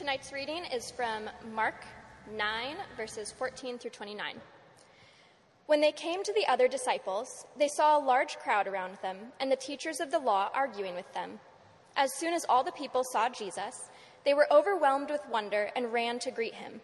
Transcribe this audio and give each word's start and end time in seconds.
Tonight's 0.00 0.32
reading 0.32 0.64
is 0.64 0.90
from 0.90 1.28
Mark 1.54 1.84
9, 2.34 2.76
verses 2.96 3.32
14 3.32 3.76
through 3.76 3.90
29. 3.90 4.34
When 5.66 5.82
they 5.82 5.92
came 5.92 6.24
to 6.24 6.32
the 6.32 6.46
other 6.46 6.68
disciples, 6.68 7.44
they 7.58 7.68
saw 7.68 7.98
a 7.98 8.02
large 8.02 8.38
crowd 8.38 8.66
around 8.66 8.96
them 9.02 9.18
and 9.40 9.52
the 9.52 9.56
teachers 9.56 10.00
of 10.00 10.10
the 10.10 10.18
law 10.18 10.48
arguing 10.54 10.94
with 10.94 11.12
them. 11.12 11.38
As 11.96 12.14
soon 12.14 12.32
as 12.32 12.46
all 12.48 12.64
the 12.64 12.72
people 12.72 13.04
saw 13.04 13.28
Jesus, 13.28 13.90
they 14.24 14.32
were 14.32 14.50
overwhelmed 14.50 15.10
with 15.10 15.20
wonder 15.30 15.70
and 15.76 15.92
ran 15.92 16.18
to 16.20 16.30
greet 16.30 16.54
him. 16.54 16.80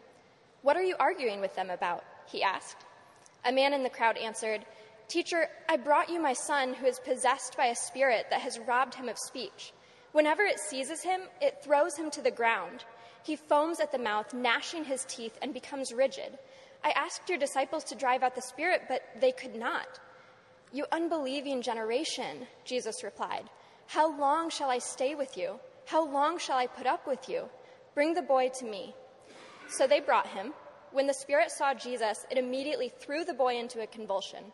What 0.61 0.77
are 0.77 0.85
you 0.85 0.95
arguing 1.01 1.41
with 1.41 1.57
them 1.57 1.71
about? 1.71 2.05
He 2.27 2.43
asked. 2.43 2.85
A 3.47 3.51
man 3.51 3.73
in 3.73 3.83
the 3.83 3.89
crowd 3.89 4.19
answered, 4.19 4.67
Teacher, 5.09 5.49
I 5.71 5.79
brought 5.79 6.11
you 6.11 6.21
my 6.21 6.35
son 6.35 6.75
who 6.75 6.85
is 6.85 6.99
possessed 6.99 7.57
by 7.57 7.69
a 7.69 7.77
spirit 7.77 8.27
that 8.29 8.43
has 8.43 8.59
robbed 8.59 8.95
him 8.95 9.09
of 9.09 9.17
speech. 9.17 9.73
Whenever 10.13 10.43
it 10.43 10.59
seizes 10.59 11.03
him, 11.03 11.23
it 11.41 11.63
throws 11.65 11.97
him 11.97 12.11
to 12.11 12.21
the 12.21 12.31
ground. 12.31 12.85
He 13.27 13.37
foams 13.37 13.81
at 13.81 13.91
the 13.91 13.99
mouth, 13.99 14.33
gnashing 14.33 14.85
his 14.85 15.05
teeth, 15.05 15.37
and 15.43 15.53
becomes 15.53 15.93
rigid. 15.93 16.39
I 16.85 16.91
asked 16.91 17.29
your 17.29 17.39
disciples 17.39 17.85
to 17.85 17.97
drive 17.97 18.23
out 18.23 18.37
the 18.37 18.43
spirit, 18.43 18.83
but 18.89 19.03
they 19.21 19.33
could 19.33 19.57
not. 19.57 19.99
You 20.73 20.87
unbelieving 20.93 21.61
generation, 21.63 22.47
Jesus 22.65 23.03
replied, 23.03 23.51
how 23.89 24.19
long 24.19 24.51
shall 24.51 24.69
I 24.69 24.79
stay 24.79 25.15
with 25.15 25.37
you? 25.37 25.61
How 25.87 26.05
long 26.05 26.39
shall 26.39 26.57
I 26.57 26.67
put 26.67 26.87
up 26.87 27.07
with 27.07 27.29
you? 27.29 27.45
Bring 27.95 28.15
the 28.15 28.23
boy 28.23 28.51
to 28.59 28.65
me. 28.65 28.95
So 29.69 29.87
they 29.87 30.01
brought 30.01 30.27
him. 30.27 30.53
When 30.93 31.07
the 31.07 31.15
spirit 31.15 31.51
saw 31.51 31.73
Jesus, 31.73 32.27
it 32.31 32.39
immediately 32.39 32.89
threw 32.89 33.25
the 33.25 33.35
boy 33.35 33.57
into 33.57 33.83
a 33.83 33.87
convulsion. 33.87 34.45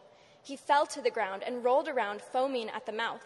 He 0.42 0.56
fell 0.56 0.86
to 0.86 1.00
the 1.00 1.10
ground 1.10 1.42
and 1.46 1.64
rolled 1.64 1.88
around, 1.88 2.20
foaming 2.20 2.68
at 2.70 2.84
the 2.84 2.92
mouth. 2.92 3.24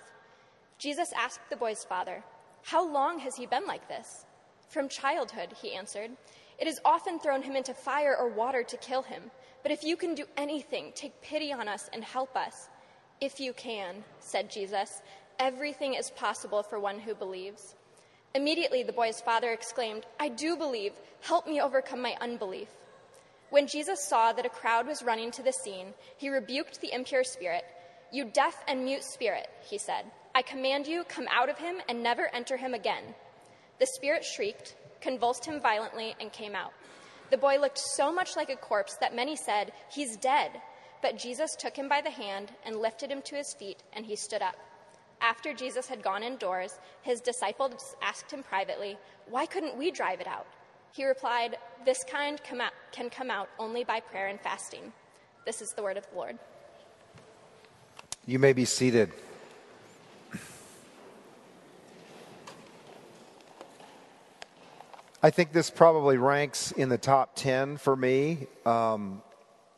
Jesus 0.78 1.12
asked 1.16 1.40
the 1.50 1.56
boy's 1.56 1.84
father, 1.84 2.22
How 2.62 2.86
long 2.86 3.18
has 3.20 3.34
he 3.34 3.46
been 3.46 3.66
like 3.66 3.88
this? 3.88 4.25
From 4.68 4.88
childhood, 4.88 5.54
he 5.60 5.74
answered. 5.74 6.10
It 6.58 6.66
has 6.66 6.80
often 6.84 7.18
thrown 7.18 7.42
him 7.42 7.56
into 7.56 7.74
fire 7.74 8.16
or 8.18 8.28
water 8.28 8.62
to 8.62 8.76
kill 8.78 9.02
him. 9.02 9.30
But 9.62 9.72
if 9.72 9.84
you 9.84 9.96
can 9.96 10.14
do 10.14 10.24
anything, 10.36 10.92
take 10.94 11.20
pity 11.22 11.52
on 11.52 11.68
us 11.68 11.90
and 11.92 12.02
help 12.02 12.36
us. 12.36 12.68
If 13.20 13.40
you 13.40 13.52
can, 13.52 14.04
said 14.20 14.50
Jesus, 14.50 15.02
everything 15.38 15.94
is 15.94 16.10
possible 16.10 16.62
for 16.62 16.78
one 16.78 16.98
who 16.98 17.14
believes. 17.14 17.74
Immediately, 18.34 18.82
the 18.82 18.92
boy's 18.92 19.20
father 19.20 19.52
exclaimed, 19.52 20.04
I 20.20 20.28
do 20.28 20.56
believe. 20.56 20.92
Help 21.20 21.46
me 21.46 21.60
overcome 21.60 22.02
my 22.02 22.16
unbelief. 22.20 22.68
When 23.50 23.66
Jesus 23.66 24.00
saw 24.00 24.32
that 24.32 24.44
a 24.44 24.50
crowd 24.50 24.86
was 24.86 25.02
running 25.02 25.30
to 25.32 25.42
the 25.42 25.52
scene, 25.52 25.94
he 26.18 26.28
rebuked 26.28 26.80
the 26.80 26.92
impure 26.92 27.24
spirit. 27.24 27.64
You 28.12 28.26
deaf 28.26 28.62
and 28.68 28.84
mute 28.84 29.04
spirit, 29.04 29.48
he 29.68 29.78
said, 29.78 30.04
I 30.34 30.42
command 30.42 30.86
you, 30.86 31.04
come 31.04 31.26
out 31.30 31.48
of 31.48 31.58
him 31.58 31.76
and 31.88 32.02
never 32.02 32.28
enter 32.34 32.56
him 32.56 32.74
again. 32.74 33.14
The 33.78 33.86
spirit 33.86 34.24
shrieked, 34.24 34.76
convulsed 35.00 35.44
him 35.44 35.60
violently, 35.60 36.14
and 36.20 36.32
came 36.32 36.54
out. 36.54 36.72
The 37.30 37.38
boy 37.38 37.58
looked 37.58 37.78
so 37.78 38.12
much 38.12 38.36
like 38.36 38.50
a 38.50 38.56
corpse 38.56 38.96
that 39.00 39.14
many 39.14 39.36
said, 39.36 39.72
He's 39.90 40.16
dead. 40.16 40.50
But 41.02 41.18
Jesus 41.18 41.54
took 41.54 41.76
him 41.76 41.88
by 41.88 42.00
the 42.00 42.10
hand 42.10 42.52
and 42.64 42.76
lifted 42.76 43.10
him 43.10 43.22
to 43.22 43.36
his 43.36 43.54
feet, 43.54 43.82
and 43.92 44.06
he 44.06 44.16
stood 44.16 44.42
up. 44.42 44.56
After 45.20 45.52
Jesus 45.52 45.86
had 45.86 46.02
gone 46.02 46.22
indoors, 46.22 46.78
his 47.02 47.20
disciples 47.20 47.96
asked 48.02 48.30
him 48.30 48.42
privately, 48.42 48.98
Why 49.28 49.46
couldn't 49.46 49.76
we 49.76 49.90
drive 49.90 50.20
it 50.20 50.26
out? 50.26 50.46
He 50.92 51.04
replied, 51.04 51.56
This 51.84 52.04
kind 52.04 52.42
come 52.42 52.60
out, 52.60 52.72
can 52.92 53.10
come 53.10 53.30
out 53.30 53.48
only 53.58 53.84
by 53.84 54.00
prayer 54.00 54.28
and 54.28 54.40
fasting. 54.40 54.92
This 55.44 55.60
is 55.62 55.72
the 55.72 55.82
word 55.82 55.96
of 55.96 56.08
the 56.10 56.16
Lord. 56.16 56.38
You 58.26 58.38
may 58.38 58.52
be 58.52 58.64
seated. 58.64 59.12
I 65.26 65.30
think 65.30 65.52
this 65.52 65.70
probably 65.70 66.18
ranks 66.18 66.70
in 66.70 66.88
the 66.88 66.98
top 66.98 67.34
10 67.34 67.78
for 67.78 67.96
me 67.96 68.46
um, 68.64 69.22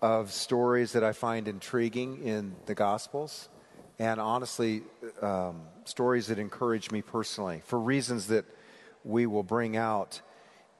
of 0.03 0.31
stories 0.31 0.93
that 0.93 1.03
I 1.03 1.13
find 1.13 1.49
intriguing 1.49 2.23
in 2.23 2.55
the 2.67 2.75
Gospels. 2.75 3.49
And 3.99 4.21
honestly, 4.21 4.83
um, 5.23 5.63
stories 5.87 6.27
that 6.27 6.39
encourage 6.39 6.91
me 6.91 7.01
personally 7.01 7.63
for 7.65 7.81
reasons 7.81 8.27
that 8.27 8.45
we 9.05 9.25
will 9.25 9.43
bring 9.43 9.75
out 9.75 10.21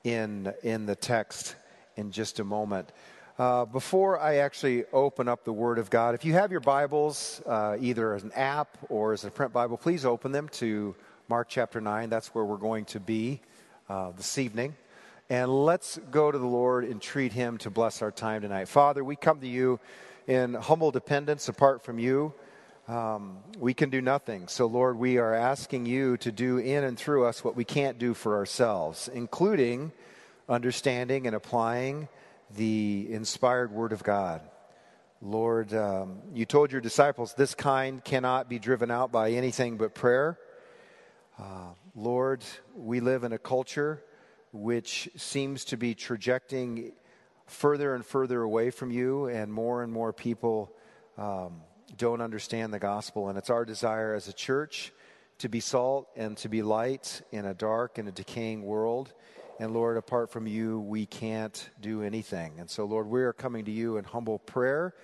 in, 0.05 0.53
in 0.63 0.85
the 0.85 0.97
text 0.97 1.57
in 1.97 2.11
just 2.11 2.39
a 2.39 2.45
moment. 2.45 2.93
Uh, 3.39 3.65
before 3.65 4.21
I 4.21 4.37
actually 4.37 4.85
open 4.93 5.29
up 5.29 5.45
the 5.45 5.53
Word 5.55 5.79
of 5.79 5.89
God, 5.89 6.15
if 6.15 6.27
you 6.27 6.35
have 6.35 6.51
your 6.51 6.61
Bibles, 6.61 7.41
uh, 7.47 7.79
either 7.81 8.13
as 8.13 8.23
an 8.23 8.33
app 8.33 8.77
or 8.91 9.15
as 9.15 9.25
a 9.25 9.31
print 9.31 9.51
Bible, 9.51 9.79
please 9.79 10.05
open 10.05 10.31
them 10.31 10.47
to 10.51 10.95
Mark 11.27 11.49
chapter 11.49 11.81
9. 11.81 12.11
That's 12.11 12.35
where 12.35 12.45
we're 12.45 12.59
going 12.59 12.85
to 12.85 13.01
be 13.01 13.41
uh, 13.89 14.11
this 14.13 14.39
evening. 14.39 14.77
And 15.31 15.65
let's 15.65 15.99
go 16.11 16.31
to 16.31 16.39
the 16.39 16.47
Lord 16.47 16.85
and 16.85 17.01
treat 17.01 17.33
Him 17.33 17.59
to 17.59 17.71
bless 17.71 18.03
our 18.03 18.11
time 18.11 18.43
tonight. 18.43 18.69
Father, 18.69 19.05
we 19.05 19.17
come 19.17 19.41
to 19.41 19.47
you 19.47 19.81
in 20.27 20.55
humble 20.55 20.91
dependence 20.91 21.49
apart 21.49 21.83
from 21.83 21.99
you. 21.99 22.33
Um, 22.87 23.39
we 23.59 23.75
can 23.75 23.91
do 23.91 24.01
nothing. 24.01 24.49
So, 24.49 24.67
Lord, 24.67 24.99
we 24.99 25.19
are 25.19 25.35
asking 25.35 25.85
you 25.85 26.17
to 26.19 26.33
do 26.33 26.57
in 26.59 26.85
and 26.85 26.99
through 26.99 27.27
us 27.27 27.45
what 27.45 27.57
we 27.57 27.65
can't 27.65 27.99
do 27.99 28.15
for 28.15 28.37
ourselves, 28.37 29.09
including 29.13 29.93
understanding 30.49 31.27
and 31.27 31.37
applying 31.37 32.09
the 32.57 33.07
inspired 33.11 33.71
Word 33.71 33.93
of 33.93 34.03
God. 34.03 34.41
Lord, 35.21 35.75
um, 35.75 36.21
you 36.33 36.47
told 36.47 36.73
your 36.73 36.81
disciples 36.81 37.35
this 37.35 37.55
kind 37.55 38.03
cannot 38.03 38.49
be 38.49 38.59
driven 38.59 38.91
out 38.91 39.13
by 39.13 39.33
anything 39.33 39.77
but 39.77 39.95
prayer. 39.95 40.39
Uh, 41.39 41.73
Lord, 41.95 42.45
we 42.75 43.01
live 43.01 43.25
in 43.25 43.33
a 43.33 43.39
culture 43.39 44.03
which 44.53 45.09
seems 45.17 45.65
to 45.67 45.77
be 45.77 45.95
trajecting 45.95 46.93
further 47.47 47.95
and 47.95 48.05
further 48.05 48.43
away 48.43 48.71
from 48.71 48.91
you, 48.91 49.27
and 49.27 49.53
more 49.53 49.83
and 49.83 49.93
more 49.93 50.13
people 50.13 50.75
um, 51.17 51.61
don't 51.97 52.21
understand 52.21 52.73
the 52.73 52.79
gospel. 52.79 53.29
And 53.29 53.39
it's 53.39 53.51
our 53.51 53.65
desire 53.65 54.15
as 54.15 54.29
a 54.29 54.33
church 54.33 54.93
to 55.39 55.49
be 55.49 55.61
salt 55.61 56.09
and 56.17 56.37
to 56.39 56.49
be 56.49 56.63
light 56.63 57.23
in 57.33 57.47
a 57.47 57.55
dark 57.55 57.99
and 57.99 58.09
a 58.09 58.13
decaying 58.13 58.63
world. 58.63 59.13
And 59.61 59.73
Lord, 59.73 59.97
apart 59.97 60.31
from 60.31 60.47
you, 60.47 60.81
we 60.81 61.07
can't 61.07 61.69
do 61.81 62.03
anything. 62.03 62.55
And 62.59 62.69
so, 62.69 62.85
Lord, 62.85 63.07
we 63.07 63.23
are 63.23 63.33
coming 63.33 63.65
to 63.65 63.73
you 63.73 63.97
in 63.97 64.05
humble 64.05 64.39
prayer 64.39 64.95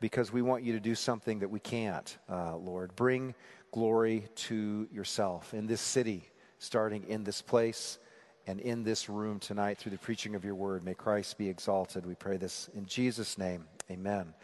because 0.00 0.32
we 0.32 0.42
want 0.42 0.62
you 0.62 0.72
to 0.74 0.80
do 0.80 0.94
something 0.94 1.40
that 1.40 1.48
we 1.48 1.60
can't, 1.60 2.16
uh, 2.30 2.56
Lord. 2.56 2.94
Bring 2.94 3.34
glory 3.72 4.26
to 4.34 4.88
yourself 4.92 5.54
in 5.54 5.66
this 5.66 5.80
city, 5.80 6.28
starting 6.58 7.04
in 7.08 7.24
this 7.24 7.42
place 7.42 7.98
and 8.46 8.60
in 8.60 8.84
this 8.84 9.08
room 9.08 9.38
tonight 9.38 9.78
through 9.78 9.92
the 9.92 9.98
preaching 9.98 10.34
of 10.34 10.44
your 10.44 10.54
word. 10.54 10.84
May 10.84 10.94
Christ 10.94 11.36
be 11.36 11.48
exalted. 11.48 12.06
We 12.06 12.14
pray 12.14 12.36
this 12.36 12.70
in 12.74 12.86
Jesus' 12.86 13.38
name. 13.38 13.64
Amen. 13.90 14.34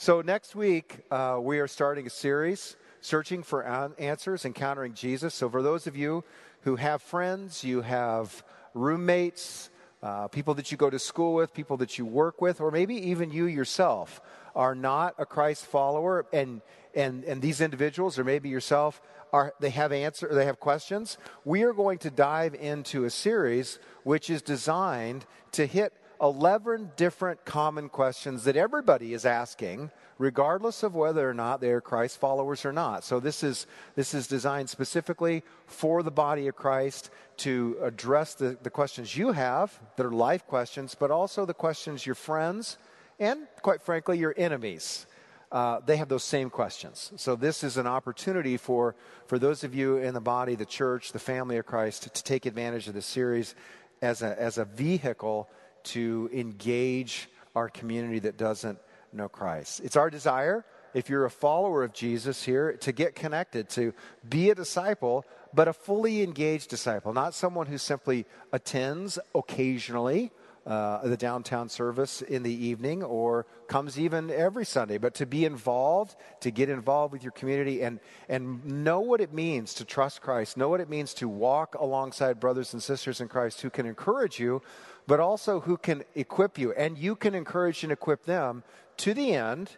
So, 0.00 0.20
next 0.20 0.54
week, 0.54 1.00
uh, 1.10 1.38
we 1.40 1.58
are 1.58 1.66
starting 1.66 2.06
a 2.06 2.10
series, 2.10 2.76
Searching 3.00 3.42
for 3.42 3.64
Answers, 3.98 4.44
Encountering 4.44 4.94
Jesus. 4.94 5.34
So, 5.34 5.48
for 5.50 5.60
those 5.60 5.88
of 5.88 5.96
you 5.96 6.22
who 6.62 6.76
have 6.76 7.02
friends, 7.02 7.64
you 7.64 7.82
have 7.82 8.44
roommates, 8.74 9.70
uh, 10.02 10.28
people 10.28 10.54
that 10.54 10.70
you 10.70 10.78
go 10.78 10.88
to 10.88 10.98
school 10.98 11.34
with, 11.34 11.52
people 11.52 11.76
that 11.78 11.98
you 11.98 12.06
work 12.06 12.40
with, 12.40 12.60
or 12.60 12.70
maybe 12.70 12.94
even 13.10 13.32
you 13.32 13.46
yourself 13.46 14.20
are 14.54 14.74
not 14.74 15.14
a 15.18 15.26
Christ 15.26 15.66
follower, 15.66 16.26
and, 16.32 16.60
and, 16.94 17.24
and 17.24 17.42
these 17.42 17.60
individuals, 17.60 18.18
or 18.18 18.24
maybe 18.24 18.48
yourself, 18.48 19.00
are, 19.32 19.54
they 19.60 19.70
have 19.70 19.92
answer, 19.92 20.28
they 20.32 20.46
have 20.46 20.60
questions. 20.60 21.18
We 21.44 21.62
are 21.62 21.72
going 21.72 21.98
to 21.98 22.10
dive 22.10 22.54
into 22.54 23.04
a 23.04 23.10
series 23.10 23.78
which 24.02 24.30
is 24.30 24.42
designed 24.42 25.26
to 25.52 25.66
hit 25.66 25.92
11 26.20 26.92
different 26.96 27.44
common 27.44 27.88
questions 27.88 28.44
that 28.44 28.56
everybody 28.56 29.14
is 29.14 29.24
asking 29.24 29.90
regardless 30.18 30.82
of 30.82 30.96
whether 30.96 31.28
or 31.28 31.34
not 31.34 31.60
they're 31.60 31.80
Christ 31.80 32.18
followers 32.18 32.64
or 32.64 32.72
not. 32.72 33.04
So 33.04 33.20
this 33.20 33.44
is 33.44 33.66
this 33.94 34.14
is 34.14 34.26
designed 34.26 34.68
specifically 34.68 35.44
for 35.66 36.02
the 36.02 36.10
body 36.10 36.48
of 36.48 36.56
Christ 36.56 37.10
to 37.38 37.76
address 37.80 38.34
the, 38.34 38.58
the 38.62 38.70
questions 38.70 39.16
you 39.16 39.30
have 39.30 39.78
that 39.96 40.04
are 40.04 40.10
life 40.10 40.44
questions, 40.46 40.96
but 40.98 41.12
also 41.12 41.46
the 41.46 41.54
questions 41.54 42.04
your 42.04 42.16
friends 42.16 42.78
and 43.20 43.46
quite 43.62 43.80
frankly 43.80 44.18
your 44.18 44.34
enemies 44.36 45.06
uh, 45.50 45.80
they 45.84 45.96
have 45.96 46.08
those 46.08 46.24
same 46.24 46.50
questions. 46.50 47.12
So, 47.16 47.34
this 47.34 47.64
is 47.64 47.76
an 47.76 47.86
opportunity 47.86 48.56
for, 48.56 48.94
for 49.26 49.38
those 49.38 49.64
of 49.64 49.74
you 49.74 49.96
in 49.96 50.14
the 50.14 50.20
body, 50.20 50.54
the 50.54 50.66
church, 50.66 51.12
the 51.12 51.18
family 51.18 51.56
of 51.56 51.66
Christ, 51.66 52.02
to, 52.02 52.10
to 52.10 52.22
take 52.22 52.44
advantage 52.44 52.86
of 52.86 52.94
this 52.94 53.06
series 53.06 53.54
as 54.02 54.22
a, 54.22 54.40
as 54.40 54.58
a 54.58 54.64
vehicle 54.64 55.48
to 55.84 56.28
engage 56.32 57.28
our 57.56 57.68
community 57.68 58.18
that 58.20 58.36
doesn't 58.36 58.78
know 59.12 59.28
Christ. 59.28 59.80
It's 59.80 59.96
our 59.96 60.10
desire, 60.10 60.64
if 60.94 61.08
you're 61.08 61.24
a 61.24 61.30
follower 61.30 61.82
of 61.82 61.92
Jesus 61.92 62.42
here, 62.42 62.72
to 62.78 62.92
get 62.92 63.14
connected, 63.14 63.68
to 63.70 63.94
be 64.28 64.50
a 64.50 64.54
disciple, 64.54 65.24
but 65.54 65.68
a 65.68 65.72
fully 65.72 66.22
engaged 66.22 66.68
disciple, 66.68 67.12
not 67.12 67.34
someone 67.34 67.66
who 67.66 67.78
simply 67.78 68.26
attends 68.52 69.18
occasionally 69.34 70.30
uh, 70.68 71.00
the 71.08 71.16
downtown 71.16 71.66
service 71.66 72.20
in 72.20 72.42
the 72.42 72.52
evening 72.52 73.02
or 73.02 73.46
comes 73.68 73.98
even 73.98 74.30
every 74.30 74.66
Sunday, 74.66 74.98
but 74.98 75.14
to 75.14 75.24
be 75.24 75.46
involved, 75.46 76.14
to 76.40 76.50
get 76.50 76.68
involved 76.68 77.10
with 77.10 77.22
your 77.22 77.32
community 77.32 77.80
and, 77.80 77.98
and 78.28 78.62
know 78.66 79.00
what 79.00 79.22
it 79.22 79.32
means 79.32 79.72
to 79.72 79.84
trust 79.86 80.20
Christ, 80.20 80.58
know 80.58 80.68
what 80.68 80.80
it 80.80 80.90
means 80.90 81.14
to 81.14 81.28
walk 81.28 81.74
alongside 81.74 82.38
brothers 82.38 82.74
and 82.74 82.82
sisters 82.82 83.22
in 83.22 83.28
Christ 83.28 83.62
who 83.62 83.70
can 83.70 83.86
encourage 83.86 84.38
you, 84.38 84.60
but 85.06 85.20
also 85.20 85.60
who 85.60 85.78
can 85.78 86.04
equip 86.14 86.58
you. 86.58 86.74
And 86.74 86.98
you 86.98 87.16
can 87.16 87.34
encourage 87.34 87.82
and 87.82 87.90
equip 87.90 88.26
them 88.26 88.62
to 88.98 89.14
the 89.14 89.32
end, 89.32 89.70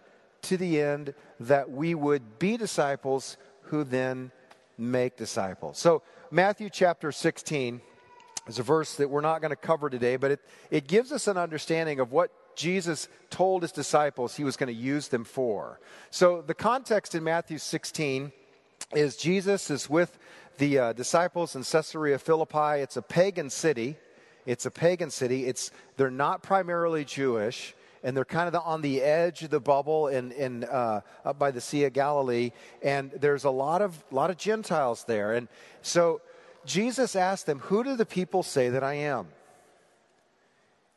to 0.42 0.56
the 0.56 0.80
end 0.80 1.14
that 1.38 1.70
we 1.70 1.94
would 1.94 2.40
be 2.40 2.56
disciples 2.56 3.36
who 3.62 3.84
then 3.84 4.32
make 4.76 5.16
disciples. 5.16 5.78
So, 5.78 6.02
Matthew 6.32 6.68
chapter 6.68 7.12
16 7.12 7.80
is 8.50 8.58
a 8.58 8.62
verse 8.62 8.96
that 8.96 9.08
we're 9.08 9.20
not 9.20 9.40
going 9.40 9.50
to 9.50 9.56
cover 9.56 9.88
today, 9.88 10.16
but 10.16 10.32
it, 10.32 10.40
it 10.70 10.86
gives 10.86 11.12
us 11.12 11.26
an 11.26 11.36
understanding 11.36 12.00
of 12.00 12.12
what 12.12 12.30
Jesus 12.56 13.08
told 13.30 13.62
his 13.62 13.72
disciples 13.72 14.36
he 14.36 14.44
was 14.44 14.56
going 14.56 14.66
to 14.66 14.78
use 14.78 15.08
them 15.08 15.24
for. 15.24 15.80
So, 16.10 16.42
the 16.42 16.54
context 16.54 17.14
in 17.14 17.24
Matthew 17.24 17.58
16 17.58 18.32
is 18.94 19.16
Jesus 19.16 19.70
is 19.70 19.88
with 19.88 20.18
the 20.58 20.78
uh, 20.78 20.92
disciples 20.92 21.56
in 21.56 21.62
Caesarea 21.62 22.18
Philippi. 22.18 22.80
It's 22.80 22.96
a 22.96 23.02
pagan 23.02 23.48
city. 23.50 23.96
It's 24.46 24.66
a 24.66 24.70
pagan 24.70 25.10
city. 25.10 25.46
It's, 25.46 25.70
they're 25.96 26.10
not 26.10 26.42
primarily 26.42 27.04
Jewish 27.04 27.74
and 28.02 28.16
they're 28.16 28.24
kind 28.24 28.48
of 28.48 28.62
on 28.64 28.80
the 28.82 29.02
edge 29.02 29.42
of 29.42 29.50
the 29.50 29.60
bubble 29.60 30.08
in, 30.08 30.32
in 30.32 30.64
uh, 30.64 31.00
up 31.24 31.38
by 31.38 31.50
the 31.50 31.60
Sea 31.60 31.84
of 31.84 31.92
Galilee, 31.92 32.50
and 32.82 33.10
there's 33.12 33.44
a 33.44 33.50
lot 33.50 33.82
of 33.82 34.02
lot 34.10 34.30
of 34.30 34.36
Gentiles 34.36 35.04
there, 35.06 35.34
and 35.34 35.48
so 35.82 36.20
Jesus 36.64 37.16
asked 37.16 37.46
them, 37.46 37.60
"Who 37.60 37.84
do 37.84 37.96
the 37.96 38.06
people 38.06 38.42
say 38.42 38.68
that 38.68 38.84
I 38.84 38.94
am?" 38.94 39.28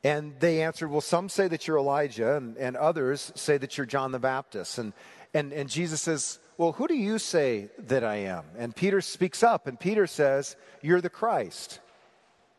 And 0.03 0.39
they 0.39 0.61
answered, 0.61 0.89
"Well, 0.89 1.01
some 1.01 1.29
say 1.29 1.47
that 1.47 1.67
you're 1.67 1.77
Elijah, 1.77 2.35
and, 2.35 2.57
and 2.57 2.75
others 2.75 3.31
say 3.35 3.57
that 3.57 3.77
you're 3.77 3.85
John 3.85 4.11
the 4.11 4.19
Baptist." 4.19 4.77
And 4.77 4.93
and 5.33 5.53
and 5.53 5.69
Jesus 5.69 6.01
says, 6.01 6.39
"Well, 6.57 6.73
who 6.73 6.87
do 6.87 6.95
you 6.95 7.19
say 7.19 7.69
that 7.77 8.03
I 8.03 8.15
am?" 8.15 8.43
And 8.57 8.75
Peter 8.75 9.01
speaks 9.01 9.43
up, 9.43 9.67
and 9.67 9.79
Peter 9.79 10.07
says, 10.07 10.55
"You're 10.81 11.01
the 11.01 11.09
Christ. 11.09 11.79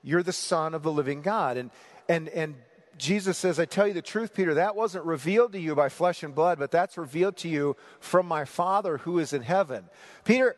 You're 0.03 0.23
the 0.23 0.33
Son 0.33 0.75
of 0.75 0.83
the 0.83 0.93
living 0.93 1.23
God." 1.23 1.57
And 1.57 1.71
and 2.09 2.29
and 2.31 2.55
Jesus 2.97 3.37
says, 3.39 3.59
I 3.59 3.65
tell 3.65 3.89
you 3.89 3.93
the 3.93 4.03
truth, 4.03 4.35
Peter, 4.35 4.55
that 4.55 4.77
wasn't 4.77 5.05
revealed 5.05 5.53
to 5.53 5.59
you 5.59 5.75
by 5.75 5.89
flesh 5.89 6.23
and 6.23 6.35
blood, 6.35 6.59
but 6.59 6.71
that's 6.71 6.97
revealed 6.97 7.37
to 7.39 7.49
you 7.49 7.77
from 7.99 8.27
my 8.27 8.45
Father 8.45 8.99
who 8.99 9.19
is 9.19 9.33
in 9.33 9.43
heaven. 9.43 9.89
Peter, 10.25 10.55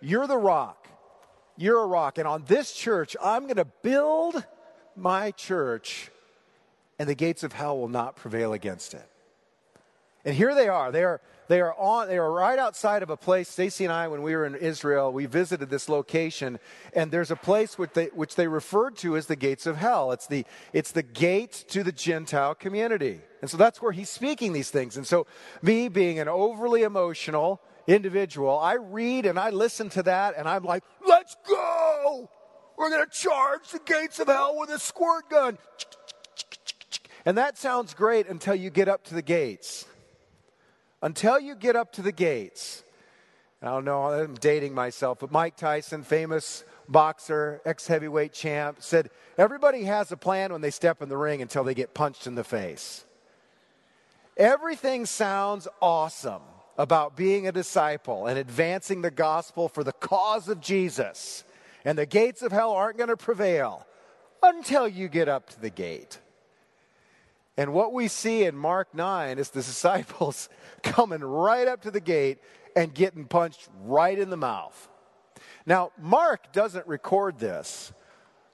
you're 0.00 0.28
the 0.28 0.38
rock. 0.38 0.79
You're 1.56 1.82
a 1.82 1.86
rock. 1.86 2.18
And 2.18 2.26
on 2.26 2.44
this 2.46 2.72
church, 2.72 3.16
I'm 3.22 3.44
going 3.44 3.56
to 3.56 3.66
build 3.82 4.44
my 4.96 5.30
church, 5.32 6.10
and 6.98 7.08
the 7.08 7.14
gates 7.14 7.42
of 7.42 7.52
hell 7.52 7.78
will 7.78 7.88
not 7.88 8.16
prevail 8.16 8.52
against 8.52 8.94
it. 8.94 9.08
And 10.24 10.34
here 10.34 10.54
they 10.54 10.68
are. 10.68 10.92
They 10.92 11.04
are 11.04 11.20
they 11.50 11.60
are 11.60 11.74
on 11.76 12.06
they 12.06 12.16
are 12.16 12.30
right 12.30 12.60
outside 12.60 13.02
of 13.02 13.10
a 13.10 13.16
place 13.16 13.48
stacy 13.48 13.84
and 13.84 13.92
i 13.92 14.06
when 14.06 14.22
we 14.22 14.36
were 14.36 14.46
in 14.46 14.54
israel 14.54 15.12
we 15.12 15.26
visited 15.26 15.68
this 15.68 15.88
location 15.88 16.60
and 16.94 17.10
there's 17.10 17.32
a 17.32 17.36
place 17.36 17.76
which 17.76 17.90
they, 17.92 18.06
which 18.06 18.36
they 18.36 18.46
referred 18.46 18.96
to 18.96 19.16
as 19.16 19.26
the 19.26 19.34
gates 19.34 19.66
of 19.66 19.76
hell 19.76 20.12
it's 20.12 20.28
the 20.28 20.46
it's 20.72 20.92
the 20.92 21.02
gate 21.02 21.64
to 21.66 21.82
the 21.82 21.90
gentile 21.90 22.54
community 22.54 23.20
and 23.40 23.50
so 23.50 23.56
that's 23.56 23.82
where 23.82 23.90
he's 23.90 24.08
speaking 24.08 24.52
these 24.52 24.70
things 24.70 24.96
and 24.96 25.04
so 25.04 25.26
me 25.60 25.88
being 25.88 26.20
an 26.20 26.28
overly 26.28 26.84
emotional 26.84 27.60
individual 27.88 28.56
i 28.56 28.74
read 28.74 29.26
and 29.26 29.36
i 29.36 29.50
listen 29.50 29.88
to 29.90 30.04
that 30.04 30.34
and 30.36 30.48
i'm 30.48 30.62
like 30.62 30.84
let's 31.30 31.48
go 31.48 32.28
we're 32.76 32.90
going 32.90 33.04
to 33.04 33.10
charge 33.10 33.68
the 33.72 33.80
gates 33.84 34.18
of 34.18 34.26
hell 34.28 34.56
with 34.58 34.70
a 34.70 34.78
squirt 34.78 35.28
gun 35.28 35.58
and 37.24 37.36
that 37.36 37.58
sounds 37.58 37.94
great 37.94 38.26
until 38.26 38.54
you 38.54 38.70
get 38.70 38.88
up 38.88 39.04
to 39.04 39.14
the 39.14 39.22
gates 39.22 39.86
until 41.02 41.40
you 41.40 41.54
get 41.54 41.76
up 41.76 41.92
to 41.92 42.02
the 42.02 42.12
gates. 42.12 42.84
I 43.62 43.66
don't 43.66 43.84
know, 43.84 44.04
I'm 44.04 44.34
dating 44.34 44.74
myself, 44.74 45.18
but 45.20 45.30
Mike 45.30 45.56
Tyson, 45.56 46.02
famous 46.02 46.64
boxer, 46.88 47.60
ex 47.64 47.86
heavyweight 47.86 48.32
champ, 48.32 48.78
said 48.80 49.10
everybody 49.36 49.84
has 49.84 50.10
a 50.12 50.16
plan 50.16 50.52
when 50.52 50.60
they 50.60 50.70
step 50.70 51.02
in 51.02 51.08
the 51.08 51.16
ring 51.16 51.42
until 51.42 51.62
they 51.62 51.74
get 51.74 51.92
punched 51.92 52.26
in 52.26 52.34
the 52.34 52.44
face. 52.44 53.04
Everything 54.36 55.04
sounds 55.04 55.68
awesome 55.82 56.42
about 56.80 57.14
being 57.14 57.46
a 57.46 57.52
disciple 57.52 58.26
and 58.26 58.38
advancing 58.38 59.02
the 59.02 59.10
gospel 59.10 59.68
for 59.68 59.84
the 59.84 59.92
cause 59.92 60.48
of 60.48 60.62
Jesus. 60.62 61.44
And 61.84 61.98
the 61.98 62.06
gates 62.06 62.40
of 62.40 62.52
hell 62.52 62.72
aren't 62.72 62.96
going 62.96 63.10
to 63.10 63.18
prevail 63.18 63.86
until 64.42 64.88
you 64.88 65.08
get 65.08 65.28
up 65.28 65.50
to 65.50 65.60
the 65.60 65.68
gate. 65.68 66.18
And 67.58 67.74
what 67.74 67.92
we 67.92 68.08
see 68.08 68.44
in 68.44 68.56
Mark 68.56 68.94
9 68.94 69.38
is 69.38 69.50
the 69.50 69.60
disciples 69.60 70.48
coming 70.82 71.20
right 71.20 71.68
up 71.68 71.82
to 71.82 71.90
the 71.90 72.00
gate 72.00 72.38
and 72.74 72.94
getting 72.94 73.26
punched 73.26 73.68
right 73.82 74.18
in 74.18 74.30
the 74.30 74.38
mouth. 74.38 74.88
Now, 75.66 75.92
Mark 76.00 76.50
doesn't 76.50 76.86
record 76.86 77.38
this, 77.38 77.92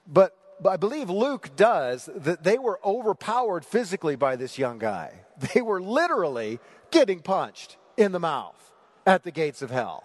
but 0.05 0.35
I 0.69 0.75
believe 0.75 1.09
Luke 1.09 1.55
does, 1.55 2.09
that 2.13 2.43
they 2.43 2.57
were 2.57 2.81
overpowered 2.83 3.63
physically 3.63 4.17
by 4.17 4.35
this 4.35 4.57
young 4.57 4.79
guy. 4.79 5.13
They 5.53 5.61
were 5.61 5.79
literally 5.79 6.59
getting 6.91 7.21
punched 7.21 7.77
in 7.97 8.11
the 8.11 8.19
mouth 8.19 8.71
at 9.05 9.23
the 9.23 9.31
gates 9.31 9.61
of 9.61 9.71
hell, 9.71 10.03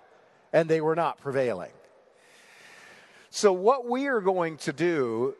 and 0.52 0.68
they 0.68 0.80
were 0.80 0.96
not 0.96 1.20
prevailing. 1.20 1.72
So, 3.30 3.52
what 3.52 3.88
we 3.88 4.08
are 4.08 4.20
going 4.20 4.56
to 4.58 4.72
do 4.72 5.34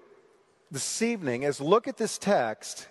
this 0.70 1.02
evening 1.02 1.42
is 1.42 1.60
look 1.60 1.86
at 1.88 1.96
this 1.96 2.16
text 2.16 2.88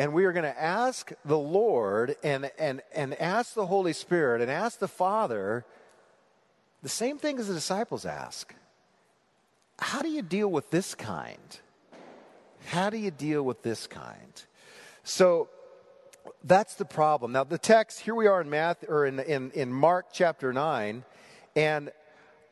and 0.00 0.14
we 0.14 0.24
are 0.24 0.32
going 0.32 0.44
to 0.44 0.60
ask 0.60 1.12
the 1.26 1.38
Lord 1.38 2.16
and, 2.24 2.50
and, 2.58 2.80
and 2.94 3.20
ask 3.20 3.52
the 3.52 3.66
Holy 3.66 3.92
Spirit 3.92 4.40
and 4.40 4.50
ask 4.50 4.78
the 4.78 4.88
Father 4.88 5.66
the 6.82 6.88
same 6.88 7.18
thing 7.18 7.38
as 7.38 7.48
the 7.48 7.54
disciples 7.54 8.06
ask. 8.06 8.54
How 9.78 10.00
do 10.00 10.08
you 10.08 10.22
deal 10.22 10.50
with 10.50 10.70
this 10.70 10.94
kind? 10.94 11.60
How 12.64 12.88
do 12.88 12.96
you 12.96 13.10
deal 13.10 13.42
with 13.42 13.62
this 13.62 13.86
kind? 13.86 14.42
So 15.04 15.50
that's 16.44 16.74
the 16.74 16.84
problem. 16.84 17.32
Now, 17.32 17.44
the 17.44 17.58
text, 17.58 18.00
here 18.00 18.14
we 18.14 18.26
are 18.26 18.40
in 18.40 18.50
Math 18.50 18.84
or 18.88 19.06
in, 19.06 19.20
in, 19.20 19.50
in 19.52 19.72
Mark 19.72 20.06
chapter 20.12 20.52
9, 20.52 21.04
and 21.56 21.92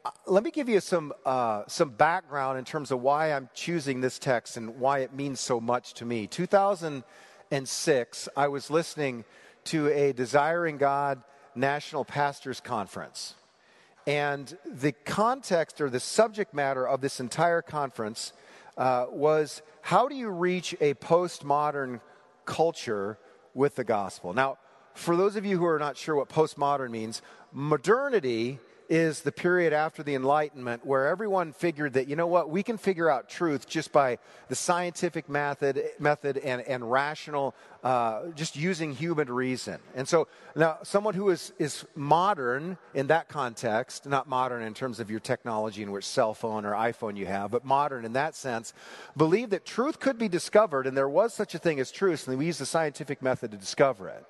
uh, 0.04 0.10
let 0.26 0.44
me 0.44 0.50
give 0.50 0.68
you 0.68 0.80
some, 0.80 1.12
uh, 1.24 1.62
some 1.66 1.90
background 1.90 2.58
in 2.58 2.64
terms 2.64 2.90
of 2.90 3.00
why 3.00 3.32
I'm 3.32 3.48
choosing 3.54 4.00
this 4.00 4.18
text 4.18 4.56
and 4.56 4.78
why 4.78 5.00
it 5.00 5.14
means 5.14 5.40
so 5.40 5.60
much 5.60 5.94
to 5.94 6.04
me. 6.04 6.26
2006, 6.26 8.28
I 8.36 8.48
was 8.48 8.70
listening 8.70 9.24
to 9.64 9.88
a 9.88 10.12
Desiring 10.12 10.78
God 10.78 11.22
National 11.54 12.04
Pastors 12.04 12.60
Conference. 12.60 13.34
And 14.06 14.56
the 14.64 14.92
context 14.92 15.80
or 15.80 15.90
the 15.90 16.00
subject 16.00 16.54
matter 16.54 16.86
of 16.86 17.02
this 17.02 17.20
entire 17.20 17.60
conference 17.60 18.32
uh, 18.78 19.06
was 19.10 19.60
how 19.82 20.08
do 20.08 20.14
you 20.14 20.30
reach 20.30 20.74
a 20.80 20.94
postmodern 20.94 22.00
culture 22.46 23.18
with 23.58 23.74
the 23.74 23.84
gospel? 23.84 24.32
Now, 24.32 24.56
for 24.94 25.16
those 25.16 25.36
of 25.36 25.44
you 25.44 25.58
who 25.58 25.66
are 25.66 25.78
not 25.78 25.96
sure 25.96 26.16
what 26.16 26.28
postmodern 26.28 26.90
means, 26.90 27.20
modernity 27.52 28.58
is 28.88 29.20
the 29.20 29.32
period 29.32 29.72
after 29.72 30.02
the 30.02 30.14
Enlightenment 30.14 30.84
where 30.84 31.06
everyone 31.06 31.52
figured 31.52 31.92
that, 31.92 32.08
you 32.08 32.16
know 32.16 32.26
what, 32.26 32.48
we 32.48 32.62
can 32.62 32.78
figure 32.78 33.10
out 33.10 33.28
truth 33.28 33.68
just 33.68 33.92
by 33.92 34.18
the 34.48 34.54
scientific 34.54 35.28
method, 35.28 35.82
method 35.98 36.38
and, 36.38 36.62
and 36.62 36.90
rational, 36.90 37.54
uh, 37.84 38.28
just 38.34 38.56
using 38.56 38.94
human 38.94 39.30
reason. 39.30 39.78
And 39.94 40.08
so 40.08 40.26
now, 40.56 40.78
someone 40.82 41.14
who 41.14 41.28
is, 41.28 41.52
is 41.58 41.84
modern 41.94 42.78
in 42.94 43.08
that 43.08 43.28
context, 43.28 44.06
not 44.06 44.26
modern 44.26 44.62
in 44.62 44.72
terms 44.72 45.00
of 45.00 45.10
your 45.10 45.20
technology 45.20 45.82
in 45.82 45.92
which 45.92 46.04
cell 46.04 46.32
phone 46.32 46.64
or 46.64 46.72
iPhone 46.72 47.16
you 47.16 47.26
have, 47.26 47.50
but 47.50 47.64
modern 47.64 48.04
in 48.06 48.14
that 48.14 48.34
sense, 48.34 48.72
believed 49.16 49.50
that 49.50 49.66
truth 49.66 50.00
could 50.00 50.18
be 50.18 50.28
discovered 50.28 50.86
and 50.86 50.96
there 50.96 51.08
was 51.08 51.34
such 51.34 51.54
a 51.54 51.58
thing 51.58 51.78
as 51.78 51.92
truth, 51.92 52.26
and 52.26 52.38
we 52.38 52.46
used 52.46 52.60
the 52.60 52.66
scientific 52.66 53.20
method 53.20 53.50
to 53.50 53.58
discover 53.58 54.08
it. 54.08 54.24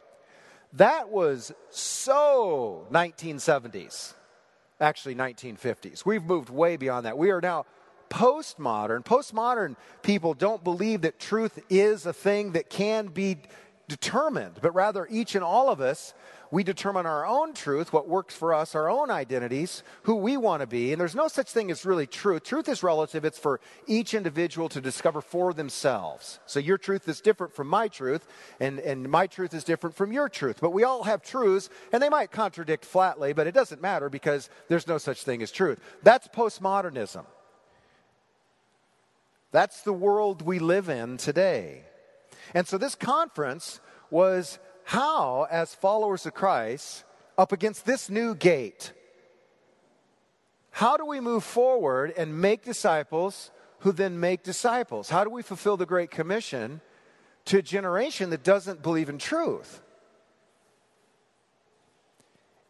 That 0.74 1.08
was 1.08 1.52
so 1.70 2.86
1970s 2.92 4.14
actually 4.80 5.14
1950s. 5.14 6.04
We've 6.04 6.24
moved 6.24 6.50
way 6.50 6.76
beyond 6.76 7.06
that. 7.06 7.18
We 7.18 7.30
are 7.30 7.40
now 7.40 7.66
postmodern. 8.10 9.04
Postmodern 9.04 9.76
people 10.02 10.34
don't 10.34 10.62
believe 10.64 11.02
that 11.02 11.18
truth 11.18 11.58
is 11.68 12.06
a 12.06 12.12
thing 12.12 12.52
that 12.52 12.70
can 12.70 13.08
be 13.08 13.38
determined, 13.88 14.58
but 14.60 14.74
rather 14.74 15.06
each 15.10 15.34
and 15.34 15.42
all 15.42 15.70
of 15.70 15.80
us 15.80 16.14
we 16.50 16.64
determine 16.64 17.06
our 17.06 17.26
own 17.26 17.52
truth, 17.52 17.92
what 17.92 18.08
works 18.08 18.34
for 18.34 18.54
us, 18.54 18.74
our 18.74 18.88
own 18.88 19.10
identities, 19.10 19.82
who 20.04 20.16
we 20.16 20.36
want 20.36 20.60
to 20.60 20.66
be. 20.66 20.92
And 20.92 21.00
there's 21.00 21.14
no 21.14 21.28
such 21.28 21.50
thing 21.50 21.70
as 21.70 21.84
really 21.84 22.06
truth. 22.06 22.44
Truth 22.44 22.68
is 22.68 22.82
relative, 22.82 23.24
it's 23.24 23.38
for 23.38 23.60
each 23.86 24.14
individual 24.14 24.68
to 24.70 24.80
discover 24.80 25.20
for 25.20 25.52
themselves. 25.52 26.40
So 26.46 26.60
your 26.60 26.78
truth 26.78 27.08
is 27.08 27.20
different 27.20 27.54
from 27.54 27.68
my 27.68 27.88
truth, 27.88 28.26
and, 28.60 28.78
and 28.80 29.08
my 29.10 29.26
truth 29.26 29.54
is 29.54 29.64
different 29.64 29.96
from 29.96 30.12
your 30.12 30.28
truth. 30.28 30.58
But 30.60 30.70
we 30.70 30.84
all 30.84 31.04
have 31.04 31.22
truths, 31.22 31.68
and 31.92 32.02
they 32.02 32.08
might 32.08 32.30
contradict 32.30 32.84
flatly, 32.84 33.32
but 33.32 33.46
it 33.46 33.54
doesn't 33.54 33.82
matter 33.82 34.08
because 34.08 34.48
there's 34.68 34.86
no 34.86 34.98
such 34.98 35.24
thing 35.24 35.42
as 35.42 35.50
truth. 35.50 35.80
That's 36.02 36.28
postmodernism. 36.28 37.26
That's 39.50 39.80
the 39.82 39.94
world 39.94 40.42
we 40.42 40.58
live 40.58 40.88
in 40.88 41.16
today. 41.16 41.84
And 42.54 42.66
so 42.66 42.78
this 42.78 42.94
conference 42.94 43.80
was 44.10 44.58
how, 44.84 45.46
as 45.50 45.74
followers 45.74 46.26
of 46.26 46.34
Christ, 46.34 47.04
up 47.36 47.52
against 47.52 47.84
this 47.84 48.08
new 48.08 48.34
gate, 48.34 48.92
how 50.70 50.96
do 50.96 51.04
we 51.04 51.20
move 51.20 51.44
forward 51.44 52.12
and 52.16 52.40
make 52.40 52.64
disciples 52.64 53.50
who 53.80 53.92
then 53.92 54.18
make 54.18 54.42
disciples? 54.42 55.10
How 55.10 55.24
do 55.24 55.30
we 55.30 55.42
fulfill 55.42 55.76
the 55.76 55.86
Great 55.86 56.10
Commission 56.10 56.80
to 57.46 57.58
a 57.58 57.62
generation 57.62 58.30
that 58.30 58.42
doesn't 58.44 58.82
believe 58.82 59.08
in 59.08 59.18
truth? 59.18 59.82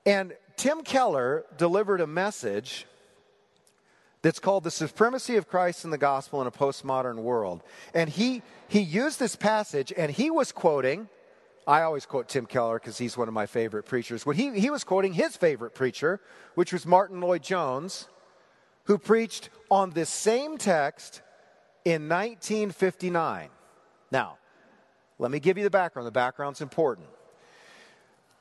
And 0.04 0.34
Tim 0.56 0.82
Keller 0.82 1.44
delivered 1.56 2.00
a 2.00 2.06
message 2.06 2.86
that's 4.22 4.40
called 4.40 4.64
The 4.64 4.70
Supremacy 4.70 5.36
of 5.36 5.48
Christ 5.48 5.84
in 5.84 5.90
the 5.90 5.98
Gospel 5.98 6.40
in 6.40 6.46
a 6.46 6.50
Postmodern 6.50 7.16
World. 7.16 7.62
And 7.94 8.10
he, 8.10 8.42
he 8.68 8.80
used 8.80 9.18
this 9.18 9.36
passage 9.36 9.92
and 9.96 10.10
he 10.10 10.30
was 10.30 10.52
quoting, 10.52 11.08
I 11.66 11.82
always 11.82 12.06
quote 12.06 12.28
Tim 12.28 12.46
Keller 12.46 12.78
because 12.78 12.98
he's 12.98 13.16
one 13.16 13.28
of 13.28 13.34
my 13.34 13.46
favorite 13.46 13.84
preachers. 13.84 14.24
When 14.24 14.36
he, 14.36 14.58
he 14.58 14.70
was 14.70 14.84
quoting 14.84 15.12
his 15.12 15.36
favorite 15.36 15.74
preacher, 15.74 16.20
which 16.54 16.72
was 16.72 16.86
Martyn 16.86 17.20
Lloyd-Jones, 17.20 18.08
who 18.84 18.98
preached 18.98 19.50
on 19.70 19.90
this 19.90 20.08
same 20.08 20.56
text 20.56 21.20
in 21.84 22.08
1959. 22.08 23.50
Now, 24.10 24.38
let 25.18 25.30
me 25.30 25.40
give 25.40 25.58
you 25.58 25.64
the 25.64 25.70
background. 25.70 26.06
The 26.06 26.12
background's 26.12 26.60
important. 26.60 27.08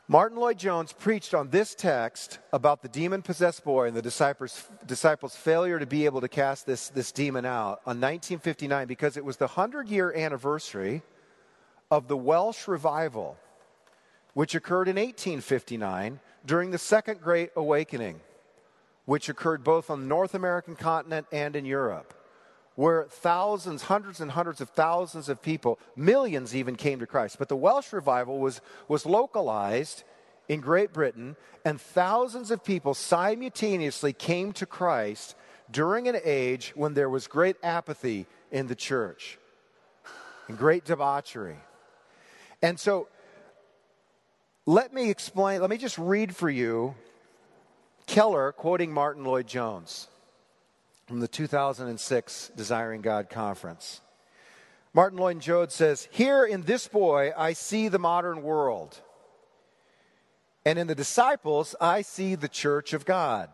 Martyn 0.10 0.40
Lloyd-Jones 0.40 0.94
preached 0.94 1.34
on 1.34 1.50
this 1.50 1.76
text 1.76 2.40
about 2.54 2.82
the 2.82 2.88
demon 2.88 3.22
possessed 3.22 3.66
boy 3.66 3.88
and 3.88 3.98
the 3.98 4.02
disciples, 4.02 4.64
disciples' 4.86 5.36
failure 5.36 5.80
to 5.80 5.86
be 5.86 6.06
able 6.06 6.22
to 6.22 6.30
cast 6.30 6.66
this, 6.66 6.88
this 6.88 7.12
demon 7.12 7.46
out 7.46 7.82
on 7.86 8.00
1959 8.00 8.88
because 8.88 9.18
it 9.18 9.26
was 9.26 9.36
the 9.36 9.48
100 9.48 9.90
year 9.90 10.14
anniversary 10.16 11.02
of 11.92 12.08
the 12.08 12.16
Welsh 12.16 12.70
revival, 12.70 13.38
which 14.34 14.56
occurred 14.56 14.88
in 14.88 14.96
1859 14.96 16.22
during 16.46 16.72
the 16.72 16.78
Second 16.78 17.20
Great 17.20 17.50
Awakening, 17.58 18.22
which 19.04 19.28
occurred 19.28 19.62
both 19.62 19.90
on 19.90 20.00
the 20.00 20.08
North 20.08 20.36
American 20.36 20.78
continent 20.78 21.28
and 21.34 21.54
in 21.54 21.66
Europe 21.66 22.14
where 22.78 23.06
thousands, 23.10 23.82
hundreds 23.82 24.22
and 24.22 24.30
hundreds 24.30 24.62
of 24.62 24.70
thousands 24.70 25.30
of 25.30 25.42
people, 25.42 25.80
millions 25.96 26.56
even 26.56 26.76
came 26.76 27.00
to 27.00 27.08
Christ. 27.08 27.40
But 27.40 27.50
the 27.50 27.56
Welsh 27.56 27.92
revival 27.92 28.38
was, 28.38 28.62
was 28.88 29.04
localized 29.04 30.04
in 30.48 30.62
Great 30.62 30.94
Britain, 30.94 31.36
and 31.66 31.82
thousands 31.82 32.52
of 32.52 32.64
people 32.64 32.94
simultaneously 32.94 34.14
came 34.14 34.54
to 34.54 34.68
Christ 34.68 35.36
during 35.72 36.08
an 36.08 36.18
age 36.24 36.72
when 36.76 36.94
there 36.94 37.10
was 37.10 37.26
great 37.26 37.56
apathy 37.64 38.28
in 38.52 38.68
the 38.68 38.76
church 38.76 39.40
and 40.48 40.56
great 40.56 40.86
debauchery. 40.86 41.58
And 42.62 42.80
so, 42.80 43.08
let 44.68 44.94
me 44.94 45.10
explain, 45.10 45.62
let 45.62 45.72
me 45.72 45.78
just 45.78 45.98
read 45.98 46.36
for 46.36 46.50
you 46.50 46.94
Keller 48.06 48.52
quoting 48.52 48.94
Martyn 48.94 49.24
Lloyd-Jones 49.24 50.10
from 51.08 51.22
the 51.22 51.28
2006 51.28 52.52
Desiring 52.56 53.02
God 53.02 53.30
conference. 53.30 54.02
Martyn 54.94 55.18
Lloyd-Jones 55.18 55.74
says, 55.74 56.08
Here 56.12 56.44
in 56.44 56.64
this 56.64 56.88
boy, 56.90 57.32
I 57.36 57.54
see 57.54 57.88
the 57.88 57.98
modern 57.98 58.44
world. 58.44 59.00
And 60.66 60.78
in 60.78 60.88
the 60.88 60.96
disciples, 60.96 61.76
I 61.80 62.02
see 62.02 62.36
the 62.36 62.50
church 62.50 62.92
of 62.92 63.06
God. 63.06 63.50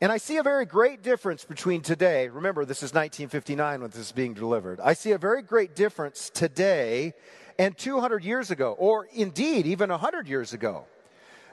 And 0.00 0.10
I 0.10 0.16
see 0.16 0.38
a 0.38 0.42
very 0.42 0.64
great 0.64 1.02
difference 1.02 1.44
between 1.44 1.82
today. 1.82 2.28
Remember, 2.28 2.64
this 2.64 2.78
is 2.78 2.92
1959 2.92 3.82
when 3.82 3.90
this 3.90 4.00
is 4.00 4.12
being 4.12 4.34
delivered. 4.34 4.80
I 4.80 4.94
see 4.94 5.12
a 5.12 5.18
very 5.18 5.42
great 5.42 5.76
difference 5.76 6.30
today 6.30 7.12
and 7.56 7.76
200 7.76 8.24
years 8.24 8.50
ago, 8.50 8.74
or 8.78 9.06
indeed 9.12 9.66
even 9.66 9.90
100 9.90 10.26
years 10.26 10.52
ago. 10.52 10.86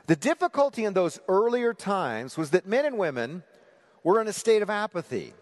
The 0.08 0.16
difficulty 0.16 0.86
in 0.86 0.94
those 0.94 1.20
earlier 1.28 1.74
times 1.74 2.38
was 2.38 2.52
that 2.52 2.66
men 2.66 2.86
and 2.86 2.98
women 2.98 3.44
were 4.08 4.22
in 4.22 4.28
a 4.30 4.34
state 4.34 4.62
of 4.62 4.70
apathy. 4.70 5.34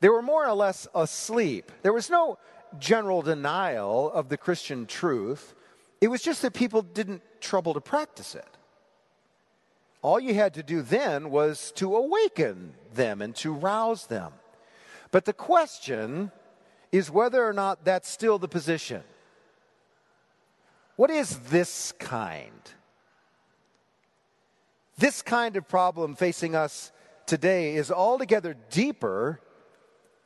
They 0.00 0.10
were 0.10 0.20
more 0.20 0.46
or 0.46 0.52
less 0.52 0.86
asleep. 0.94 1.72
There 1.80 1.94
was 1.94 2.10
no 2.10 2.38
general 2.78 3.22
denial 3.22 4.12
of 4.12 4.28
the 4.28 4.36
Christian 4.36 4.84
truth. 4.84 5.54
It 6.02 6.08
was 6.08 6.20
just 6.20 6.42
that 6.42 6.52
people 6.52 6.82
didn't 6.82 7.22
trouble 7.40 7.72
to 7.72 7.80
practice 7.80 8.34
it. 8.34 8.58
All 10.02 10.20
you 10.20 10.34
had 10.34 10.52
to 10.52 10.62
do 10.62 10.82
then 10.82 11.30
was 11.30 11.72
to 11.76 11.96
awaken 11.96 12.74
them 12.92 13.22
and 13.22 13.34
to 13.36 13.50
rouse 13.54 14.06
them. 14.06 14.34
But 15.10 15.24
the 15.24 15.32
question 15.32 16.30
is 16.92 17.10
whether 17.10 17.42
or 17.42 17.54
not 17.54 17.86
that's 17.86 18.10
still 18.10 18.38
the 18.38 18.48
position. 18.48 19.02
What 20.96 21.08
is 21.08 21.38
this 21.48 21.94
kind? 21.98 22.70
This 24.98 25.22
kind 25.22 25.56
of 25.56 25.66
problem 25.66 26.16
facing 26.16 26.54
us 26.54 26.92
today 27.26 27.76
is 27.76 27.90
altogether 27.90 28.56
deeper 28.70 29.40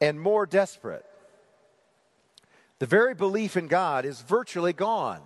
and 0.00 0.20
more 0.20 0.46
desperate. 0.46 1.04
The 2.78 2.86
very 2.86 3.14
belief 3.14 3.56
in 3.56 3.66
God 3.66 4.04
is 4.04 4.20
virtually 4.20 4.72
gone. 4.72 5.20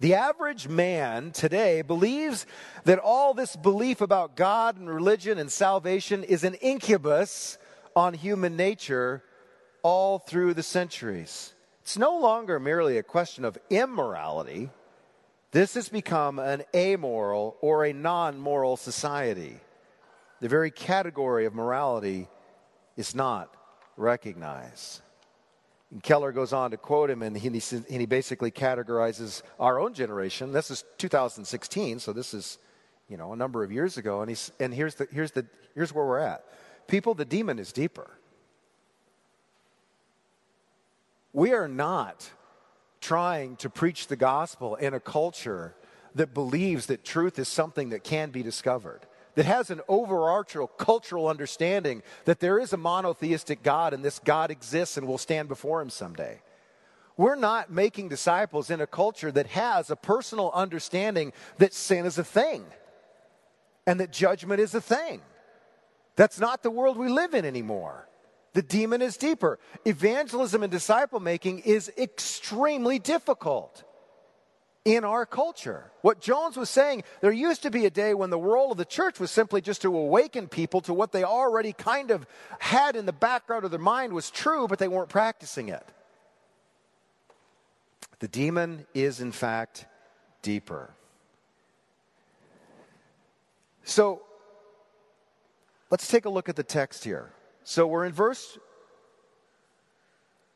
The 0.00 0.14
average 0.14 0.68
man 0.68 1.30
today 1.30 1.80
believes 1.80 2.44
that 2.84 2.98
all 2.98 3.32
this 3.32 3.56
belief 3.56 4.00
about 4.00 4.36
God 4.36 4.76
and 4.76 4.90
religion 4.90 5.38
and 5.38 5.50
salvation 5.50 6.22
is 6.22 6.44
an 6.44 6.54
incubus 6.54 7.56
on 7.94 8.12
human 8.12 8.56
nature 8.56 9.22
all 9.82 10.18
through 10.18 10.52
the 10.52 10.62
centuries. 10.62 11.54
It's 11.82 11.96
no 11.96 12.18
longer 12.18 12.60
merely 12.60 12.98
a 12.98 13.02
question 13.02 13.44
of 13.44 13.56
immorality. 13.70 14.68
This 15.52 15.74
has 15.74 15.88
become 15.88 16.38
an 16.38 16.64
amoral 16.74 17.56
or 17.62 17.86
a 17.86 17.92
non 17.94 18.38
moral 18.38 18.76
society 18.76 19.60
the 20.40 20.48
very 20.48 20.70
category 20.70 21.46
of 21.46 21.54
morality 21.54 22.28
is 22.96 23.14
not 23.14 23.54
recognized. 23.96 25.00
And 25.90 26.02
Keller 26.02 26.32
goes 26.32 26.52
on 26.52 26.72
to 26.72 26.76
quote 26.76 27.10
him, 27.10 27.22
and 27.22 27.36
he, 27.36 27.48
and 27.48 27.86
he 27.88 28.06
basically 28.06 28.50
categorizes 28.50 29.42
our 29.58 29.78
own 29.78 29.94
generation. 29.94 30.52
This 30.52 30.70
is 30.70 30.84
2016, 30.98 32.00
so 32.00 32.12
this 32.12 32.34
is, 32.34 32.58
you 33.08 33.16
know, 33.16 33.32
a 33.32 33.36
number 33.36 33.62
of 33.62 33.70
years 33.70 33.96
ago. 33.96 34.20
And, 34.20 34.28
he's, 34.28 34.50
and 34.58 34.74
here's, 34.74 34.96
the, 34.96 35.06
here's, 35.10 35.30
the, 35.30 35.46
here's 35.74 35.92
where 35.92 36.04
we're 36.04 36.18
at. 36.18 36.44
People, 36.88 37.14
the 37.14 37.24
demon 37.24 37.58
is 37.58 37.72
deeper. 37.72 38.10
We 41.32 41.52
are 41.52 41.68
not 41.68 42.30
trying 43.00 43.56
to 43.56 43.70
preach 43.70 44.08
the 44.08 44.16
gospel 44.16 44.74
in 44.74 44.94
a 44.94 45.00
culture 45.00 45.74
that 46.14 46.32
believes 46.32 46.86
that 46.86 47.04
truth 47.04 47.38
is 47.38 47.46
something 47.46 47.90
that 47.90 48.02
can 48.02 48.30
be 48.30 48.42
discovered 48.42 49.06
that 49.36 49.44
has 49.44 49.70
an 49.70 49.80
overarching 49.86 50.66
cultural 50.78 51.28
understanding 51.28 52.02
that 52.24 52.40
there 52.40 52.58
is 52.58 52.72
a 52.72 52.76
monotheistic 52.76 53.62
God 53.62 53.94
and 53.94 54.04
this 54.04 54.18
God 54.18 54.50
exists 54.50 54.96
and 54.96 55.06
will 55.06 55.18
stand 55.18 55.48
before 55.48 55.80
him 55.80 55.90
someday. 55.90 56.40
We're 57.16 57.36
not 57.36 57.70
making 57.70 58.08
disciples 58.08 58.70
in 58.70 58.80
a 58.80 58.86
culture 58.86 59.30
that 59.30 59.46
has 59.48 59.90
a 59.90 59.96
personal 59.96 60.50
understanding 60.52 61.32
that 61.58 61.72
sin 61.72 62.04
is 62.04 62.18
a 62.18 62.24
thing 62.24 62.64
and 63.86 64.00
that 64.00 64.10
judgment 64.10 64.60
is 64.60 64.74
a 64.74 64.80
thing. 64.80 65.20
That's 66.16 66.40
not 66.40 66.62
the 66.62 66.70
world 66.70 66.96
we 66.96 67.08
live 67.08 67.34
in 67.34 67.44
anymore. 67.44 68.08
The 68.54 68.62
demon 68.62 69.02
is 69.02 69.18
deeper. 69.18 69.58
Evangelism 69.84 70.62
and 70.62 70.72
disciple 70.72 71.20
making 71.20 71.60
is 71.60 71.92
extremely 71.98 72.98
difficult 72.98 73.84
in 74.86 75.04
our 75.04 75.26
culture. 75.26 75.90
What 76.00 76.20
Jones 76.20 76.56
was 76.56 76.70
saying, 76.70 77.02
there 77.20 77.32
used 77.32 77.62
to 77.64 77.72
be 77.72 77.86
a 77.86 77.90
day 77.90 78.14
when 78.14 78.30
the 78.30 78.38
role 78.38 78.70
of 78.70 78.78
the 78.78 78.84
church 78.84 79.18
was 79.18 79.32
simply 79.32 79.60
just 79.60 79.82
to 79.82 79.94
awaken 79.94 80.46
people 80.46 80.80
to 80.82 80.94
what 80.94 81.10
they 81.10 81.24
already 81.24 81.72
kind 81.72 82.12
of 82.12 82.24
had 82.60 82.94
in 82.94 83.04
the 83.04 83.12
background 83.12 83.64
of 83.64 83.72
their 83.72 83.80
mind 83.80 84.12
was 84.12 84.30
true, 84.30 84.68
but 84.68 84.78
they 84.78 84.86
weren't 84.86 85.08
practicing 85.08 85.68
it. 85.68 85.84
The 88.20 88.28
demon 88.28 88.86
is, 88.94 89.20
in 89.20 89.32
fact, 89.32 89.86
deeper. 90.40 90.94
So, 93.82 94.22
let's 95.90 96.06
take 96.06 96.26
a 96.26 96.30
look 96.30 96.48
at 96.48 96.54
the 96.54 96.62
text 96.62 97.02
here. 97.02 97.32
So, 97.64 97.88
we're 97.88 98.04
in 98.04 98.12
verse 98.12 98.56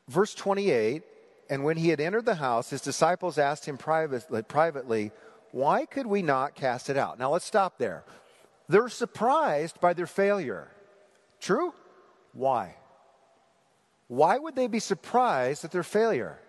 verse 0.07 0.33
28 0.33 1.03
and 1.51 1.65
when 1.65 1.75
he 1.75 1.89
had 1.89 1.99
entered 1.99 2.25
the 2.25 2.35
house, 2.35 2.69
his 2.69 2.79
disciples 2.79 3.37
asked 3.37 3.67
him 3.67 3.77
privately, 3.77 5.11
Why 5.51 5.85
could 5.85 6.07
we 6.07 6.21
not 6.21 6.55
cast 6.55 6.89
it 6.89 6.95
out? 6.95 7.19
Now 7.19 7.31
let's 7.33 7.43
stop 7.43 7.77
there. 7.77 8.05
They're 8.69 8.87
surprised 8.87 9.81
by 9.81 9.91
their 9.91 10.07
failure. 10.07 10.71
True? 11.41 11.73
Why? 12.31 12.77
Why 14.07 14.37
would 14.37 14.55
they 14.55 14.67
be 14.67 14.79
surprised 14.79 15.65
at 15.65 15.71
their 15.71 15.83
failure? 15.83 16.39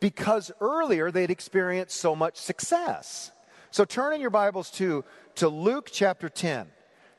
Because 0.00 0.50
earlier 0.62 1.10
they'd 1.10 1.30
experienced 1.30 1.98
so 1.98 2.16
much 2.16 2.36
success. 2.36 3.30
So 3.70 3.84
turn 3.84 4.14
in 4.14 4.22
your 4.22 4.30
Bibles 4.30 4.70
to, 4.72 5.04
to 5.34 5.50
Luke 5.50 5.90
chapter 5.92 6.30
10. 6.30 6.68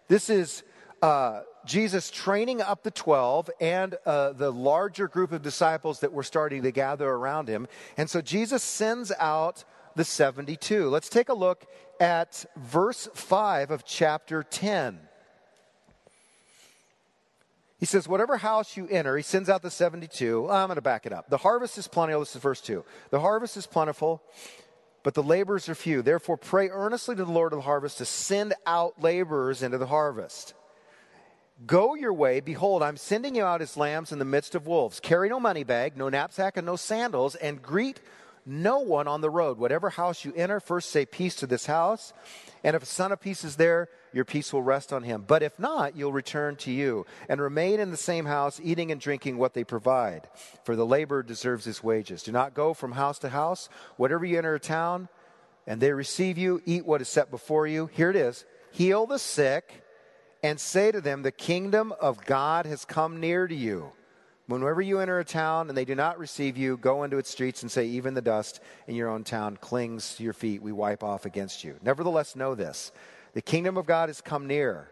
This 0.08 0.32
is 0.32 0.64
uh, 1.04 1.42
Jesus 1.66 2.10
training 2.10 2.62
up 2.62 2.84
the 2.84 2.92
12 2.92 3.50
and 3.60 3.96
uh, 4.06 4.34
the 4.34 4.52
larger 4.52 5.08
group 5.08 5.32
of 5.32 5.42
disciples 5.42 6.00
that 6.00 6.14
were 6.14 6.24
starting 6.24 6.64
to 6.64 6.72
gather 6.72 7.10
around 7.10 7.48
him. 7.48 7.68
And 7.98 8.10
so 8.10 8.22
Jesus 8.22 8.64
sends 8.64 9.12
out 9.20 9.64
the 9.96 10.04
72. 10.04 10.90
Let's 10.90 11.10
take 11.10 11.30
a 11.30 11.34
look 11.34 11.66
at 12.00 12.46
verse 12.56 13.10
5 13.14 13.72
of 13.72 13.86
chapter 13.86 14.44
10. 14.44 15.00
He 17.80 17.86
says, 17.86 18.08
Whatever 18.08 18.38
house 18.38 18.76
you 18.76 18.88
enter, 18.90 19.16
he 19.16 19.24
sends 19.24 19.50
out 19.50 19.62
the 19.62 19.72
72. 19.72 20.50
I'm 20.50 20.68
going 20.68 20.76
to 20.76 20.82
back 20.82 21.06
it 21.06 21.14
up. 21.14 21.30
The 21.30 21.38
harvest 21.38 21.78
is 21.78 21.88
plentiful. 21.88 22.22
This 22.22 22.36
is 22.36 22.42
verse 22.42 22.62
2. 22.62 22.84
The 23.10 23.22
harvest 23.22 23.56
is 23.56 23.68
plentiful, 23.68 24.22
but 25.04 25.14
the 25.14 25.24
laborers 25.24 25.70
are 25.70 25.76
few. 25.76 26.02
Therefore, 26.02 26.38
pray 26.38 26.70
earnestly 26.70 27.16
to 27.16 27.24
the 27.24 27.32
Lord 27.32 27.54
of 27.54 27.60
the 27.60 27.64
harvest 27.64 28.00
to 28.00 28.06
send 28.06 28.54
out 28.66 29.02
laborers 29.02 29.64
into 29.64 29.78
the 29.78 29.88
harvest. 29.88 30.54
Go 31.66 31.94
your 31.94 32.14
way. 32.14 32.40
Behold, 32.40 32.82
I'm 32.82 32.96
sending 32.96 33.36
you 33.36 33.44
out 33.44 33.62
as 33.62 33.76
lambs 33.76 34.14
in 34.14 34.20
the 34.20 34.26
midst 34.26 34.56
of 34.56 34.66
wolves. 34.66 35.00
Carry 35.02 35.28
no 35.28 35.40
money 35.42 35.64
bag, 35.66 35.98
no 35.98 36.08
knapsack, 36.08 36.56
and 36.56 36.66
no 36.66 36.78
sandals, 36.78 37.36
and 37.36 37.62
greet 37.62 38.00
no 38.46 38.80
one 38.80 39.08
on 39.10 39.20
the 39.20 39.30
road. 39.30 39.58
Whatever 39.58 39.90
house 39.90 40.24
you 40.24 40.34
enter, 40.36 40.62
first 40.62 40.90
say 40.90 41.06
peace 41.06 41.36
to 41.36 41.48
this 41.48 41.66
house. 41.66 42.14
And 42.64 42.78
if 42.78 42.84
a 42.84 42.86
son 42.86 43.12
of 43.12 43.20
peace 43.20 43.44
is 43.44 43.58
there, 43.58 43.90
your 44.14 44.24
peace 44.24 44.54
will 44.54 44.64
rest 44.64 44.94
on 44.94 45.04
him. 45.04 45.26
But 45.28 45.44
if 45.44 45.60
not, 45.60 45.98
you'll 45.98 46.14
return 46.14 46.56
to 46.58 46.72
you 46.72 47.06
and 47.28 47.42
remain 47.42 47.82
in 47.82 47.92
the 47.92 47.98
same 47.98 48.26
house, 48.26 48.62
eating 48.64 48.92
and 48.92 49.00
drinking 49.00 49.38
what 49.38 49.54
they 49.54 49.66
provide. 49.66 50.30
For 50.64 50.78
the 50.78 50.86
laborer 50.86 51.24
deserves 51.24 51.66
his 51.66 51.84
wages. 51.84 52.24
Do 52.24 52.32
not 52.32 52.54
go 52.54 52.74
from 52.74 52.94
house 52.94 53.20
to 53.20 53.30
house. 53.30 53.68
Whatever 53.98 54.26
you 54.26 54.38
enter 54.38 54.56
a 54.56 54.60
town 54.60 55.10
and 55.68 55.82
they 55.82 55.92
receive 55.92 56.38
you, 56.38 56.62
eat 56.66 56.86
what 56.86 57.02
is 57.02 57.10
set 57.10 57.30
before 57.30 57.68
you. 57.68 57.88
Here 57.88 58.10
it 58.10 58.16
is 58.16 58.46
heal 58.72 59.06
the 59.06 59.20
sick 59.20 59.84
and 60.44 60.60
say 60.60 60.92
to 60.92 61.02
them, 61.02 61.22
The 61.22 61.32
kingdom 61.32 61.94
of 62.00 62.26
God 62.26 62.66
has 62.66 62.86
come 62.86 63.20
near 63.20 63.48
to 63.48 63.56
you. 63.56 63.92
Whenever 64.48 64.82
you 64.82 65.00
enter 65.00 65.20
a 65.20 65.26
town 65.26 65.70
and 65.70 65.78
they 65.78 65.86
do 65.86 65.94
not 65.94 66.18
receive 66.18 66.58
you, 66.58 66.76
go 66.78 67.04
into 67.04 67.18
its 67.18 67.30
streets 67.30 67.62
and 67.62 67.72
say, 67.72 67.86
Even 67.86 68.14
the 68.14 68.22
dust 68.22 68.60
in 68.88 68.96
your 68.96 69.10
own 69.10 69.24
town 69.24 69.58
clings 69.58 70.16
to 70.16 70.24
your 70.24 70.34
feet. 70.34 70.62
We 70.62 70.72
wipe 70.72 71.04
off 71.04 71.26
against 71.26 71.64
you. 71.64 71.76
Nevertheless, 71.84 72.36
know 72.36 72.56
this 72.56 72.92
the 73.34 73.42
kingdom 73.42 73.78
of 73.78 73.86
God 73.86 74.10
has 74.10 74.22
come 74.22 74.48
near. 74.48 74.90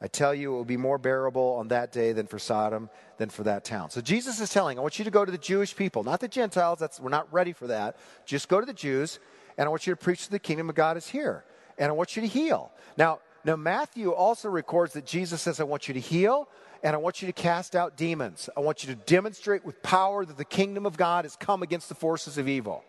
I 0.00 0.08
tell 0.08 0.34
you, 0.34 0.52
it 0.52 0.56
will 0.56 0.64
be 0.66 0.76
more 0.76 0.98
bearable 0.98 1.56
on 1.58 1.68
that 1.68 1.90
day 1.90 2.12
than 2.12 2.26
for 2.26 2.38
Sodom, 2.38 2.90
than 3.16 3.30
for 3.30 3.44
that 3.44 3.64
town. 3.64 3.88
So 3.88 4.02
Jesus 4.02 4.40
is 4.40 4.50
telling, 4.50 4.78
I 4.78 4.82
want 4.82 4.98
you 4.98 5.06
to 5.06 5.10
go 5.10 5.24
to 5.24 5.32
the 5.32 5.38
Jewish 5.38 5.74
people, 5.74 6.04
not 6.04 6.20
the 6.20 6.28
Gentiles. 6.28 6.78
That's, 6.78 7.00
we're 7.00 7.08
not 7.08 7.32
ready 7.32 7.54
for 7.54 7.68
that. 7.68 7.96
Just 8.26 8.50
go 8.50 8.60
to 8.60 8.66
the 8.66 8.74
Jews, 8.74 9.18
and 9.56 9.66
I 9.66 9.70
want 9.70 9.86
you 9.86 9.94
to 9.94 9.96
preach 9.96 10.24
that 10.24 10.32
the 10.32 10.38
kingdom 10.38 10.68
of 10.68 10.74
God 10.74 10.98
is 10.98 11.08
here. 11.08 11.44
And 11.78 11.88
I 11.88 11.92
want 11.92 12.14
you 12.14 12.20
to 12.22 12.28
heal. 12.28 12.70
Now, 12.98 13.20
now 13.46 13.54
Matthew 13.54 14.10
also 14.10 14.48
records 14.48 14.94
that 14.94 15.06
Jesus 15.06 15.40
says, 15.40 15.60
I 15.60 15.64
want 15.64 15.86
you 15.86 15.94
to 15.94 16.00
heal, 16.00 16.48
and 16.82 16.94
I 16.94 16.98
want 16.98 17.22
you 17.22 17.26
to 17.26 17.32
cast 17.32 17.76
out 17.76 17.96
demons. 17.96 18.50
I 18.56 18.60
want 18.60 18.82
you 18.82 18.92
to 18.92 19.00
demonstrate 19.06 19.64
with 19.64 19.80
power 19.84 20.24
that 20.24 20.36
the 20.36 20.44
kingdom 20.44 20.84
of 20.84 20.96
God 20.96 21.24
has 21.24 21.36
come 21.36 21.62
against 21.62 21.88
the 21.88 21.94
forces 21.94 22.38
of 22.38 22.48
evil. 22.48 22.82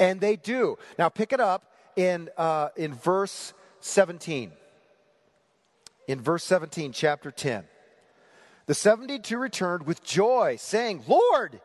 And 0.00 0.22
they 0.22 0.36
do. 0.36 0.78
Now 0.98 1.10
pick 1.10 1.34
it 1.34 1.40
up 1.40 1.70
in, 1.96 2.30
uh, 2.38 2.70
in 2.76 2.94
verse 2.94 3.52
17. 3.80 4.52
In 6.08 6.20
verse 6.20 6.44
17, 6.44 6.92
chapter 6.92 7.30
10. 7.30 7.64
The 8.64 8.74
72 8.74 9.36
returned 9.36 9.84
with 9.84 10.02
joy, 10.02 10.56
saying, 10.58 11.04
Lord, 11.06 11.60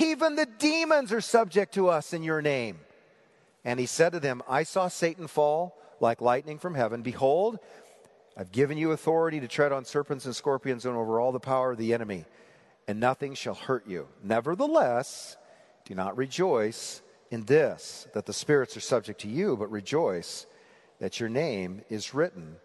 even 0.00 0.36
the 0.36 0.46
demons 0.46 1.12
are 1.12 1.20
subject 1.20 1.74
to 1.74 1.90
us 1.90 2.14
in 2.14 2.22
your 2.22 2.40
name. 2.40 2.78
And 3.66 3.78
he 3.78 3.84
said 3.84 4.12
to 4.12 4.20
them, 4.20 4.42
I 4.48 4.62
saw 4.62 4.88
Satan 4.88 5.26
fall 5.26 5.76
like 6.00 6.20
lightning 6.20 6.58
from 6.58 6.74
heaven. 6.74 7.02
Behold, 7.02 7.58
I've 8.36 8.52
given 8.52 8.78
you 8.78 8.92
authority 8.92 9.40
to 9.40 9.48
tread 9.48 9.72
on 9.72 9.84
serpents 9.84 10.24
and 10.24 10.34
scorpions 10.34 10.84
and 10.84 10.96
over 10.96 11.20
all 11.20 11.32
the 11.32 11.40
power 11.40 11.72
of 11.72 11.78
the 11.78 11.94
enemy, 11.94 12.24
and 12.88 12.98
nothing 13.00 13.34
shall 13.34 13.54
hurt 13.54 13.86
you. 13.86 14.08
Nevertheless, 14.22 15.36
do 15.84 15.94
not 15.94 16.16
rejoice 16.16 17.02
in 17.30 17.44
this, 17.44 18.08
that 18.14 18.26
the 18.26 18.32
spirits 18.32 18.76
are 18.76 18.80
subject 18.80 19.20
to 19.20 19.28
you, 19.28 19.56
but 19.56 19.70
rejoice 19.70 20.46
that 20.98 21.20
your 21.20 21.28
name 21.28 21.82
is 21.88 22.14
written 22.14 22.56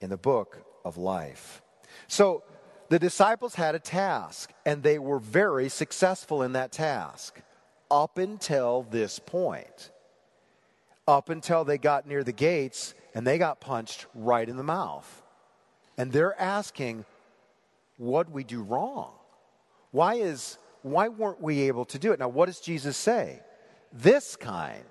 in 0.00 0.10
the 0.10 0.16
book 0.16 0.58
of 0.84 0.96
life. 0.96 1.62
So 2.08 2.42
the 2.88 2.98
disciples 2.98 3.54
had 3.54 3.74
a 3.74 3.78
task, 3.78 4.52
and 4.66 4.82
they 4.82 4.98
were 4.98 5.18
very 5.18 5.68
successful 5.68 6.42
in 6.42 6.52
that 6.52 6.72
task 6.72 7.40
up 7.90 8.18
until 8.18 8.86
this 8.90 9.18
point. 9.18 9.90
Up 11.06 11.28
until 11.28 11.64
they 11.64 11.78
got 11.78 12.06
near 12.06 12.22
the 12.22 12.32
gates 12.32 12.94
and 13.14 13.26
they 13.26 13.38
got 13.38 13.60
punched 13.60 14.06
right 14.14 14.48
in 14.48 14.56
the 14.56 14.62
mouth. 14.62 15.22
And 15.96 16.12
they're 16.12 16.40
asking, 16.40 17.04
what 17.96 18.30
we 18.30 18.44
do 18.44 18.62
wrong? 18.62 19.12
Why 19.90 20.14
is 20.14 20.58
why 20.82 21.08
weren't 21.08 21.40
we 21.40 21.62
able 21.62 21.84
to 21.86 21.98
do 21.98 22.12
it? 22.12 22.18
Now, 22.18 22.28
what 22.28 22.46
does 22.46 22.60
Jesus 22.60 22.96
say? 22.96 23.40
This 23.92 24.36
kind 24.36 24.84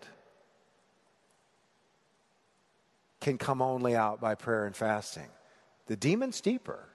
can 3.19 3.38
come 3.38 3.62
only 3.62 3.95
out 3.95 4.22
by 4.22 4.36
prayer 4.36 4.65
and 4.65 4.76
fasting. 4.76 5.28
The 5.88 5.95
demon's 5.95 6.41
deeper. 6.41 6.88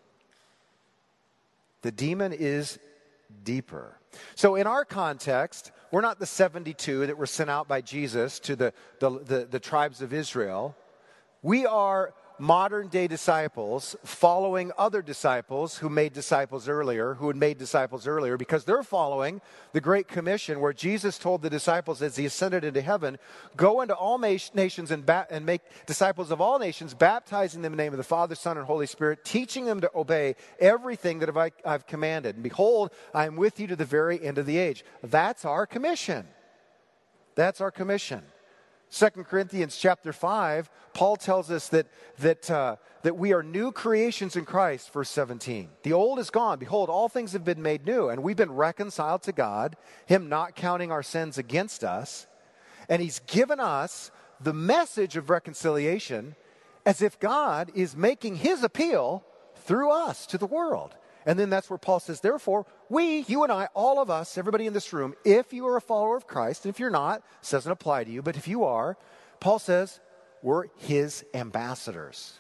The 1.83 1.91
demon 1.91 2.33
is 2.33 2.79
deeper. 3.43 3.99
So, 4.35 4.55
in 4.55 4.67
our 4.67 4.85
context, 4.85 5.73
we're 5.91 6.01
not 6.01 6.19
the 6.19 6.27
72 6.27 7.07
that 7.07 7.17
were 7.17 7.27
sent 7.27 7.51
out 7.51 7.69
by 7.69 7.81
Jesus 7.81 8.39
to 8.41 8.57
the, 8.57 8.73
the, 9.01 9.11
the, 9.11 9.49
the 9.51 9.61
tribes 9.61 10.03
of 10.03 10.13
Israel. 10.13 10.77
We 11.43 11.67
are 11.67 12.15
modern 12.39 12.89
day 12.89 13.07
disciples 13.07 13.95
following 14.05 14.73
other 14.77 15.03
disciples 15.03 15.79
who 15.79 15.89
made 15.89 16.13
disciples 16.13 16.69
earlier, 16.69 17.15
who 17.15 17.29
had 17.29 17.37
made 17.37 17.59
disciples 17.59 18.07
earlier, 18.07 18.37
because 18.37 18.65
they're 18.65 18.83
following 18.83 19.41
the 19.73 19.81
Great 19.81 20.09
Commission 20.09 20.61
where 20.61 20.73
Jesus 20.73 21.19
told 21.19 21.43
the 21.43 21.51
disciples 21.51 22.03
as 22.03 22.17
he 22.17 22.27
ascended 22.27 22.65
into 22.65 22.81
heaven, 22.81 23.19
go 23.57 23.81
into 23.81 23.95
all 23.95 24.19
nations 24.19 24.91
and, 24.91 25.07
ba- 25.07 25.27
and 25.31 25.47
make 25.47 25.63
disciples 25.87 26.31
of 26.31 26.41
all 26.41 26.59
nations, 26.59 26.95
baptizing 26.95 27.63
them 27.63 27.73
in 27.73 27.77
the 27.77 27.83
name 27.85 27.93
of 27.93 27.99
the 27.99 28.05
Father, 28.05 28.35
Son, 28.35 28.59
and 28.59 28.67
Holy 28.67 28.87
Spirit, 28.87 29.25
teaching 29.25 29.65
them 29.65 29.81
to 29.81 29.91
obey 29.95 30.35
everything 30.59 31.21
that 31.21 31.35
I've, 31.37 31.53
I've 31.65 31.87
commanded. 31.87 32.35
And 32.37 32.43
behold, 32.43 32.91
I 33.15 33.27
am 33.27 33.37
with 33.37 33.61
you 33.61 33.67
to 33.69 33.77
the 33.77 33.85
very 33.85 34.25
end 34.25 34.39
of 34.39 34.47
the 34.47 34.59
age. 34.59 34.85
That's 35.03 35.45
our 35.45 35.67
commission. 35.67 36.27
That's 37.35 37.61
our 37.61 37.71
commission. 37.71 38.23
2 38.95 39.11
Corinthians 39.25 39.77
chapter 39.77 40.13
5, 40.13 40.71
Paul 40.93 41.17
tells 41.17 41.51
us 41.51 41.69
that, 41.71 41.89
that, 42.19 42.49
uh, 42.49 42.77
that 43.03 43.17
we 43.17 43.33
are 43.33 43.43
new 43.43 43.73
creations 43.73 44.37
in 44.37 44.45
Christ, 44.45 44.93
verse 44.93 45.11
17. 45.11 45.69
The 45.83 45.93
old 45.93 46.21
is 46.21 46.31
gone. 46.31 46.61
Behold, 46.61 46.89
all 46.89 47.09
things 47.09 47.33
have 47.33 47.43
been 47.43 47.61
made 47.61 47.85
new, 47.85 48.09
and 48.09 48.23
we've 48.23 48.37
been 48.37 48.53
reconciled 48.53 49.25
to 49.25 49.33
God, 49.33 49.77
Him 50.07 50.29
not 50.29 50.55
counting 50.55 50.93
our 50.93 51.03
sins 51.03 51.39
against 51.39 51.83
us. 51.83 52.29
And 52.89 53.03
He's 53.03 53.19
given 53.27 53.59
us 53.59 54.13
the 54.41 54.55
message 54.55 55.17
of 55.17 55.29
reconciliation 55.29 56.37
as 56.87 57.03
if 57.03 57.19
God 57.19 57.73
is 57.75 57.97
making 57.97 58.37
His 58.37 58.63
appeal 58.63 59.25
through 59.57 59.91
us 59.91 60.25
to 60.27 60.39
the 60.39 60.47
world. 60.47 60.95
And 61.27 61.37
then 61.37 61.51
that's 61.51 61.69
where 61.69 61.79
Paul 61.79 61.99
says, 61.99 62.21
therefore, 62.21 62.65
we, 62.95 63.25
you 63.27 63.43
and 63.43 63.53
I, 63.53 63.69
all 63.75 64.01
of 64.01 64.09
us, 64.09 64.39
everybody 64.39 64.67
in 64.67 64.73
this 64.73 64.93
room, 64.93 65.15
if 65.25 65.53
you 65.53 65.67
are 65.67 65.77
a 65.77 65.81
follower 65.81 66.17
of 66.17 66.27
Christ, 66.27 66.65
and 66.65 66.73
if 66.73 66.79
you're 66.79 66.91
not, 66.91 67.23
this 67.41 67.51
doesn't 67.51 67.71
apply 67.71 68.05
to 68.05 68.11
you, 68.11 68.23
but 68.23 68.37
if 68.37 68.47
you 68.47 68.65
are, 68.65 68.97
Paul 69.41 69.59
says, 69.59 70.01
we're 70.43 70.69
his 70.79 71.25
ambassadors. 71.35 72.35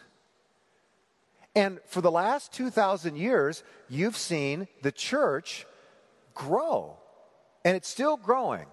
And 1.57 1.81
for 1.87 2.01
the 2.01 2.11
last 2.11 2.53
2,000 2.53 3.17
years, 3.17 3.64
you've 3.88 4.17
seen 4.17 4.69
the 4.83 4.93
church 4.93 5.67
grow, 6.35 6.99
and 7.64 7.77
it's 7.77 7.88
still 7.88 8.17
growing. 8.17 8.67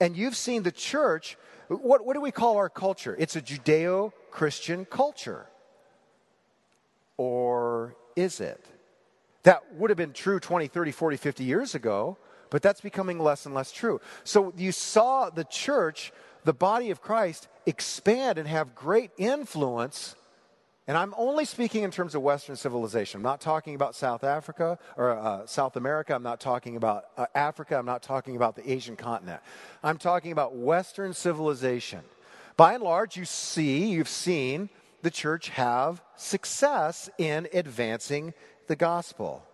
And 0.00 0.16
you've 0.16 0.36
seen 0.36 0.62
the 0.62 0.72
church, 0.72 1.38
what, 1.68 2.04
what 2.04 2.14
do 2.14 2.20
we 2.20 2.30
call 2.30 2.58
our 2.58 2.68
culture? 2.68 3.16
It's 3.18 3.34
a 3.34 3.42
Judeo 3.42 4.12
Christian 4.30 4.84
culture. 4.84 5.46
Or 7.16 7.96
is 8.14 8.40
it? 8.40 8.64
That 9.44 9.74
would 9.74 9.90
have 9.90 9.96
been 9.96 10.12
true 10.12 10.40
20, 10.40 10.66
30, 10.66 10.92
40, 10.92 11.16
50 11.16 11.44
years 11.44 11.74
ago, 11.74 12.18
but 12.50 12.62
that's 12.62 12.80
becoming 12.80 13.18
less 13.18 13.46
and 13.46 13.54
less 13.54 13.72
true. 13.72 14.00
So 14.24 14.52
you 14.56 14.72
saw 14.72 15.30
the 15.30 15.44
church, 15.44 16.12
the 16.44 16.52
body 16.52 16.90
of 16.90 17.00
Christ, 17.00 17.48
expand 17.66 18.38
and 18.38 18.48
have 18.48 18.74
great 18.74 19.10
influence. 19.16 20.16
And 20.86 20.96
I'm 20.96 21.14
only 21.18 21.44
speaking 21.44 21.84
in 21.84 21.90
terms 21.90 22.14
of 22.14 22.22
Western 22.22 22.56
civilization. 22.56 23.18
I'm 23.18 23.22
not 23.22 23.40
talking 23.40 23.74
about 23.74 23.94
South 23.94 24.24
Africa 24.24 24.78
or 24.96 25.10
uh, 25.10 25.46
South 25.46 25.76
America. 25.76 26.14
I'm 26.14 26.22
not 26.22 26.40
talking 26.40 26.76
about 26.76 27.04
uh, 27.16 27.26
Africa. 27.34 27.76
I'm 27.76 27.86
not 27.86 28.02
talking 28.02 28.36
about 28.36 28.56
the 28.56 28.70
Asian 28.70 28.96
continent. 28.96 29.40
I'm 29.82 29.98
talking 29.98 30.32
about 30.32 30.56
Western 30.56 31.12
civilization. 31.12 32.00
By 32.56 32.74
and 32.74 32.82
large, 32.82 33.16
you 33.16 33.26
see, 33.26 33.86
you've 33.88 34.08
seen 34.08 34.70
the 35.02 35.10
church 35.10 35.50
have 35.50 36.02
success 36.16 37.08
in 37.18 37.46
advancing 37.52 38.34
the 38.68 38.76
gospel. 38.76 39.44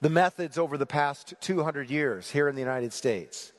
The 0.00 0.10
methods 0.10 0.58
over 0.58 0.76
the 0.76 0.86
past 0.86 1.34
200 1.40 1.90
years 1.90 2.30
here 2.30 2.48
in 2.48 2.54
the 2.54 2.60
United 2.60 2.92
States 2.92 3.54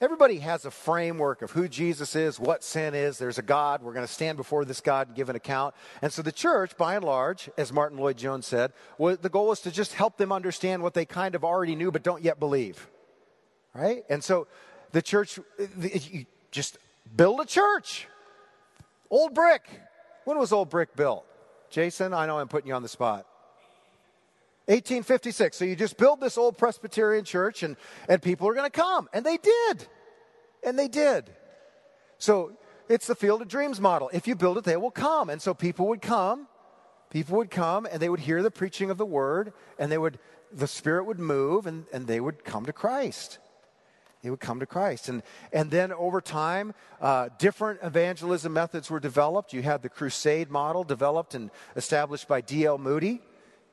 Everybody 0.00 0.38
has 0.38 0.64
a 0.64 0.70
framework 0.70 1.42
of 1.42 1.50
who 1.50 1.66
Jesus 1.66 2.14
is, 2.14 2.38
what 2.38 2.62
sin 2.62 2.94
is. 2.94 3.18
There's 3.18 3.38
a 3.38 3.42
God. 3.42 3.82
We're 3.82 3.92
going 3.92 4.06
to 4.06 4.12
stand 4.12 4.36
before 4.36 4.64
this 4.64 4.80
God 4.80 5.08
and 5.08 5.16
give 5.16 5.28
an 5.28 5.34
account. 5.34 5.74
And 6.00 6.12
so 6.12 6.22
the 6.22 6.30
church, 6.30 6.76
by 6.76 6.94
and 6.94 7.04
large, 7.04 7.50
as 7.58 7.72
Martyn 7.72 7.98
Lloyd-Jones 7.98 8.46
said, 8.46 8.72
was, 8.96 9.18
the 9.18 9.28
goal 9.28 9.48
was 9.48 9.60
to 9.62 9.72
just 9.72 9.94
help 9.94 10.16
them 10.16 10.30
understand 10.30 10.84
what 10.84 10.94
they 10.94 11.04
kind 11.04 11.34
of 11.34 11.42
already 11.42 11.74
knew 11.74 11.90
but 11.90 12.04
don't 12.04 12.22
yet 12.22 12.38
believe. 12.38 12.88
Right? 13.74 14.04
And 14.08 14.22
so 14.22 14.46
the 14.92 15.02
church, 15.02 15.40
you 15.80 16.26
just 16.52 16.78
build 17.16 17.40
a 17.40 17.44
church. 17.44 18.06
Old 19.10 19.34
brick. 19.34 19.68
When 20.24 20.38
was 20.38 20.52
old 20.52 20.70
brick 20.70 20.94
built? 20.94 21.26
Jason, 21.70 22.14
I 22.14 22.26
know 22.26 22.38
I'm 22.38 22.48
putting 22.48 22.68
you 22.68 22.74
on 22.74 22.82
the 22.82 22.88
spot. 22.88 23.26
1856. 24.66 25.56
So 25.56 25.64
you 25.64 25.74
just 25.76 25.96
build 25.96 26.20
this 26.20 26.36
old 26.36 26.58
Presbyterian 26.58 27.24
church 27.24 27.62
and, 27.62 27.76
and 28.08 28.20
people 28.20 28.46
are 28.48 28.54
going 28.54 28.70
to 28.70 28.80
come. 28.80 29.08
And 29.14 29.24
they 29.24 29.38
did. 29.38 29.86
And 30.62 30.78
they 30.78 30.88
did. 30.88 31.30
So 32.18 32.52
it's 32.88 33.06
the 33.06 33.14
Field 33.14 33.40
of 33.40 33.48
Dreams 33.48 33.80
model. 33.80 34.10
If 34.12 34.28
you 34.28 34.34
build 34.34 34.58
it, 34.58 34.64
they 34.64 34.76
will 34.76 34.90
come. 34.90 35.30
And 35.30 35.40
so 35.40 35.54
people 35.54 35.88
would 35.88 36.02
come. 36.02 36.48
People 37.10 37.38
would 37.38 37.50
come 37.50 37.86
and 37.90 38.00
they 38.00 38.10
would 38.10 38.20
hear 38.20 38.42
the 38.42 38.50
preaching 38.50 38.90
of 38.90 38.98
the 38.98 39.06
word 39.06 39.54
and 39.78 39.90
they 39.90 39.96
would, 39.96 40.18
the 40.52 40.66
Spirit 40.66 41.06
would 41.06 41.18
move 41.18 41.66
and, 41.66 41.86
and 41.90 42.06
they 42.06 42.20
would 42.20 42.44
come 42.44 42.66
to 42.66 42.72
Christ. 42.72 43.38
They 44.22 44.30
would 44.30 44.40
come 44.40 44.60
to 44.60 44.66
Christ. 44.66 45.08
And, 45.08 45.22
and 45.52 45.70
then 45.70 45.92
over 45.92 46.20
time, 46.20 46.74
uh, 47.00 47.28
different 47.38 47.80
evangelism 47.82 48.52
methods 48.52 48.90
were 48.90 49.00
developed. 49.00 49.52
You 49.52 49.62
had 49.62 49.82
the 49.82 49.88
crusade 49.88 50.50
model 50.50 50.82
developed 50.82 51.34
and 51.34 51.50
established 51.76 52.26
by 52.26 52.40
D.L. 52.40 52.78
Moody 52.78 53.22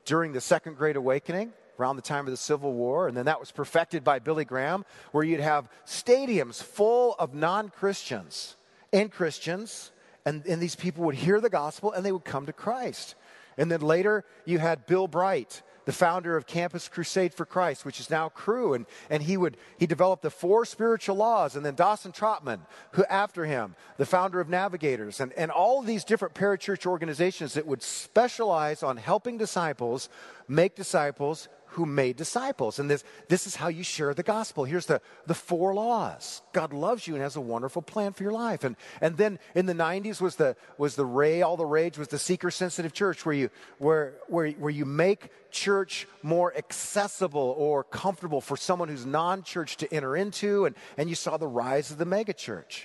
during 0.04 0.32
the 0.32 0.40
Second 0.40 0.76
Great 0.76 0.96
Awakening, 0.96 1.52
around 1.80 1.96
the 1.96 2.02
time 2.02 2.26
of 2.26 2.30
the 2.30 2.36
Civil 2.36 2.72
War. 2.72 3.08
And 3.08 3.16
then 3.16 3.26
that 3.26 3.40
was 3.40 3.50
perfected 3.50 4.04
by 4.04 4.20
Billy 4.20 4.44
Graham, 4.44 4.84
where 5.12 5.24
you'd 5.24 5.40
have 5.40 5.68
stadiums 5.84 6.62
full 6.62 7.16
of 7.18 7.34
non 7.34 7.68
Christians 7.68 8.56
and 8.92 9.10
Christians, 9.10 9.90
and, 10.24 10.46
and 10.46 10.62
these 10.62 10.76
people 10.76 11.04
would 11.04 11.16
hear 11.16 11.40
the 11.40 11.50
gospel 11.50 11.92
and 11.92 12.04
they 12.04 12.12
would 12.12 12.24
come 12.24 12.46
to 12.46 12.52
Christ. 12.52 13.16
And 13.58 13.70
then 13.70 13.80
later, 13.80 14.24
you 14.44 14.58
had 14.58 14.86
Bill 14.86 15.08
Bright, 15.08 15.62
the 15.86 15.92
founder 15.92 16.36
of 16.36 16.46
Campus 16.46 16.88
Crusade 16.88 17.32
for 17.32 17.46
Christ, 17.46 17.84
which 17.84 18.00
is 18.00 18.10
now 18.10 18.28
Cru, 18.28 18.74
and, 18.74 18.86
and 19.08 19.22
he 19.22 19.36
would 19.36 19.56
he 19.78 19.86
developed 19.86 20.22
the 20.22 20.30
four 20.30 20.64
spiritual 20.64 21.16
laws, 21.16 21.56
and 21.56 21.64
then 21.64 21.74
Dawson 21.74 22.12
Trotman, 22.12 22.60
who 22.92 23.04
after 23.04 23.46
him, 23.46 23.76
the 23.96 24.04
founder 24.04 24.40
of 24.40 24.48
Navigators, 24.48 25.20
and, 25.20 25.32
and 25.34 25.50
all 25.50 25.80
these 25.80 26.04
different 26.04 26.34
parachurch 26.34 26.86
organizations 26.86 27.54
that 27.54 27.66
would 27.66 27.82
specialize 27.82 28.82
on 28.82 28.96
helping 28.96 29.38
disciples 29.38 30.08
make 30.48 30.74
disciples 30.74 31.48
who 31.76 31.84
made 31.84 32.16
disciples. 32.16 32.78
And 32.78 32.88
this, 32.88 33.04
this 33.28 33.46
is 33.46 33.54
how 33.54 33.68
you 33.68 33.82
share 33.82 34.14
the 34.14 34.22
gospel. 34.22 34.64
Here's 34.64 34.86
the, 34.86 35.02
the 35.26 35.34
four 35.34 35.74
laws. 35.74 36.40
God 36.54 36.72
loves 36.72 37.06
you 37.06 37.14
and 37.14 37.22
has 37.22 37.36
a 37.36 37.40
wonderful 37.40 37.82
plan 37.82 38.14
for 38.14 38.22
your 38.22 38.32
life. 38.32 38.64
And, 38.64 38.76
and 39.02 39.18
then 39.18 39.38
in 39.54 39.66
the 39.66 39.74
90s 39.74 40.18
was 40.18 40.36
the, 40.36 40.56
was 40.78 40.96
the 40.96 41.04
ray, 41.04 41.42
all 41.42 41.58
the 41.58 41.66
rage 41.66 41.98
was 41.98 42.08
the 42.08 42.18
seeker 42.18 42.50
sensitive 42.50 42.94
church 42.94 43.26
where 43.26 43.34
you, 43.34 43.50
where, 43.76 44.14
where, 44.28 44.50
where 44.52 44.70
you 44.70 44.86
make 44.86 45.30
church 45.50 46.08
more 46.22 46.56
accessible 46.56 47.54
or 47.58 47.84
comfortable 47.84 48.40
for 48.40 48.56
someone 48.56 48.88
who's 48.88 49.04
non 49.04 49.42
church 49.42 49.76
to 49.76 49.92
enter 49.92 50.16
into. 50.16 50.64
And, 50.64 50.74
and 50.96 51.10
you 51.10 51.14
saw 51.14 51.36
the 51.36 51.46
rise 51.46 51.90
of 51.90 51.98
the 51.98 52.06
megachurch. 52.06 52.84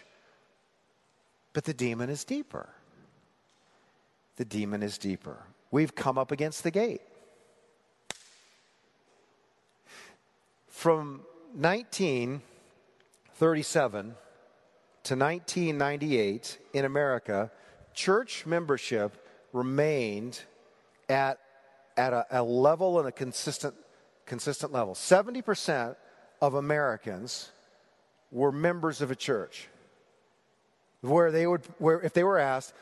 But 1.54 1.64
the 1.64 1.74
demon 1.74 2.10
is 2.10 2.26
deeper. 2.26 2.68
The 4.36 4.46
demon 4.46 4.84
is 4.84 4.98
deeper. 4.98 5.46
We've 5.72 5.96
come 5.96 6.18
up 6.18 6.34
against 6.34 6.64
the 6.64 6.72
gate. 6.72 7.02
From 10.82 11.22
1937 11.54 14.16
to 15.04 15.16
1998 15.16 16.58
in 16.74 16.86
America, 16.86 17.52
church 17.94 18.48
membership 18.48 19.24
remained 19.54 20.42
at, 21.08 21.38
at 21.96 22.14
a, 22.14 22.26
a 22.32 22.42
level 22.42 22.98
and 22.98 23.08
a 23.08 23.12
consistent, 23.12 23.76
consistent 24.26 24.72
level. 24.72 24.96
70% 24.96 25.96
of 26.42 26.56
Americans 26.56 27.52
were 28.32 28.52
members 28.52 29.02
of 29.02 29.12
a 29.12 29.16
church 29.16 29.68
where 31.02 31.32
they 31.32 31.46
would 31.46 31.62
where 31.78 32.02
if 32.02 32.14
they 32.14 32.24
were 32.24 32.40
asked 32.40 32.74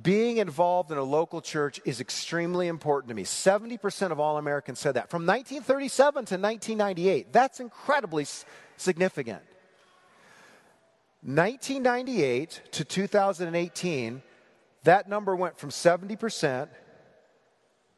being 0.00 0.38
involved 0.38 0.90
in 0.90 0.98
a 0.98 1.02
local 1.02 1.40
church 1.40 1.80
is 1.84 2.00
extremely 2.00 2.68
important 2.68 3.08
to 3.08 3.14
me. 3.14 3.24
70% 3.24 4.10
of 4.10 4.18
all 4.18 4.38
Americans 4.38 4.78
said 4.78 4.94
that. 4.94 5.10
From 5.10 5.26
1937 5.26 6.12
to 6.12 6.34
1998, 6.38 7.32
that's 7.32 7.60
incredibly 7.60 8.26
significant. 8.76 9.42
1998 11.24 12.62
to 12.72 12.84
2018, 12.84 14.22
that 14.84 15.08
number 15.08 15.36
went 15.36 15.58
from 15.58 15.70
70% 15.70 16.68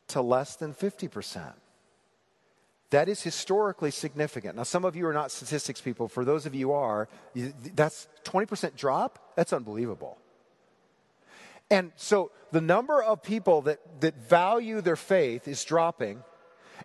to 0.08 0.20
less 0.20 0.56
than 0.56 0.74
50%. 0.74 1.52
That 2.90 3.08
is 3.08 3.22
historically 3.22 3.90
significant. 3.90 4.56
Now, 4.56 4.62
some 4.62 4.84
of 4.84 4.94
you 4.94 5.06
are 5.06 5.12
not 5.14 5.30
statistics 5.30 5.80
people. 5.80 6.06
For 6.06 6.24
those 6.24 6.44
of 6.44 6.54
you 6.54 6.68
who 6.68 6.72
are, 6.74 7.08
that's 7.74 8.08
20% 8.24 8.76
drop. 8.76 9.32
That's 9.36 9.52
unbelievable. 9.52 10.18
And 11.70 11.92
so 11.96 12.30
the 12.52 12.60
number 12.60 13.02
of 13.02 13.22
people 13.22 13.62
that, 13.62 14.00
that 14.00 14.16
value 14.16 14.80
their 14.80 14.96
faith 14.96 15.48
is 15.48 15.64
dropping, 15.64 16.22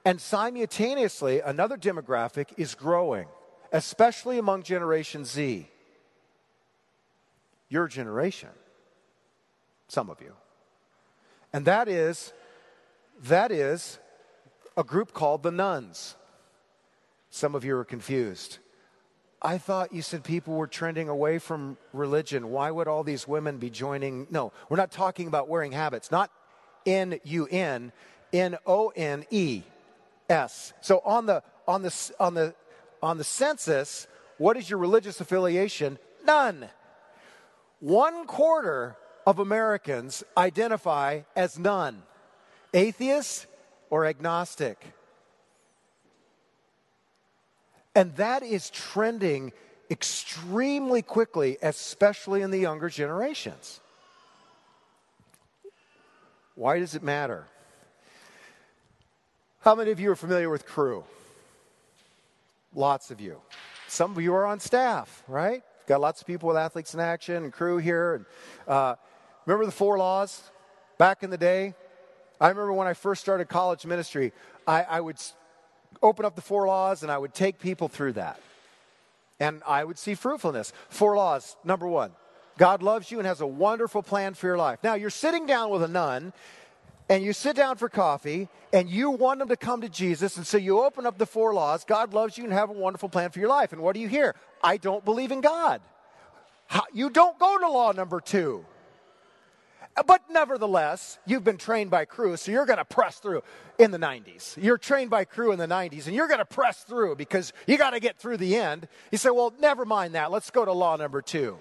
and 0.06 0.20
simultaneously, 0.22 1.42
another 1.42 1.78
demographic 1.78 2.48
is 2.58 2.76
growing, 2.76 3.28
especially 3.72 4.38
among 4.38 4.64
Generation 4.64 5.26
Z. 5.26 5.68
Your 7.68 7.88
generation, 7.88 8.50
some 9.88 10.10
of 10.10 10.22
you. 10.22 10.34
And 11.54 11.66
that 11.66 11.88
is, 11.88 12.34
that 13.24 13.52
is 13.52 14.00
a 14.78 14.84
group 14.84 15.14
called 15.14 15.44
the 15.44 15.52
nones. 15.52 16.16
Some 17.30 17.54
of 17.54 17.64
you 17.64 17.76
are 17.76 17.86
confused. 17.86 18.58
I 19.42 19.58
thought 19.58 19.94
you 19.94 20.02
said 20.02 20.24
people 20.24 20.56
were 20.56 20.68
trending 20.68 21.08
away 21.08 21.40
from 21.40 21.78
religion. 21.94 22.50
Why 22.50 22.72
would 22.72 22.88
all 22.88 23.04
these 23.04 23.28
women 23.28 23.58
be 23.58 23.70
joining? 23.70 24.28
No, 24.30 24.52
we're 24.68 24.78
not 24.78 24.92
talking 24.92 25.28
about 25.28 25.48
wearing 25.48 25.72
habits, 25.72 26.12
not 26.12 26.30
N 26.86 27.20
U 27.24 27.48
N, 27.50 27.94
N 28.34 28.58
O 28.66 28.92
N 28.96 29.26
E 29.30 29.64
S. 30.30 30.74
So 30.82 31.02
on 31.06 31.26
the 31.26 31.42
on 31.68 31.84
the 31.84 32.12
on 32.20 32.34
the 32.34 32.54
on 33.02 33.18
the 33.18 33.24
census, 33.24 34.08
what 34.38 34.58
is 34.58 34.70
your 34.70 34.80
religious 34.80 35.22
affiliation? 35.22 35.98
None. 36.26 36.68
One 37.80 38.26
quarter 38.26 38.98
of 39.26 39.40
Americans 39.40 40.24
identify 40.36 41.22
as 41.36 41.58
none, 41.58 42.04
atheist 42.74 43.48
or 43.90 44.06
agnostic. 44.06 44.94
And 48.00 48.16
that 48.16 48.44
is 48.44 48.70
trending 48.70 49.52
extremely 49.92 51.02
quickly, 51.02 51.58
especially 51.62 52.44
in 52.44 52.50
the 52.50 52.58
younger 52.58 52.88
generations. 52.88 53.82
Why 56.56 56.80
does 56.80 56.96
it 56.96 57.04
matter? 57.04 57.44
How 59.60 59.76
many 59.76 59.92
of 59.92 60.00
you 60.00 60.12
are 60.12 60.16
familiar 60.16 60.50
with 60.50 60.66
Cru? 60.66 61.04
Lots 62.74 63.12
of 63.12 63.20
you. 63.20 63.42
Some 63.90 64.12
of 64.16 64.24
you 64.24 64.34
are 64.34 64.46
on 64.46 64.62
staff, 64.62 65.22
right? 65.28 65.62
Got 65.86 66.00
lots 66.00 66.22
of 66.22 66.28
people 66.28 66.48
with 66.48 66.56
Athletes 66.56 66.94
in 66.94 67.02
Action 67.02 67.44
and 67.44 67.52
Cru 67.52 67.80
here. 67.80 68.16
And, 68.16 68.26
uh, 68.66 68.96
remember 69.46 69.66
the 69.66 69.74
four 69.74 69.98
laws 69.98 70.42
back 70.98 71.22
in 71.22 71.32
the 71.32 71.38
day? 71.38 71.76
I 72.40 72.48
remember 72.48 72.72
when 72.72 72.88
I 72.88 72.94
first 72.94 73.20
started 73.20 73.50
college 73.50 73.86
ministry, 73.86 74.32
I, 74.66 74.84
I 74.84 75.02
would 75.02 75.18
open 76.02 76.26
up 76.26 76.36
the 76.36 76.42
four 76.42 76.68
laws 76.68 77.04
and 77.04 77.12
I 77.12 77.18
would 77.18 77.34
take 77.34 77.60
people 77.60 77.88
through 77.88 78.14
that. 78.14 78.40
And 79.40 79.62
I 79.66 79.84
would 79.84 79.98
see 79.98 80.16
fruitfulness. 80.16 80.74
Four 80.90 81.16
laws. 81.16 81.56
Number 81.64 81.88
one, 81.88 82.12
God 82.58 82.84
loves 82.84 83.10
you 83.10 83.20
and 83.20 83.28
has 83.28 83.42
a 83.42 83.48
wonderful 83.48 84.04
plan 84.04 84.34
for 84.34 84.48
your 84.48 84.58
life. 84.58 84.80
Now, 84.84 84.96
you're 84.96 85.10
sitting 85.10 85.46
down 85.46 85.70
with 85.70 85.82
a 85.82 85.88
nun 85.88 86.34
and 87.10 87.24
you 87.24 87.34
sit 87.34 87.56
down 87.56 87.78
for 87.78 87.90
coffee 87.90 88.50
and 88.74 88.90
you 88.90 89.10
want 89.12 89.40
them 89.40 89.48
to 89.48 89.56
come 89.56 89.82
to 89.82 89.90
Jesus. 89.90 90.38
And 90.38 90.46
so 90.46 90.58
you 90.58 90.84
open 90.84 91.06
up 91.06 91.18
the 91.18 91.26
four 91.26 91.54
laws. 91.54 91.86
God 91.86 92.14
loves 92.14 92.38
you 92.38 92.44
and 92.44 92.54
have 92.54 92.70
a 92.70 92.74
wonderful 92.74 93.10
plan 93.10 93.32
for 93.32 93.40
your 93.40 93.50
life. 93.50 93.72
And 93.72 93.82
what 93.82 93.96
do 93.96 94.02
you 94.02 94.08
hear? 94.08 94.36
I 94.62 94.78
don't 94.78 95.04
believe 95.06 95.32
in 95.32 95.42
God. 95.42 95.82
How, 96.68 96.84
you 96.94 97.10
don't 97.10 97.40
go 97.40 97.58
to 97.58 97.68
law 97.68 97.92
number 97.94 98.20
two. 98.20 98.66
But 100.06 100.22
nevertheless, 100.30 101.20
you've 101.26 101.44
been 101.44 101.58
trained 101.58 101.92
by 101.92 102.06
Cru, 102.06 102.38
so 102.38 102.52
you're 102.52 102.66
going 102.66 102.78
to 102.78 102.86
press 102.86 103.18
through 103.18 103.42
in 103.78 103.92
the 103.92 103.98
90s. 103.98 104.62
You're 104.62 104.78
trained 104.78 105.10
by 105.10 105.26
Cru 105.26 105.52
in 105.52 105.60
the 105.60 105.68
90s, 105.68 106.06
and 106.06 106.16
you're 106.16 106.28
going 106.28 106.40
to 106.40 106.46
press 106.46 106.84
through 106.84 107.16
because 107.16 107.54
you 107.68 107.78
got 107.78 107.92
to 107.92 108.00
get 108.00 108.18
through 108.18 108.38
the 108.38 108.56
end. 108.56 108.88
You 109.12 109.18
say, 109.18 109.30
well, 109.30 109.54
never 109.60 109.86
mind 109.86 110.16
that. 110.16 110.32
Let's 110.32 110.52
go 110.52 110.64
to 110.66 110.72
law 110.72 110.96
number 110.96 111.22
two. 111.22 111.58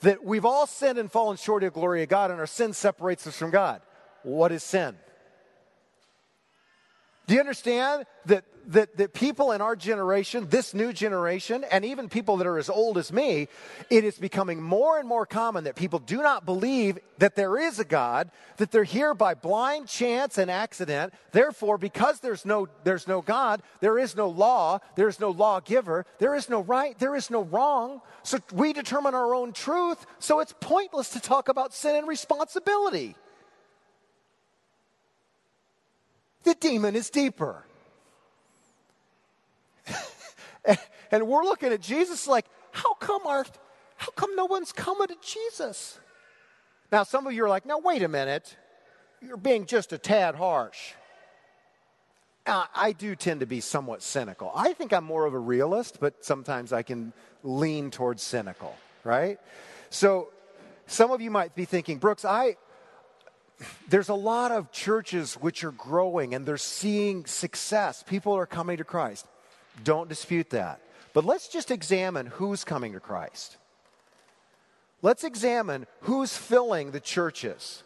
That 0.00 0.24
we've 0.24 0.44
all 0.44 0.66
sinned 0.66 0.98
and 0.98 1.10
fallen 1.10 1.36
short 1.36 1.62
of 1.62 1.72
the 1.72 1.78
glory 1.78 2.02
of 2.02 2.08
God, 2.08 2.30
and 2.30 2.40
our 2.40 2.46
sin 2.46 2.72
separates 2.72 3.26
us 3.26 3.36
from 3.36 3.50
God. 3.50 3.80
What 4.22 4.52
is 4.52 4.62
sin? 4.62 4.96
Do 7.26 7.34
you 7.34 7.40
understand 7.40 8.04
that, 8.26 8.44
that, 8.66 8.96
that 8.96 9.12
people 9.12 9.52
in 9.52 9.60
our 9.60 9.76
generation, 9.76 10.48
this 10.48 10.74
new 10.74 10.92
generation, 10.92 11.64
and 11.70 11.84
even 11.84 12.08
people 12.08 12.36
that 12.38 12.46
are 12.46 12.58
as 12.58 12.68
old 12.68 12.98
as 12.98 13.12
me, 13.12 13.48
it 13.90 14.04
is 14.04 14.18
becoming 14.18 14.62
more 14.62 14.98
and 14.98 15.08
more 15.08 15.26
common 15.26 15.64
that 15.64 15.76
people 15.76 15.98
do 15.98 16.22
not 16.22 16.44
believe 16.44 16.98
that 17.18 17.36
there 17.36 17.58
is 17.58 17.78
a 17.78 17.84
God, 17.84 18.30
that 18.56 18.70
they're 18.70 18.84
here 18.84 19.14
by 19.14 19.34
blind 19.34 19.88
chance 19.88 20.38
and 20.38 20.50
accident. 20.50 21.12
Therefore, 21.32 21.78
because 21.78 22.20
there's 22.20 22.44
no, 22.44 22.68
there's 22.84 23.06
no 23.06 23.22
God, 23.22 23.62
there 23.80 23.98
is 23.98 24.16
no 24.16 24.28
law, 24.28 24.78
there 24.96 25.08
is 25.08 25.20
no 25.20 25.30
lawgiver, 25.30 26.06
there 26.18 26.34
is 26.34 26.48
no 26.48 26.60
right, 26.60 26.98
there 26.98 27.14
is 27.14 27.30
no 27.30 27.42
wrong. 27.42 28.00
So 28.22 28.38
we 28.52 28.72
determine 28.72 29.14
our 29.14 29.34
own 29.34 29.52
truth, 29.52 30.04
so 30.18 30.40
it's 30.40 30.54
pointless 30.60 31.10
to 31.10 31.20
talk 31.20 31.48
about 31.48 31.72
sin 31.74 31.96
and 31.96 32.08
responsibility. 32.08 33.16
The 36.42 36.54
demon 36.54 36.94
is 36.94 37.10
deeper. 37.10 37.65
and 41.10 41.26
we're 41.26 41.44
looking 41.44 41.72
at 41.72 41.80
Jesus 41.80 42.26
like, 42.26 42.46
how 42.72 42.94
come 42.94 43.26
our, 43.26 43.44
how 43.96 44.10
come 44.12 44.36
no 44.36 44.46
one's 44.46 44.72
coming 44.72 45.08
to 45.08 45.16
Jesus? 45.22 45.98
Now, 46.92 47.02
some 47.02 47.26
of 47.26 47.32
you 47.32 47.44
are 47.44 47.48
like, 47.48 47.66
now, 47.66 47.78
wait 47.78 48.02
a 48.02 48.08
minute. 48.08 48.56
You're 49.20 49.36
being 49.36 49.66
just 49.66 49.92
a 49.92 49.98
tad 49.98 50.34
harsh. 50.34 50.92
Uh, 52.46 52.66
I 52.74 52.92
do 52.92 53.16
tend 53.16 53.40
to 53.40 53.46
be 53.46 53.60
somewhat 53.60 54.02
cynical. 54.02 54.52
I 54.54 54.72
think 54.72 54.92
I'm 54.92 55.04
more 55.04 55.26
of 55.26 55.34
a 55.34 55.38
realist, 55.38 55.98
but 55.98 56.24
sometimes 56.24 56.72
I 56.72 56.82
can 56.82 57.12
lean 57.42 57.90
towards 57.90 58.22
cynical, 58.22 58.76
right? 59.02 59.38
So, 59.90 60.28
some 60.86 61.10
of 61.10 61.20
you 61.20 61.30
might 61.32 61.56
be 61.56 61.64
thinking, 61.64 61.98
Brooks, 61.98 62.24
I, 62.24 62.56
there's 63.88 64.08
a 64.08 64.14
lot 64.14 64.52
of 64.52 64.70
churches 64.70 65.34
which 65.34 65.64
are 65.64 65.72
growing 65.72 66.34
and 66.34 66.46
they're 66.46 66.56
seeing 66.56 67.26
success. 67.26 68.04
People 68.06 68.34
are 68.34 68.46
coming 68.46 68.76
to 68.76 68.84
Christ. 68.84 69.26
Don't 69.84 70.08
dispute 70.08 70.50
that. 70.50 70.80
But 71.12 71.24
let's 71.24 71.48
just 71.48 71.70
examine 71.70 72.26
who's 72.26 72.64
coming 72.64 72.92
to 72.92 73.00
Christ. 73.00 73.56
Let's 75.02 75.24
examine 75.24 75.86
who's 76.00 76.36
filling 76.36 76.90
the 76.90 77.00
churches. 77.00 77.82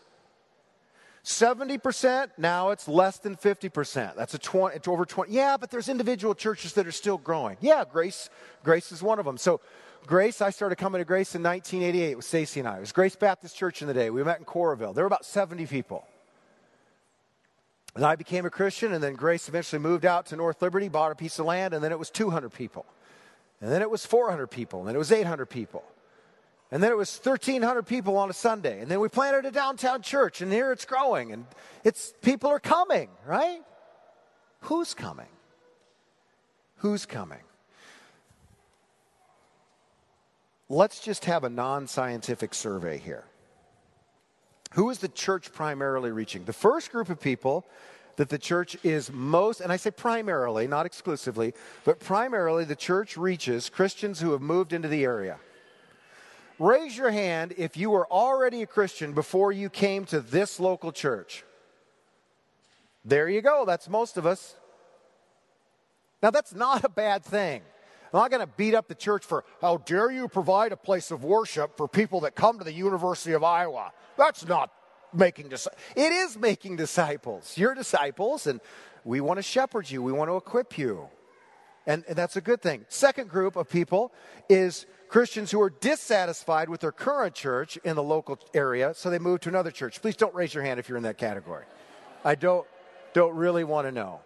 70%, 1.24 2.30
now 2.38 2.70
it's 2.70 2.88
less 2.88 3.18
than 3.18 3.36
50%. 3.36 4.16
That's 4.16 4.32
a 4.34 4.38
20, 4.38 4.76
it's 4.76 4.88
over 4.88 5.04
20. 5.04 5.32
Yeah, 5.32 5.56
but 5.58 5.70
there's 5.70 5.88
individual 5.88 6.34
churches 6.34 6.72
that 6.74 6.86
are 6.86 6.92
still 6.92 7.18
growing. 7.18 7.58
Yeah, 7.60 7.84
Grace, 7.90 8.30
Grace 8.64 8.90
is 8.90 9.02
one 9.02 9.18
of 9.18 9.26
them. 9.26 9.36
So 9.36 9.60
Grace, 10.06 10.40
I 10.40 10.50
started 10.50 10.76
coming 10.76 11.00
to 11.00 11.04
Grace 11.04 11.34
in 11.34 11.42
1988 11.42 12.16
with 12.16 12.24
Stacy 12.24 12.60
and 12.60 12.68
I. 12.68 12.78
It 12.78 12.80
was 12.80 12.92
Grace 12.92 13.16
Baptist 13.16 13.54
Church 13.54 13.82
in 13.82 13.88
the 13.88 13.94
day. 13.94 14.08
We 14.08 14.24
met 14.24 14.38
in 14.38 14.46
Coralville. 14.46 14.94
There 14.94 15.04
were 15.04 15.08
about 15.08 15.26
70 15.26 15.66
people. 15.66 16.06
And 17.94 18.04
I 18.04 18.14
became 18.16 18.46
a 18.46 18.50
Christian, 18.50 18.92
and 18.92 19.02
then 19.02 19.14
Grace 19.14 19.48
eventually 19.48 19.80
moved 19.80 20.04
out 20.04 20.26
to 20.26 20.36
North 20.36 20.62
Liberty, 20.62 20.88
bought 20.88 21.12
a 21.12 21.16
piece 21.16 21.38
of 21.38 21.46
land, 21.46 21.74
and 21.74 21.82
then 21.82 21.90
it 21.90 21.98
was 21.98 22.10
200 22.10 22.50
people. 22.50 22.86
And 23.60 23.70
then 23.70 23.82
it 23.82 23.90
was 23.90 24.06
400 24.06 24.46
people, 24.46 24.80
and 24.80 24.88
then 24.88 24.94
it 24.94 24.98
was 24.98 25.12
800 25.12 25.46
people. 25.46 25.84
And 26.70 26.82
then 26.82 26.92
it 26.92 26.96
was 26.96 27.18
1,300 27.18 27.82
people 27.82 28.16
on 28.16 28.30
a 28.30 28.32
Sunday. 28.32 28.80
And 28.80 28.88
then 28.88 29.00
we 29.00 29.08
planted 29.08 29.44
a 29.44 29.50
downtown 29.50 30.02
church, 30.02 30.40
and 30.40 30.52
here 30.52 30.70
it's 30.70 30.84
growing, 30.84 31.32
and 31.32 31.46
it's 31.84 32.14
people 32.22 32.48
are 32.48 32.60
coming, 32.60 33.08
right? 33.26 33.60
Who's 34.60 34.94
coming? 34.94 35.26
Who's 36.76 37.06
coming? 37.06 37.40
Let's 40.68 41.00
just 41.00 41.24
have 41.24 41.42
a 41.42 41.50
non 41.50 41.88
scientific 41.88 42.54
survey 42.54 42.98
here. 42.98 43.24
Who 44.74 44.90
is 44.90 44.98
the 44.98 45.08
church 45.08 45.52
primarily 45.52 46.12
reaching? 46.12 46.44
The 46.44 46.52
first 46.52 46.92
group 46.92 47.08
of 47.08 47.20
people 47.20 47.66
that 48.16 48.28
the 48.28 48.38
church 48.38 48.76
is 48.84 49.10
most, 49.10 49.60
and 49.60 49.72
I 49.72 49.76
say 49.76 49.90
primarily, 49.90 50.66
not 50.66 50.86
exclusively, 50.86 51.54
but 51.84 52.00
primarily 52.00 52.64
the 52.64 52.76
church 52.76 53.16
reaches 53.16 53.68
Christians 53.68 54.20
who 54.20 54.32
have 54.32 54.42
moved 54.42 54.72
into 54.72 54.88
the 54.88 55.04
area. 55.04 55.38
Raise 56.58 56.96
your 56.96 57.10
hand 57.10 57.54
if 57.56 57.76
you 57.76 57.90
were 57.90 58.06
already 58.08 58.62
a 58.62 58.66
Christian 58.66 59.14
before 59.14 59.50
you 59.50 59.70
came 59.70 60.04
to 60.06 60.20
this 60.20 60.60
local 60.60 60.92
church. 60.92 61.44
There 63.04 63.28
you 63.28 63.40
go, 63.40 63.64
that's 63.64 63.88
most 63.88 64.18
of 64.18 64.26
us. 64.26 64.54
Now, 66.22 66.30
that's 66.30 66.54
not 66.54 66.84
a 66.84 66.90
bad 66.90 67.24
thing. 67.24 67.62
I'm 68.12 68.20
not 68.20 68.30
going 68.30 68.46
to 68.46 68.52
beat 68.56 68.74
up 68.74 68.88
the 68.88 68.94
church 68.94 69.24
for 69.24 69.44
how 69.60 69.78
dare 69.78 70.10
you 70.10 70.28
provide 70.28 70.72
a 70.72 70.76
place 70.76 71.10
of 71.10 71.22
worship 71.22 71.76
for 71.76 71.86
people 71.86 72.20
that 72.20 72.34
come 72.34 72.58
to 72.58 72.64
the 72.64 72.72
University 72.72 73.32
of 73.32 73.44
Iowa. 73.44 73.92
That's 74.16 74.46
not 74.46 74.72
making 75.12 75.48
disciples. 75.48 75.80
It 75.96 76.12
is 76.12 76.36
making 76.36 76.76
disciples. 76.76 77.56
You're 77.56 77.74
disciples, 77.74 78.46
and 78.46 78.60
we 79.04 79.20
want 79.20 79.38
to 79.38 79.42
shepherd 79.42 79.90
you, 79.90 80.02
we 80.02 80.12
want 80.12 80.30
to 80.30 80.36
equip 80.36 80.76
you. 80.76 81.08
And, 81.86 82.04
and 82.08 82.16
that's 82.16 82.36
a 82.36 82.40
good 82.40 82.60
thing. 82.60 82.84
Second 82.88 83.30
group 83.30 83.56
of 83.56 83.68
people 83.68 84.12
is 84.48 84.86
Christians 85.08 85.50
who 85.50 85.60
are 85.60 85.70
dissatisfied 85.70 86.68
with 86.68 86.80
their 86.80 86.92
current 86.92 87.34
church 87.34 87.78
in 87.78 87.96
the 87.96 88.02
local 88.02 88.38
area, 88.54 88.92
so 88.94 89.10
they 89.10 89.18
move 89.18 89.40
to 89.40 89.48
another 89.48 89.70
church. 89.70 90.00
Please 90.00 90.16
don't 90.16 90.34
raise 90.34 90.54
your 90.54 90.62
hand 90.62 90.78
if 90.78 90.88
you're 90.88 90.98
in 90.98 91.04
that 91.04 91.18
category. 91.18 91.64
I 92.24 92.34
don't, 92.34 92.66
don't 93.12 93.34
really 93.34 93.64
want 93.64 93.86
to 93.88 93.92
know. 93.92 94.20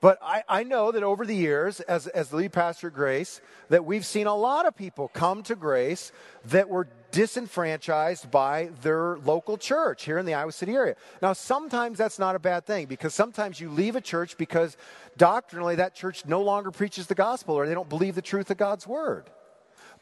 But 0.00 0.18
I, 0.22 0.44
I, 0.46 0.62
know 0.62 0.92
that 0.92 1.02
over 1.02 1.24
the 1.24 1.34
years, 1.34 1.80
as, 1.80 2.06
as 2.08 2.28
the 2.28 2.36
lead 2.36 2.52
pastor 2.52 2.90
Grace, 2.90 3.40
that 3.70 3.84
we've 3.84 4.04
seen 4.04 4.26
a 4.26 4.34
lot 4.34 4.66
of 4.66 4.76
people 4.76 5.08
come 5.08 5.42
to 5.44 5.54
Grace 5.54 6.12
that 6.44 6.68
were 6.68 6.86
disenfranchised 7.12 8.30
by 8.30 8.70
their 8.82 9.16
local 9.18 9.56
church 9.56 10.04
here 10.04 10.18
in 10.18 10.26
the 10.26 10.34
Iowa 10.34 10.52
City 10.52 10.74
area. 10.74 10.96
Now, 11.22 11.32
sometimes 11.32 11.96
that's 11.96 12.18
not 12.18 12.36
a 12.36 12.38
bad 12.38 12.66
thing 12.66 12.86
because 12.86 13.14
sometimes 13.14 13.58
you 13.58 13.70
leave 13.70 13.96
a 13.96 14.02
church 14.02 14.36
because 14.36 14.76
doctrinally 15.16 15.76
that 15.76 15.94
church 15.94 16.26
no 16.26 16.42
longer 16.42 16.70
preaches 16.70 17.06
the 17.06 17.14
gospel 17.14 17.54
or 17.54 17.66
they 17.66 17.74
don't 17.74 17.88
believe 17.88 18.14
the 18.14 18.22
truth 18.22 18.50
of 18.50 18.58
God's 18.58 18.86
word. 18.86 19.30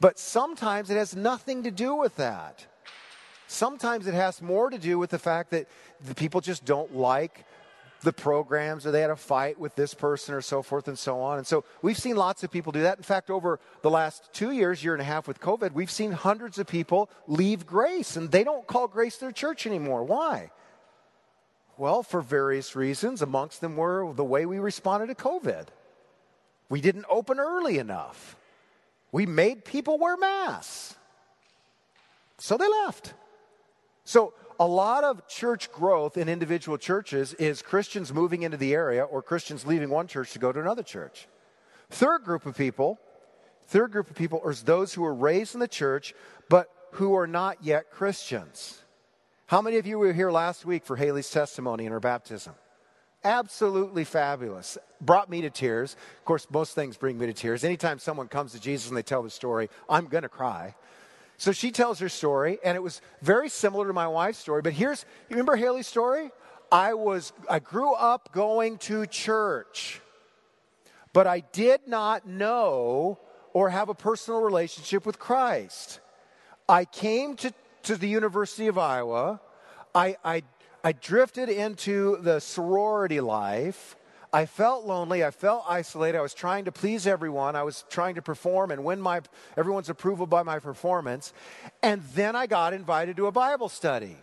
But 0.01 0.19
sometimes 0.19 0.91
it 0.91 0.97
has 0.97 1.15
nothing 1.15 1.63
to 1.63 1.71
do 1.71 1.95
with 1.95 2.17
that. 2.17 2.67
Sometimes 3.47 4.09
it 4.09 4.15
has 4.15 4.43
more 4.43 4.71
to 4.71 4.79
do 4.79 4.99
with 4.99 5.11
the 5.11 5.19
fact 5.19 5.51
that 5.51 5.69
the 6.05 6.15
people 6.17 6.41
just 6.41 6.65
don't 6.65 6.97
like 6.97 7.45
the 8.05 8.13
programs 8.13 8.87
or 8.87 8.91
they 8.91 9.01
had 9.01 9.11
a 9.11 9.17
fight 9.17 9.59
with 9.59 9.75
this 9.75 9.95
person 9.95 10.35
or 10.35 10.41
so 10.41 10.63
forth 10.63 10.87
and 10.87 10.99
so 10.99 11.21
on. 11.21 11.39
And 11.39 11.47
so 11.47 11.65
we've 11.83 11.99
seen 11.99 12.17
lots 12.17 12.45
of 12.45 12.51
people 12.51 12.71
do 12.71 12.83
that. 12.83 12.99
In 12.99 13.03
fact, 13.03 13.31
over 13.31 13.59
the 13.83 13.91
last 13.91 14.33
two 14.33 14.53
years, 14.53 14.85
year 14.85 14.93
and 14.93 15.03
a 15.03 15.05
half 15.05 15.27
with 15.27 15.41
COVID, 15.41 15.73
we've 15.73 15.91
seen 15.91 16.13
hundreds 16.13 16.59
of 16.59 16.67
people 16.67 17.11
leave 17.27 17.67
Grace 17.67 18.17
and 18.17 18.31
they 18.31 18.45
don't 18.45 18.67
call 18.67 18.87
Grace 18.87 19.17
their 19.17 19.33
church 19.33 19.67
anymore. 19.67 20.05
Why? 20.05 20.51
Well, 21.77 22.03
for 22.03 22.21
various 22.21 22.77
reasons. 22.77 23.23
Amongst 23.23 23.61
them 23.61 23.77
were 23.77 24.13
the 24.13 24.25
way 24.25 24.47
we 24.47 24.59
responded 24.59 25.07
to 25.09 25.15
COVID. 25.15 25.67
We 26.69 26.81
didn't 26.81 27.07
open 27.09 27.41
early 27.41 27.79
enough. 27.79 28.37
We 29.11 29.27
made 29.27 29.65
people 29.65 29.99
wear 29.99 30.17
masks. 30.17 30.95
So 32.39 32.57
they 32.57 32.69
left. 32.69 33.15
So 34.05 34.35
a 34.59 34.67
lot 34.67 35.05
of 35.05 35.27
church 35.29 35.71
growth 35.73 36.17
in 36.17 36.29
individual 36.29 36.79
churches 36.79 37.35
is 37.35 37.63
Christians 37.63 38.13
moving 38.13 38.43
into 38.43 38.57
the 38.57 38.75
area 38.75 39.05
or 39.05 39.23
Christians 39.23 39.67
leaving 39.67 39.91
one 39.91 40.07
church 40.07 40.33
to 40.33 40.39
go 40.39 40.53
to 40.53 40.61
another 40.61 40.83
church. 40.83 41.27
Third 41.91 42.25
group 42.25 42.47
of 42.47 42.57
people, 42.57 42.99
third 43.67 43.93
group 43.93 44.11
of 44.11 44.17
people 44.17 44.49
is 44.49 44.63
those 44.63 44.95
who 44.95 45.05
are 45.05 45.15
raised 45.15 45.55
in 45.55 45.61
the 45.61 45.69
church 45.69 46.15
but 46.49 46.69
who 46.93 47.15
are 47.15 47.27
not 47.27 47.59
yet 47.63 47.91
Christians. 47.91 48.83
How 49.47 49.61
many 49.61 49.77
of 49.77 49.87
you 49.87 49.99
were 49.99 50.13
here 50.13 50.31
last 50.31 50.65
week 50.65 50.85
for 50.87 50.97
Haley's 50.97 51.31
testimony 51.31 51.85
and 51.85 51.93
her 51.93 52.01
baptism? 52.01 52.55
Absolutely 53.25 54.05
fabulous. 54.05 54.79
Brought 55.01 55.31
me 55.31 55.41
to 55.43 55.51
tears. 55.51 55.97
Of 56.19 56.25
course, 56.25 56.47
most 56.51 56.75
things 56.75 56.97
bring 56.97 57.19
me 57.19 57.27
to 57.27 57.33
tears. 57.33 57.65
Anytime 57.65 57.99
someone 57.99 58.29
comes 58.29 58.53
to 58.53 58.61
Jesus 58.61 58.89
and 58.89 58.97
they 58.97 59.03
tell 59.03 59.23
the 59.23 59.31
story, 59.31 59.71
I'm 59.89 60.07
going 60.07 60.23
to 60.23 60.29
cry. 60.29 60.75
So 61.37 61.53
she 61.53 61.71
tells 61.71 61.99
her 61.99 62.09
story, 62.09 62.59
and 62.65 62.77
it 62.77 62.83
was 62.83 63.01
very 63.21 63.49
similar 63.49 63.87
to 63.87 63.93
my 63.93 64.07
wife's 64.07 64.39
story. 64.39 64.63
But 64.63 64.73
here's, 64.73 65.05
you 65.29 65.35
remember 65.35 65.57
Haley's 65.57 65.87
story? 65.87 66.31
I 66.71 66.95
was, 66.95 67.33
I 67.51 67.59
grew 67.59 67.93
up 67.95 68.33
going 68.33 68.79
to 68.79 69.07
church, 69.07 70.01
but 71.13 71.27
I 71.27 71.41
did 71.41 71.87
not 71.87 72.27
know 72.27 73.19
or 73.53 73.71
have 73.71 73.89
a 73.89 73.95
personal 73.95 74.41
relationship 74.41 75.07
with 75.07 75.19
Christ. 75.19 76.01
I 76.69 76.85
came 76.85 77.37
to, 77.37 77.53
to 77.85 77.97
the 77.97 78.09
University 78.09 78.67
of 78.67 78.79
Iowa. 78.79 79.41
I, 79.95 80.17
I, 80.25 80.43
I 80.83 80.93
drifted 80.93 81.49
into 81.49 82.19
the 82.23 82.41
sorority 82.41 83.21
life. 83.21 83.97
I 84.35 84.47
felt 84.47 84.85
lonely. 84.85 85.23
I 85.23 85.31
felt 85.31 85.65
isolated. 85.69 86.19
I 86.19 86.21
was 86.21 86.35
trying 86.35 86.65
to 86.65 86.73
please 86.73 87.07
everyone. 87.07 87.55
I 87.55 87.63
was 87.63 87.85
trying 87.89 88.17
to 88.17 88.23
perform 88.23 88.73
and 88.73 88.83
win 88.83 89.01
my, 89.01 89.21
everyone's 89.57 89.89
approval 89.89 90.27
by 90.27 90.43
my 90.43 90.59
performance. 90.59 91.33
And 91.85 92.03
then 92.17 92.35
I 92.35 92.49
got 92.49 92.75
invited 92.75 93.17
to 93.19 93.29
a 93.29 93.33
Bible 93.33 93.69
study. 93.69 94.17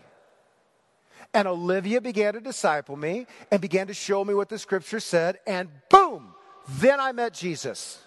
And 1.33 1.47
Olivia 1.47 2.01
began 2.01 2.33
to 2.33 2.41
disciple 2.41 2.97
me 2.97 3.25
and 3.51 3.61
began 3.61 3.87
to 3.87 3.93
show 3.93 4.25
me 4.25 4.33
what 4.33 4.49
the 4.49 4.59
scripture 4.59 4.99
said. 4.99 5.39
And 5.47 5.69
boom, 5.89 6.33
then 6.67 6.99
I 6.99 7.13
met 7.13 7.33
Jesus. 7.33 7.97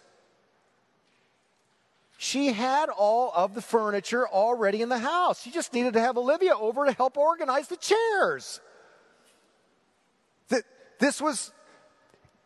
She 2.19 2.53
had 2.53 2.91
all 2.91 3.33
of 3.35 3.55
the 3.55 3.63
furniture 3.63 4.29
already 4.29 4.83
in 4.83 4.91
the 4.91 4.99
house. 4.99 5.41
She 5.41 5.51
just 5.51 5.73
needed 5.73 5.95
to 5.95 6.01
have 6.01 6.19
Olivia 6.19 6.55
over 6.55 6.85
to 6.85 6.93
help 6.93 7.17
organize 7.17 7.69
the 7.69 7.79
chairs. 7.79 8.61
This 10.99 11.21
was 11.21 11.51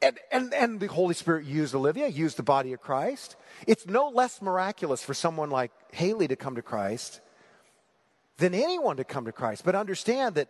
And, 0.00 0.18
and, 0.30 0.54
and 0.54 0.80
the 0.80 0.86
Holy 0.86 1.14
Spirit 1.14 1.44
used 1.44 1.74
Olivia, 1.74 2.06
used 2.06 2.36
the 2.36 2.44
body 2.44 2.72
of 2.72 2.80
Christ. 2.80 3.36
It's 3.66 3.86
no 3.86 4.08
less 4.08 4.40
miraculous 4.40 5.02
for 5.02 5.12
someone 5.12 5.50
like 5.50 5.72
Haley 5.92 6.28
to 6.28 6.36
come 6.36 6.54
to 6.54 6.62
Christ 6.62 7.20
than 8.36 8.54
anyone 8.54 8.96
to 8.98 9.04
come 9.04 9.24
to 9.24 9.32
Christ. 9.32 9.64
But 9.64 9.74
understand 9.74 10.36
that 10.36 10.48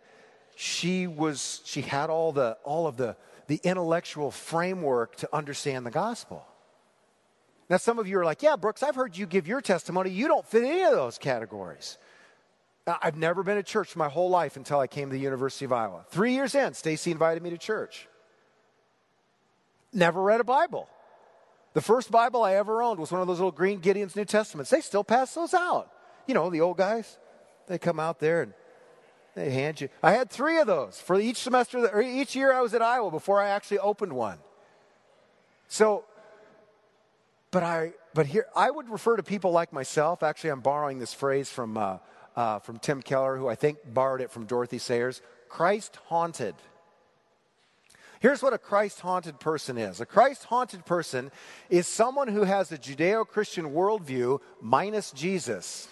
she 0.55 1.07
was 1.07 1.61
she 1.65 1.81
had 1.81 2.09
all 2.09 2.31
the 2.31 2.57
all 2.63 2.85
of 2.85 2.97
the 2.97 3.15
the 3.47 3.59
intellectual 3.63 4.29
framework 4.29 5.15
to 5.17 5.29
understand 5.33 5.85
the 5.85 5.91
gospel. 5.91 6.45
Now 7.69 7.77
some 7.77 7.97
of 7.97 8.07
you 8.07 8.19
are 8.19 8.25
like, 8.25 8.43
"Yeah, 8.43 8.55
Brooks, 8.55 8.83
I've 8.83 8.95
heard 8.95 9.17
you 9.17 9.25
give 9.25 9.47
your 9.47 9.61
testimony. 9.61 10.11
You 10.11 10.27
don't 10.27 10.45
fit 10.45 10.63
any 10.63 10.83
of 10.83 10.91
those 10.91 11.17
categories." 11.17 11.97
I've 12.85 13.17
never 13.17 13.43
been 13.43 13.57
to 13.57 13.63
church 13.63 13.95
my 13.95 14.09
whole 14.09 14.29
life 14.29 14.57
until 14.57 14.79
I 14.79 14.87
came 14.87 15.09
to 15.09 15.13
the 15.13 15.21
University 15.21 15.65
of 15.65 15.71
Iowa. 15.71 16.05
3 16.09 16.33
years 16.33 16.55
in, 16.55 16.73
Stacy 16.73 17.11
invited 17.11 17.43
me 17.43 17.51
to 17.51 17.57
church. 17.57 18.07
Never 19.93 20.21
read 20.21 20.39
a 20.39 20.43
Bible. 20.43 20.87
The 21.73 21.81
first 21.81 22.11
Bible 22.11 22.43
I 22.43 22.55
ever 22.55 22.81
owned 22.81 22.99
was 22.99 23.11
one 23.11 23.21
of 23.21 23.27
those 23.27 23.37
little 23.37 23.51
green 23.51 23.79
Gideon's 23.79 24.15
New 24.15 24.25
Testaments. 24.25 24.69
They 24.71 24.81
still 24.81 25.03
pass 25.03 25.33
those 25.33 25.53
out. 25.53 25.91
You 26.27 26.33
know, 26.33 26.49
the 26.49 26.61
old 26.61 26.77
guys, 26.77 27.17
they 27.67 27.77
come 27.77 27.99
out 27.99 28.19
there 28.19 28.41
and 28.41 28.53
they 29.35 29.51
hand 29.51 29.79
you. 29.79 29.89
I 30.01 30.11
had 30.11 30.29
three 30.29 30.59
of 30.59 30.67
those 30.67 30.99
for 30.99 31.19
each 31.19 31.37
semester, 31.37 31.87
or 31.87 32.01
each 32.01 32.35
year 32.35 32.51
I 32.51 32.61
was 32.61 32.73
at 32.73 32.81
Iowa 32.81 33.11
before 33.11 33.41
I 33.41 33.49
actually 33.49 33.79
opened 33.79 34.13
one. 34.13 34.39
So, 35.67 36.05
but 37.51 37.63
I, 37.63 37.93
but 38.13 38.25
here, 38.25 38.47
I 38.55 38.71
would 38.71 38.89
refer 38.89 39.15
to 39.15 39.23
people 39.23 39.51
like 39.51 39.71
myself. 39.71 40.23
Actually, 40.23 40.51
I'm 40.51 40.61
borrowing 40.61 40.99
this 40.99 41.13
phrase 41.13 41.49
from, 41.49 41.77
uh, 41.77 41.97
uh, 42.35 42.59
from 42.59 42.79
Tim 42.79 43.01
Keller, 43.01 43.37
who 43.37 43.47
I 43.47 43.55
think 43.55 43.77
borrowed 43.85 44.21
it 44.21 44.31
from 44.31 44.45
Dorothy 44.45 44.79
Sayers 44.79 45.21
Christ 45.47 45.97
haunted. 46.07 46.55
Here's 48.19 48.43
what 48.43 48.53
a 48.53 48.57
Christ 48.57 48.99
haunted 48.99 49.39
person 49.39 49.77
is 49.77 50.01
a 50.01 50.05
Christ 50.05 50.45
haunted 50.45 50.85
person 50.85 51.31
is 51.69 51.87
someone 51.87 52.27
who 52.27 52.43
has 52.43 52.71
a 52.71 52.77
Judeo 52.77 53.25
Christian 53.25 53.71
worldview 53.71 54.39
minus 54.61 55.11
Jesus. 55.11 55.87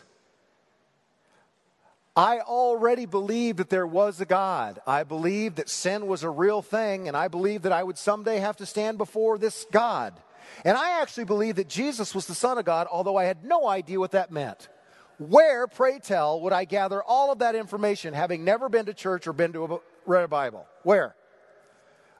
I 2.18 2.40
already 2.40 3.06
believed 3.06 3.60
that 3.60 3.70
there 3.70 3.86
was 3.86 4.20
a 4.20 4.26
God. 4.26 4.80
I 4.88 5.04
believed 5.04 5.58
that 5.58 5.70
sin 5.70 6.08
was 6.08 6.24
a 6.24 6.30
real 6.30 6.64
thing, 6.64 7.08
and 7.08 7.16
I 7.16 7.28
believed 7.28 7.64
that 7.64 7.72
I 7.72 7.84
would 7.84 7.98
someday 7.98 8.40
have 8.40 8.58
to 8.58 8.66
stand 8.66 8.98
before 8.98 9.38
this 9.38 9.68
God. 9.72 10.20
And 10.66 10.76
I 10.76 11.00
actually 11.02 11.26
believed 11.26 11.60
that 11.60 11.70
Jesus 11.70 12.16
was 12.16 12.26
the 12.26 12.34
Son 12.34 12.58
of 12.58 12.66
God, 12.66 12.88
although 12.92 13.18
I 13.18 13.26
had 13.26 13.44
no 13.44 13.68
idea 13.68 14.00
what 14.00 14.12
that 14.12 14.32
meant. 14.32 14.68
Where, 15.20 15.68
pray 15.68 16.00
tell, 16.00 16.42
would 16.42 16.54
I 16.54 16.66
gather 16.66 17.04
all 17.04 17.32
of 17.32 17.40
that 17.40 17.54
information, 17.54 18.16
having 18.16 18.44
never 18.44 18.68
been 18.68 18.88
to 18.88 18.96
church 18.96 19.28
or 19.28 19.34
been 19.34 19.54
to 19.54 19.66
a, 19.66 19.80
read 20.08 20.24
a 20.24 20.28
Bible? 20.28 20.66
Where? 20.82 21.16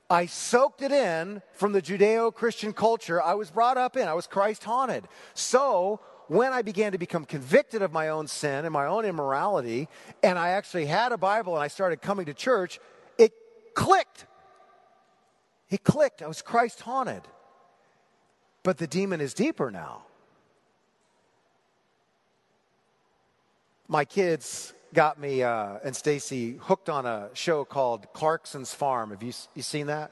I 0.10 0.26
soaked 0.26 0.82
it 0.82 0.92
in 0.92 1.42
from 1.54 1.74
the 1.74 1.82
Judeo 1.82 2.34
Christian 2.34 2.72
culture 2.72 3.22
I 3.22 3.34
was 3.34 3.52
brought 3.52 3.78
up 3.78 3.98
in. 3.98 4.08
I 4.08 4.14
was 4.14 4.26
Christ 4.26 4.64
haunted. 4.64 5.08
So, 5.34 6.00
when 6.28 6.54
I 6.54 6.62
began 6.62 6.92
to 6.92 6.98
become 6.98 7.26
convicted 7.26 7.82
of 7.82 7.92
my 7.92 8.10
own 8.10 8.28
sin 8.28 8.66
and 8.66 8.74
my 8.74 8.86
own 8.86 9.06
immorality, 9.06 9.88
and 10.24 10.38
I 10.38 10.50
actually 10.50 10.86
had 10.86 11.12
a 11.12 11.18
Bible 11.18 11.56
and 11.56 11.64
I 11.64 11.68
started 11.68 12.02
coming 12.02 12.26
to 12.26 12.34
church, 12.34 12.80
it 13.18 13.34
clicked. 13.74 14.26
It 15.70 15.84
clicked. 15.84 16.22
I 16.22 16.28
was 16.28 16.42
Christ 16.42 16.82
haunted. 16.82 17.22
But 18.64 18.78
the 18.78 18.88
demon 18.88 19.22
is 19.22 19.34
deeper 19.34 19.72
now. 19.72 20.04
My 23.88 24.04
kids 24.04 24.74
got 24.98 25.20
me 25.20 25.44
uh, 25.44 25.78
and 25.84 25.96
Stacy 25.96 26.58
hooked 26.60 26.90
on 26.90 27.06
a 27.06 27.30
show 27.34 27.64
called 27.64 28.12
Clarkson's 28.14 28.74
Farm. 28.74 29.12
Have 29.12 29.22
you, 29.22 29.32
you 29.54 29.62
seen 29.62 29.86
that? 29.86 30.12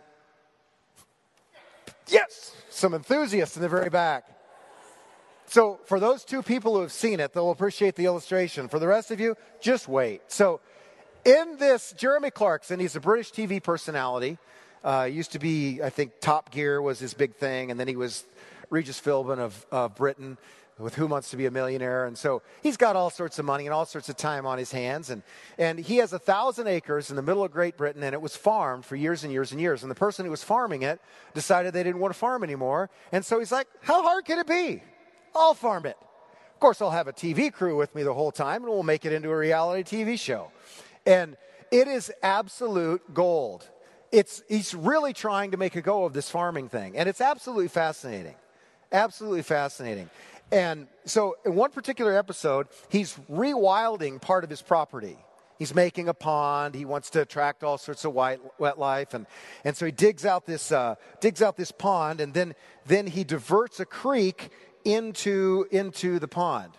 Yes, 2.08 2.56
some 2.70 2.94
enthusiasts 2.94 3.56
in 3.56 3.64
the 3.64 3.68
very 3.68 3.90
back. 3.90 4.26
So, 5.48 5.80
for 5.86 6.00
those 6.00 6.24
two 6.24 6.44
people 6.44 6.76
who 6.76 6.82
have 6.82 6.92
seen 6.92 7.20
it, 7.20 7.34
they'll 7.34 7.50
appreciate 7.50 7.96
the 7.96 8.06
illustration. 8.06 8.68
For 8.68 8.78
the 8.78 8.88
rest 8.88 9.10
of 9.10 9.20
you, 9.20 9.36
just 9.60 9.88
wait. 9.88 10.22
So, 10.28 10.62
in 11.26 11.58
this, 11.58 11.96
Jeremy 11.98 12.30
Clarkson, 12.30 12.80
he's 12.80 12.96
a 12.96 13.00
British 13.00 13.32
TV 13.32 13.64
personality. 13.64 14.38
Uh, 14.84 15.10
used 15.12 15.32
to 15.32 15.40
be, 15.40 15.82
I 15.82 15.90
think, 15.90 16.20
Top 16.20 16.52
Gear 16.52 16.80
was 16.80 17.00
his 17.00 17.16
big 17.16 17.34
thing, 17.38 17.72
and 17.72 17.80
then 17.80 17.88
he 17.88 17.96
was 17.96 18.24
Regis 18.70 19.02
Philbin 19.02 19.40
of 19.40 19.66
uh, 19.72 19.88
Britain 19.88 20.38
with 20.78 20.96
Who 20.96 21.08
Wants 21.08 21.30
to 21.30 21.38
Be 21.38 21.46
a 21.46 21.52
Millionaire. 21.52 22.06
And 22.06 22.18
so 22.18 22.42
he's 22.62 22.78
got 22.78 22.96
all 22.96 23.10
sorts 23.10 23.40
of 23.40 23.46
money 23.46 23.66
and 23.66 23.74
all 23.74 23.86
sorts 23.86 24.10
of 24.10 24.18
time 24.18 24.46
on 24.46 24.58
his 24.58 24.72
hands. 24.72 25.10
And, 25.10 25.24
and 25.58 25.80
he 25.80 25.98
has 25.98 26.12
a 26.12 26.20
thousand 26.20 26.68
acres 26.68 27.10
in 27.10 27.16
the 27.16 27.22
middle 27.22 27.44
of 27.44 27.52
Great 27.52 27.78
Britain, 27.78 28.04
and 28.04 28.14
it 28.14 28.22
was 28.22 28.36
farmed 28.36 28.86
for 28.86 28.96
years 28.96 29.24
and 29.24 29.32
years 29.32 29.52
and 29.52 29.62
years. 29.62 29.84
And 29.84 29.92
the 29.92 29.96
person 29.96 30.26
who 30.26 30.32
was 30.32 30.44
farming 30.44 30.82
it 30.82 31.00
decided 31.34 31.74
they 31.74 31.84
didn't 31.84 32.00
want 32.00 32.14
to 32.14 32.20
farm 32.20 32.44
anymore. 32.44 32.90
And 33.12 33.26
so 33.26 33.40
he's 33.40 33.52
like, 33.52 33.68
How 33.82 34.04
hard 34.04 34.26
can 34.26 34.40
it 34.40 34.48
be? 34.48 34.84
I'll 35.34 35.54
farm 35.54 35.86
it. 35.86 35.98
Of 36.54 36.60
course, 36.60 36.82
I'll 36.82 36.92
have 36.92 37.08
a 37.08 37.14
TV 37.14 37.52
crew 37.52 37.76
with 37.78 37.94
me 37.96 38.04
the 38.04 38.14
whole 38.14 38.32
time, 38.32 38.64
and 38.64 38.72
we'll 38.72 38.84
make 38.84 39.06
it 39.06 39.12
into 39.12 39.30
a 39.30 39.38
reality 39.38 39.84
TV 39.84 40.20
show. 40.20 40.52
And 41.06 41.36
it 41.72 41.88
is 41.88 42.12
absolute 42.24 43.14
gold. 43.14 43.70
It's, 44.12 44.42
he's 44.48 44.74
really 44.74 45.12
trying 45.12 45.52
to 45.52 45.58
make 45.58 45.76
a 45.76 45.82
go 45.82 46.06
of 46.06 46.14
this 46.14 46.30
farming 46.30 46.70
thing, 46.70 46.98
and 46.98 47.10
it's 47.10 47.20
absolutely 47.20 47.68
fascinating. 47.68 48.36
Absolutely 48.92 49.42
fascinating. 49.42 50.10
And 50.52 50.88
so, 51.06 51.38
in 51.46 51.56
one 51.56 51.72
particular 51.72 52.18
episode, 52.18 52.68
he's 52.90 53.18
rewilding 53.32 54.22
part 54.22 54.44
of 54.44 54.50
his 54.50 54.62
property. 54.62 55.18
He's 55.58 55.74
making 55.74 56.10
a 56.10 56.14
pond. 56.14 56.76
He 56.76 56.86
wants 56.86 57.10
to 57.12 57.22
attract 57.22 57.64
all 57.64 57.78
sorts 57.78 58.04
of 58.06 58.14
white, 58.14 58.40
wet 58.60 58.78
life, 58.78 59.14
and, 59.14 59.26
and 59.64 59.76
so 59.76 59.86
he 59.86 59.92
digs 59.92 60.26
out 60.26 60.46
this 60.46 60.72
uh, 60.72 60.96
digs 61.20 61.42
out 61.42 61.58
this 61.58 61.72
pond, 61.72 62.22
and 62.22 62.34
then 62.34 62.56
then 62.86 63.08
he 63.08 63.24
diverts 63.24 63.80
a 63.80 63.86
creek 63.86 64.52
into, 64.86 65.66
into 65.72 66.20
the 66.20 66.28
pond. 66.28 66.72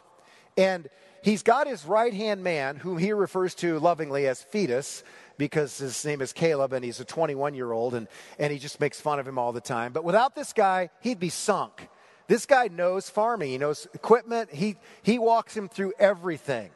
And 0.56 0.88
he's 1.22 1.42
got 1.42 1.66
his 1.66 1.84
right 1.84 2.14
hand 2.14 2.42
man, 2.42 2.76
whom 2.76 2.96
he 2.96 3.12
refers 3.12 3.54
to 3.56 3.78
lovingly 3.78 4.26
as 4.26 4.42
Fetus, 4.42 5.02
because 5.36 5.76
his 5.76 6.02
name 6.04 6.22
is 6.22 6.32
Caleb 6.32 6.72
and 6.72 6.82
he's 6.82 7.00
a 7.00 7.04
21 7.04 7.54
year 7.54 7.72
old, 7.72 7.94
and, 7.94 8.08
and 8.38 8.52
he 8.52 8.58
just 8.58 8.80
makes 8.80 9.00
fun 9.00 9.18
of 9.18 9.28
him 9.28 9.38
all 9.38 9.52
the 9.52 9.60
time. 9.60 9.92
But 9.92 10.04
without 10.04 10.34
this 10.34 10.54
guy, 10.54 10.88
he'd 11.00 11.20
be 11.20 11.28
sunk. 11.28 11.88
This 12.28 12.46
guy 12.46 12.68
knows 12.68 13.08
farming, 13.08 13.50
he 13.50 13.58
knows 13.58 13.86
equipment, 13.94 14.52
he, 14.52 14.76
he 15.02 15.18
walks 15.18 15.56
him 15.56 15.68
through 15.68 15.92
everything. 15.98 16.70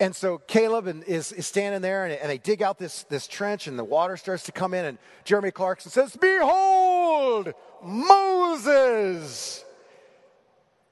And 0.00 0.14
so 0.14 0.38
Caleb 0.38 0.88
is, 1.06 1.32
is 1.32 1.46
standing 1.46 1.80
there, 1.80 2.04
and, 2.04 2.14
and, 2.14 2.28
they 2.28 2.38
dig 2.38 2.62
out 2.62 2.78
this, 2.78 3.04
this 3.04 3.28
trench, 3.28 3.68
and 3.68 3.78
the 3.78 3.84
water 3.84 4.16
starts 4.16 4.42
to 4.44 4.52
come 4.52 4.74
in. 4.74 4.84
And 4.84 4.98
Jeremy 5.24 5.52
Clarkson 5.52 5.90
says, 5.90 6.16
Behold, 6.16 7.52
Moses! 7.82 9.64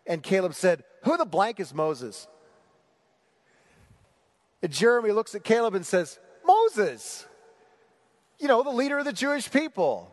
And 0.06 0.22
Caleb 0.22 0.54
said, 0.54 0.84
Who 1.02 1.16
the 1.16 1.24
blank 1.24 1.58
is 1.58 1.74
Moses? 1.74 2.28
And 4.62 4.70
Jeremy 4.70 5.10
looks 5.10 5.34
at 5.34 5.42
Caleb 5.42 5.74
and 5.74 5.84
says, 5.84 6.20
Moses, 6.46 7.26
you 8.38 8.46
know, 8.46 8.62
the 8.62 8.70
leader 8.70 8.98
of 8.98 9.04
the 9.04 9.12
Jewish 9.12 9.50
people. 9.50 10.11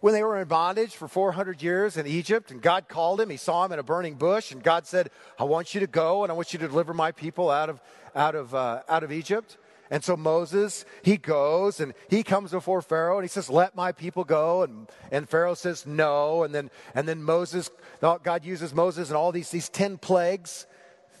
When 0.00 0.14
they 0.14 0.22
were 0.22 0.40
in 0.40 0.46
bondage 0.46 0.94
for 0.94 1.08
400 1.08 1.60
years 1.60 1.96
in 1.96 2.06
Egypt, 2.06 2.52
and 2.52 2.62
God 2.62 2.88
called 2.88 3.20
him, 3.20 3.30
he 3.30 3.36
saw 3.36 3.64
him 3.64 3.72
in 3.72 3.80
a 3.80 3.82
burning 3.82 4.14
bush, 4.14 4.52
and 4.52 4.62
God 4.62 4.86
said, 4.86 5.10
I 5.38 5.44
want 5.44 5.74
you 5.74 5.80
to 5.80 5.88
go 5.88 6.22
and 6.22 6.30
I 6.30 6.34
want 6.36 6.52
you 6.52 6.58
to 6.60 6.68
deliver 6.68 6.94
my 6.94 7.10
people 7.10 7.50
out 7.50 7.68
of, 7.68 7.80
out 8.14 8.36
of, 8.36 8.54
uh, 8.54 8.82
out 8.88 9.02
of 9.02 9.10
Egypt. 9.10 9.56
And 9.90 10.04
so 10.04 10.16
Moses, 10.16 10.84
he 11.02 11.16
goes 11.16 11.80
and 11.80 11.94
he 12.08 12.22
comes 12.22 12.50
before 12.50 12.82
Pharaoh 12.82 13.16
and 13.16 13.24
he 13.24 13.28
says, 13.28 13.48
Let 13.48 13.74
my 13.74 13.90
people 13.90 14.22
go. 14.22 14.62
And, 14.62 14.86
and 15.10 15.28
Pharaoh 15.28 15.54
says, 15.54 15.86
No. 15.86 16.42
And 16.42 16.54
then, 16.54 16.70
and 16.94 17.08
then 17.08 17.22
Moses, 17.22 17.70
God 18.00 18.44
uses 18.44 18.74
Moses 18.74 19.08
and 19.08 19.16
all 19.16 19.32
these, 19.32 19.50
these 19.50 19.70
10 19.70 19.96
plagues. 19.98 20.66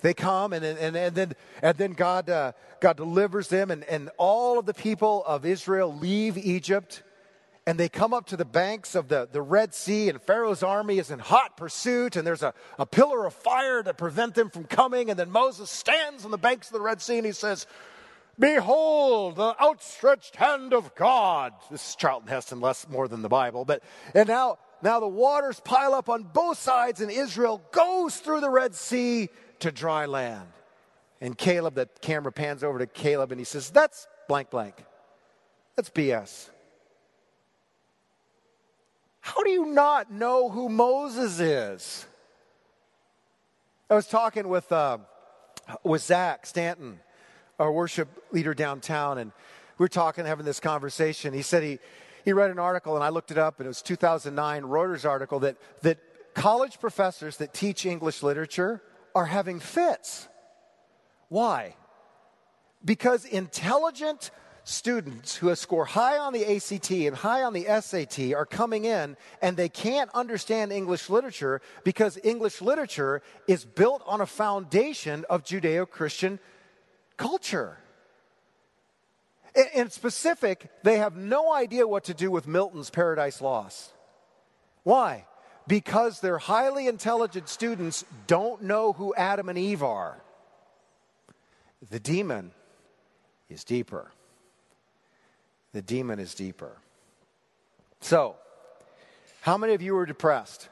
They 0.02 0.14
come 0.14 0.52
and, 0.52 0.64
and, 0.64 0.96
and 0.96 1.14
then, 1.16 1.32
and 1.62 1.76
then 1.78 1.92
God, 1.92 2.28
uh, 2.30 2.52
God 2.80 2.96
delivers 2.96 3.48
them, 3.48 3.72
and, 3.72 3.82
and 3.84 4.10
all 4.16 4.58
of 4.58 4.66
the 4.66 4.74
people 4.74 5.24
of 5.26 5.44
Israel 5.44 5.92
leave 5.92 6.38
Egypt 6.38 7.02
and 7.68 7.78
they 7.78 7.90
come 7.90 8.14
up 8.14 8.24
to 8.24 8.36
the 8.38 8.46
banks 8.46 8.94
of 8.94 9.08
the, 9.08 9.28
the 9.30 9.42
Red 9.42 9.74
Sea, 9.74 10.08
and 10.08 10.22
Pharaoh's 10.22 10.62
army 10.62 10.98
is 10.98 11.10
in 11.10 11.18
hot 11.18 11.58
pursuit, 11.58 12.16
and 12.16 12.26
there's 12.26 12.42
a, 12.42 12.54
a 12.78 12.86
pillar 12.86 13.26
of 13.26 13.34
fire 13.34 13.82
to 13.82 13.92
prevent 13.92 14.34
them 14.34 14.48
from 14.48 14.64
coming. 14.64 15.10
And 15.10 15.18
then 15.18 15.30
Moses 15.30 15.68
stands 15.68 16.24
on 16.24 16.30
the 16.30 16.38
banks 16.38 16.68
of 16.68 16.72
the 16.72 16.80
Red 16.80 17.02
Sea 17.02 17.18
and 17.18 17.26
he 17.26 17.32
says, 17.32 17.66
Behold 18.38 19.36
the 19.36 19.54
outstretched 19.62 20.36
hand 20.36 20.72
of 20.72 20.94
God. 20.94 21.52
This 21.70 21.90
is 21.90 21.96
Charlton 21.96 22.30
Heston, 22.30 22.62
less 22.62 22.88
more 22.88 23.06
than 23.06 23.20
the 23.20 23.28
Bible. 23.28 23.66
But 23.66 23.82
and 24.14 24.26
now, 24.26 24.56
now 24.80 24.98
the 24.98 25.06
waters 25.06 25.60
pile 25.60 25.92
up 25.92 26.08
on 26.08 26.22
both 26.22 26.56
sides, 26.56 27.02
and 27.02 27.10
Israel 27.10 27.62
goes 27.72 28.16
through 28.16 28.40
the 28.40 28.48
Red 28.48 28.74
Sea 28.74 29.28
to 29.58 29.70
dry 29.70 30.06
land. 30.06 30.48
And 31.20 31.36
Caleb, 31.36 31.74
the 31.74 31.90
camera 32.00 32.32
pans 32.32 32.64
over 32.64 32.78
to 32.78 32.86
Caleb, 32.86 33.30
and 33.30 33.38
he 33.38 33.44
says, 33.44 33.68
"That's 33.68 34.06
blank 34.26 34.48
blank. 34.48 34.86
That's 35.76 35.90
BS." 35.90 36.48
How 39.28 39.42
do 39.42 39.50
you 39.50 39.66
not 39.66 40.10
know 40.10 40.48
who 40.48 40.70
Moses 40.70 41.38
is? 41.38 42.06
I 43.90 43.94
was 43.94 44.06
talking 44.06 44.48
with 44.48 44.72
uh, 44.72 44.98
with 45.84 46.02
Zach 46.02 46.46
Stanton 46.46 46.98
our 47.58 47.70
worship 47.70 48.08
leader 48.32 48.54
downtown, 48.54 49.18
and 49.18 49.32
we 49.76 49.84
are 49.84 49.88
talking, 49.88 50.24
having 50.24 50.46
this 50.46 50.60
conversation. 50.60 51.34
He 51.34 51.42
said 51.42 51.62
he, 51.62 51.78
he 52.24 52.32
read 52.32 52.50
an 52.50 52.58
article, 52.58 52.94
and 52.94 53.04
I 53.04 53.10
looked 53.10 53.30
it 53.30 53.36
up, 53.36 53.58
and 53.58 53.66
it 53.66 53.68
was 53.68 53.82
2009 53.82 54.62
Reuters 54.62 55.06
article 55.06 55.40
that, 55.40 55.58
that 55.82 55.98
college 56.32 56.80
professors 56.80 57.36
that 57.36 57.52
teach 57.52 57.84
English 57.84 58.22
literature 58.22 58.80
are 59.14 59.26
having 59.26 59.60
fits. 59.60 60.26
Why? 61.28 61.76
Because 62.82 63.26
intelligent 63.26 64.30
students 64.68 65.36
who 65.36 65.54
score 65.54 65.86
high 65.86 66.18
on 66.18 66.32
the 66.32 66.44
ACT 66.44 66.90
and 66.90 67.16
high 67.16 67.42
on 67.42 67.54
the 67.54 67.64
SAT 67.80 68.34
are 68.34 68.44
coming 68.44 68.84
in 68.84 69.16
and 69.40 69.56
they 69.56 69.68
can't 69.68 70.10
understand 70.12 70.72
English 70.72 71.08
literature 71.08 71.62
because 71.84 72.18
English 72.22 72.60
literature 72.60 73.22
is 73.46 73.64
built 73.64 74.02
on 74.06 74.20
a 74.20 74.26
foundation 74.26 75.24
of 75.30 75.42
Judeo 75.42 75.88
Christian 75.88 76.38
culture. 77.16 77.78
In 79.74 79.90
specific, 79.90 80.70
they 80.82 80.98
have 80.98 81.16
no 81.16 81.52
idea 81.52 81.88
what 81.88 82.04
to 82.04 82.14
do 82.14 82.30
with 82.30 82.46
Milton's 82.46 82.90
Paradise 82.90 83.40
Lost. 83.40 83.92
Why? 84.82 85.24
Because 85.66 86.20
their 86.20 86.38
highly 86.38 86.86
intelligent 86.86 87.48
students 87.48 88.04
don't 88.26 88.62
know 88.62 88.92
who 88.92 89.14
Adam 89.14 89.48
and 89.48 89.58
Eve 89.58 89.82
are. 89.82 90.22
The 91.90 92.00
demon 92.00 92.52
is 93.48 93.64
deeper. 93.64 94.12
The 95.78 95.82
demon 95.82 96.18
is 96.18 96.34
deeper. 96.34 96.76
So, 98.00 98.34
how 99.42 99.56
many 99.56 99.74
of 99.74 99.80
you 99.80 99.96
are 99.96 100.06
depressed? 100.06 100.68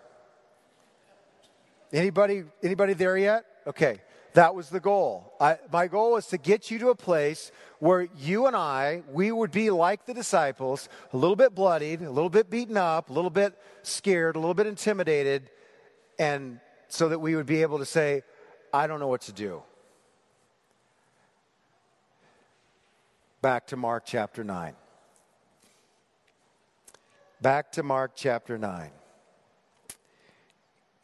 Anybody 1.92 2.42
anybody 2.60 2.92
there 2.94 3.16
yet? 3.16 3.44
Okay. 3.68 4.00
That 4.32 4.56
was 4.56 4.68
the 4.68 4.80
goal. 4.80 5.32
I, 5.40 5.58
my 5.72 5.86
goal 5.86 6.14
was 6.14 6.26
to 6.34 6.38
get 6.38 6.72
you 6.72 6.80
to 6.80 6.88
a 6.88 6.96
place 6.96 7.52
where 7.78 8.08
you 8.18 8.48
and 8.48 8.56
I, 8.56 9.04
we 9.12 9.30
would 9.30 9.52
be 9.52 9.70
like 9.70 10.06
the 10.06 10.12
disciples, 10.12 10.88
a 11.12 11.16
little 11.16 11.36
bit 11.36 11.54
bloodied, 11.54 12.02
a 12.02 12.10
little 12.10 12.28
bit 12.28 12.50
beaten 12.50 12.76
up, 12.76 13.08
a 13.08 13.12
little 13.12 13.30
bit 13.30 13.56
scared, 13.84 14.34
a 14.34 14.40
little 14.40 14.54
bit 14.54 14.66
intimidated, 14.66 15.50
and 16.18 16.58
so 16.88 17.10
that 17.10 17.20
we 17.20 17.36
would 17.36 17.46
be 17.46 17.62
able 17.62 17.78
to 17.78 17.86
say, 17.86 18.24
I 18.74 18.88
don't 18.88 18.98
know 18.98 19.06
what 19.06 19.20
to 19.22 19.32
do. 19.32 19.62
Back 23.40 23.68
to 23.68 23.76
Mark 23.76 24.02
chapter 24.04 24.42
9. 24.42 24.74
Back 27.40 27.72
to 27.72 27.82
Mark 27.82 28.12
chapter 28.14 28.56
9. 28.56 28.90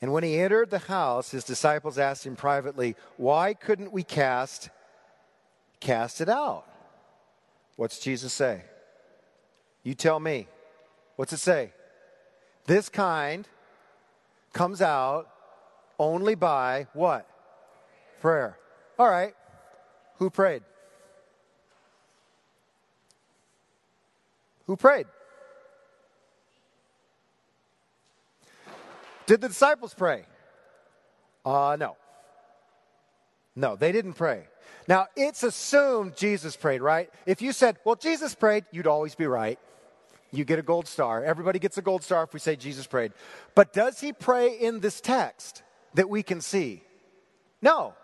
And 0.01 0.12
when 0.12 0.24
he 0.24 0.39
entered 0.39 0.70
the 0.70 0.78
house, 0.78 1.30
his 1.30 1.45
disciples 1.45 1.99
asked 1.99 2.26
him 2.26 2.35
privately, 2.35 2.97
Why 3.16 3.55
couldn't 3.55 3.93
we 3.93 4.03
cast, 4.03 4.70
cast 5.78 6.20
it 6.20 6.28
out? 6.28 6.64
What's 7.76 7.99
Jesus 8.01 8.33
say? 8.33 8.62
You 9.83 9.95
tell 9.95 10.18
me. 10.18 10.49
What's 11.16 11.33
it 11.33 11.39
say? 11.39 11.72
This 12.66 12.89
kind 12.89 13.47
comes 14.53 14.83
out 14.83 15.28
only 15.99 16.35
by 16.35 16.87
what? 16.95 17.28
Prayer. 18.20 18.59
All 18.99 19.09
right. 19.09 19.35
Who 20.16 20.30
prayed? 20.30 20.62
Who 24.66 24.76
prayed? 24.76 25.07
Did 29.33 29.41
the 29.41 29.49
disciples 29.49 29.95
pray? 29.95 30.26
Uh, 31.43 31.74
no. 31.80 31.97
No, 33.57 33.76
they 33.76 33.91
didn't 33.91 34.12
pray. 34.12 34.45
Now, 34.87 35.07
it's 35.16 35.43
assumed 35.43 36.18
Jesus 36.18 36.55
prayed, 36.55 36.83
right? 36.83 37.09
If 37.24 37.41
you 37.41 37.53
said, 37.53 37.78
well, 37.83 37.95
Jesus 37.95 38.35
prayed, 38.35 38.66
you'd 38.72 38.87
always 38.87 39.14
be 39.14 39.24
right. 39.24 39.59
You 40.33 40.45
get 40.45 40.59
a 40.59 40.62
gold 40.62 40.87
star. 40.87 41.24
Everybody 41.24 41.59
gets 41.59 41.78
a 41.78 41.80
gold 41.80 42.03
star 42.03 42.24
if 42.24 42.35
we 42.35 42.41
say 42.41 42.57
Jesus 42.57 42.87
prayed. 42.87 43.12
But 43.55 43.72
does 43.72 44.01
he 44.01 44.12
pray 44.12 44.51
in 44.59 44.80
this 44.80 45.01
text 45.01 45.62
that 45.95 46.11
we 46.11 46.22
can 46.22 46.43
see? 46.43 46.83
No. 47.62 47.95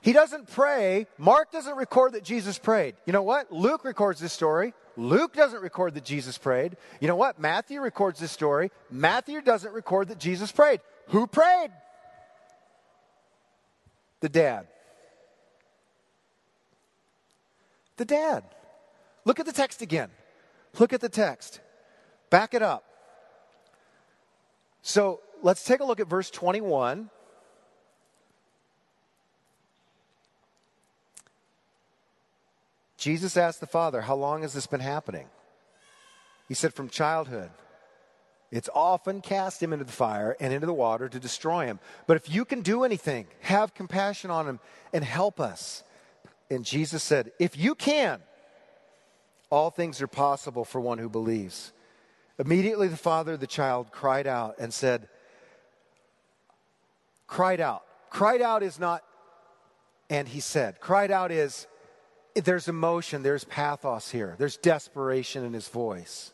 He 0.00 0.14
doesn't 0.14 0.50
pray. 0.50 1.06
Mark 1.18 1.52
doesn't 1.52 1.76
record 1.76 2.14
that 2.14 2.24
Jesus 2.24 2.56
prayed. 2.56 2.94
You 3.04 3.12
know 3.12 3.24
what? 3.24 3.52
Luke 3.52 3.84
records 3.84 4.20
this 4.20 4.32
story. 4.32 4.72
Luke 4.96 5.34
doesn't 5.34 5.62
record 5.62 5.94
that 5.94 6.04
Jesus 6.04 6.38
prayed. 6.38 6.76
You 7.00 7.08
know 7.08 7.16
what? 7.16 7.38
Matthew 7.38 7.80
records 7.80 8.20
this 8.20 8.32
story. 8.32 8.70
Matthew 8.90 9.40
doesn't 9.40 9.72
record 9.72 10.08
that 10.08 10.18
Jesus 10.18 10.52
prayed. 10.52 10.80
Who 11.08 11.26
prayed? 11.26 11.70
The 14.20 14.28
dad. 14.28 14.66
The 17.96 18.04
dad. 18.04 18.44
Look 19.24 19.40
at 19.40 19.46
the 19.46 19.52
text 19.52 19.82
again. 19.82 20.10
Look 20.78 20.92
at 20.92 21.00
the 21.00 21.08
text. 21.08 21.60
Back 22.30 22.54
it 22.54 22.62
up. 22.62 22.84
So 24.82 25.20
let's 25.42 25.64
take 25.64 25.80
a 25.80 25.84
look 25.84 26.00
at 26.00 26.06
verse 26.06 26.30
21. 26.30 27.10
Jesus 33.00 33.38
asked 33.38 33.60
the 33.60 33.66
Father, 33.66 34.02
How 34.02 34.14
long 34.14 34.42
has 34.42 34.52
this 34.52 34.66
been 34.66 34.80
happening? 34.80 35.26
He 36.48 36.54
said, 36.54 36.74
From 36.74 36.90
childhood. 36.90 37.50
It's 38.52 38.68
often 38.74 39.22
cast 39.22 39.62
him 39.62 39.72
into 39.72 39.84
the 39.84 39.92
fire 39.92 40.36
and 40.40 40.52
into 40.52 40.66
the 40.66 40.74
water 40.74 41.08
to 41.08 41.20
destroy 41.20 41.66
him. 41.66 41.78
But 42.06 42.16
if 42.16 42.28
you 42.28 42.44
can 42.44 42.62
do 42.62 42.84
anything, 42.84 43.26
have 43.40 43.74
compassion 43.74 44.30
on 44.30 44.46
him 44.46 44.60
and 44.92 45.04
help 45.04 45.40
us. 45.40 45.82
And 46.50 46.64
Jesus 46.64 47.02
said, 47.02 47.32
If 47.38 47.56
you 47.56 47.74
can, 47.74 48.20
all 49.48 49.70
things 49.70 50.02
are 50.02 50.06
possible 50.08 50.64
for 50.64 50.80
one 50.80 50.98
who 50.98 51.08
believes. 51.08 51.72
Immediately 52.38 52.88
the 52.88 52.96
father 52.96 53.34
of 53.34 53.40
the 53.40 53.46
child 53.46 53.92
cried 53.92 54.26
out 54.26 54.56
and 54.58 54.74
said, 54.74 55.08
Cried 57.26 57.60
out. 57.60 57.82
Cried 58.10 58.42
out 58.42 58.62
is 58.62 58.78
not, 58.78 59.02
and 60.10 60.28
he 60.28 60.40
said. 60.40 60.80
Cried 60.80 61.10
out 61.10 61.30
is, 61.30 61.66
there's 62.34 62.68
emotion, 62.68 63.22
there's 63.22 63.44
pathos 63.44 64.10
here, 64.10 64.36
there's 64.38 64.56
desperation 64.56 65.44
in 65.44 65.52
his 65.52 65.68
voice. 65.68 66.32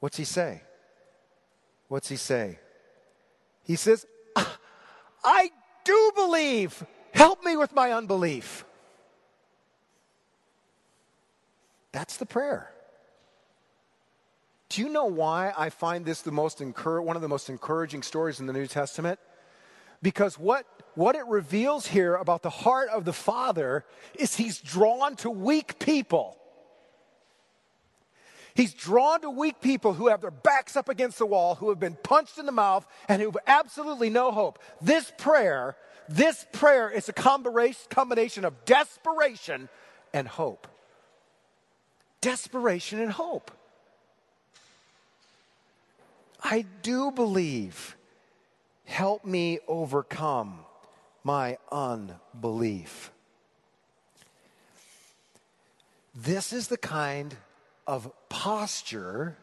What's 0.00 0.16
he 0.16 0.24
say? 0.24 0.62
What's 1.88 2.08
he 2.08 2.16
say? 2.16 2.58
He 3.64 3.76
says, 3.76 4.06
ah, 4.36 4.58
I 5.24 5.50
do 5.84 6.12
believe. 6.14 6.84
Help 7.12 7.44
me 7.44 7.56
with 7.56 7.74
my 7.74 7.92
unbelief. 7.92 8.64
That's 11.92 12.16
the 12.16 12.26
prayer. 12.26 12.72
Do 14.68 14.80
you 14.80 14.88
know 14.88 15.06
why 15.06 15.52
I 15.58 15.70
find 15.70 16.04
this 16.04 16.22
the 16.22 16.30
most 16.30 16.60
encour- 16.60 17.02
one 17.02 17.16
of 17.16 17.22
the 17.22 17.28
most 17.28 17.50
encouraging 17.50 18.02
stories 18.02 18.38
in 18.38 18.46
the 18.46 18.52
New 18.52 18.68
Testament? 18.68 19.18
Because 20.02 20.38
what 20.38 20.66
what 20.94 21.14
it 21.14 21.26
reveals 21.26 21.86
here 21.86 22.14
about 22.16 22.42
the 22.42 22.50
heart 22.50 22.88
of 22.90 23.04
the 23.04 23.12
Father 23.12 23.84
is 24.18 24.36
he's 24.36 24.58
drawn 24.58 25.16
to 25.16 25.30
weak 25.30 25.78
people. 25.78 26.36
He's 28.54 28.74
drawn 28.74 29.20
to 29.20 29.30
weak 29.30 29.60
people 29.60 29.94
who 29.94 30.08
have 30.08 30.20
their 30.20 30.32
backs 30.32 30.76
up 30.76 30.88
against 30.88 31.18
the 31.18 31.26
wall, 31.26 31.54
who 31.54 31.68
have 31.68 31.78
been 31.78 31.96
punched 32.02 32.38
in 32.38 32.46
the 32.46 32.52
mouth, 32.52 32.86
and 33.08 33.22
who 33.22 33.28
have 33.28 33.38
absolutely 33.46 34.10
no 34.10 34.32
hope. 34.32 34.58
This 34.82 35.12
prayer, 35.16 35.76
this 36.08 36.44
prayer 36.52 36.90
is 36.90 37.08
a 37.08 37.12
combination 37.12 38.44
of 38.44 38.64
desperation 38.64 39.68
and 40.12 40.26
hope. 40.26 40.66
Desperation 42.20 43.00
and 43.00 43.12
hope. 43.12 43.52
I 46.42 46.66
do 46.82 47.12
believe. 47.12 47.96
Help 48.90 49.24
me 49.24 49.60
overcome 49.68 50.58
my 51.22 51.56
unbelief. 51.70 53.12
This 56.12 56.52
is 56.52 56.66
the 56.66 56.76
kind 56.76 57.36
of 57.86 58.10
posture 58.28 59.36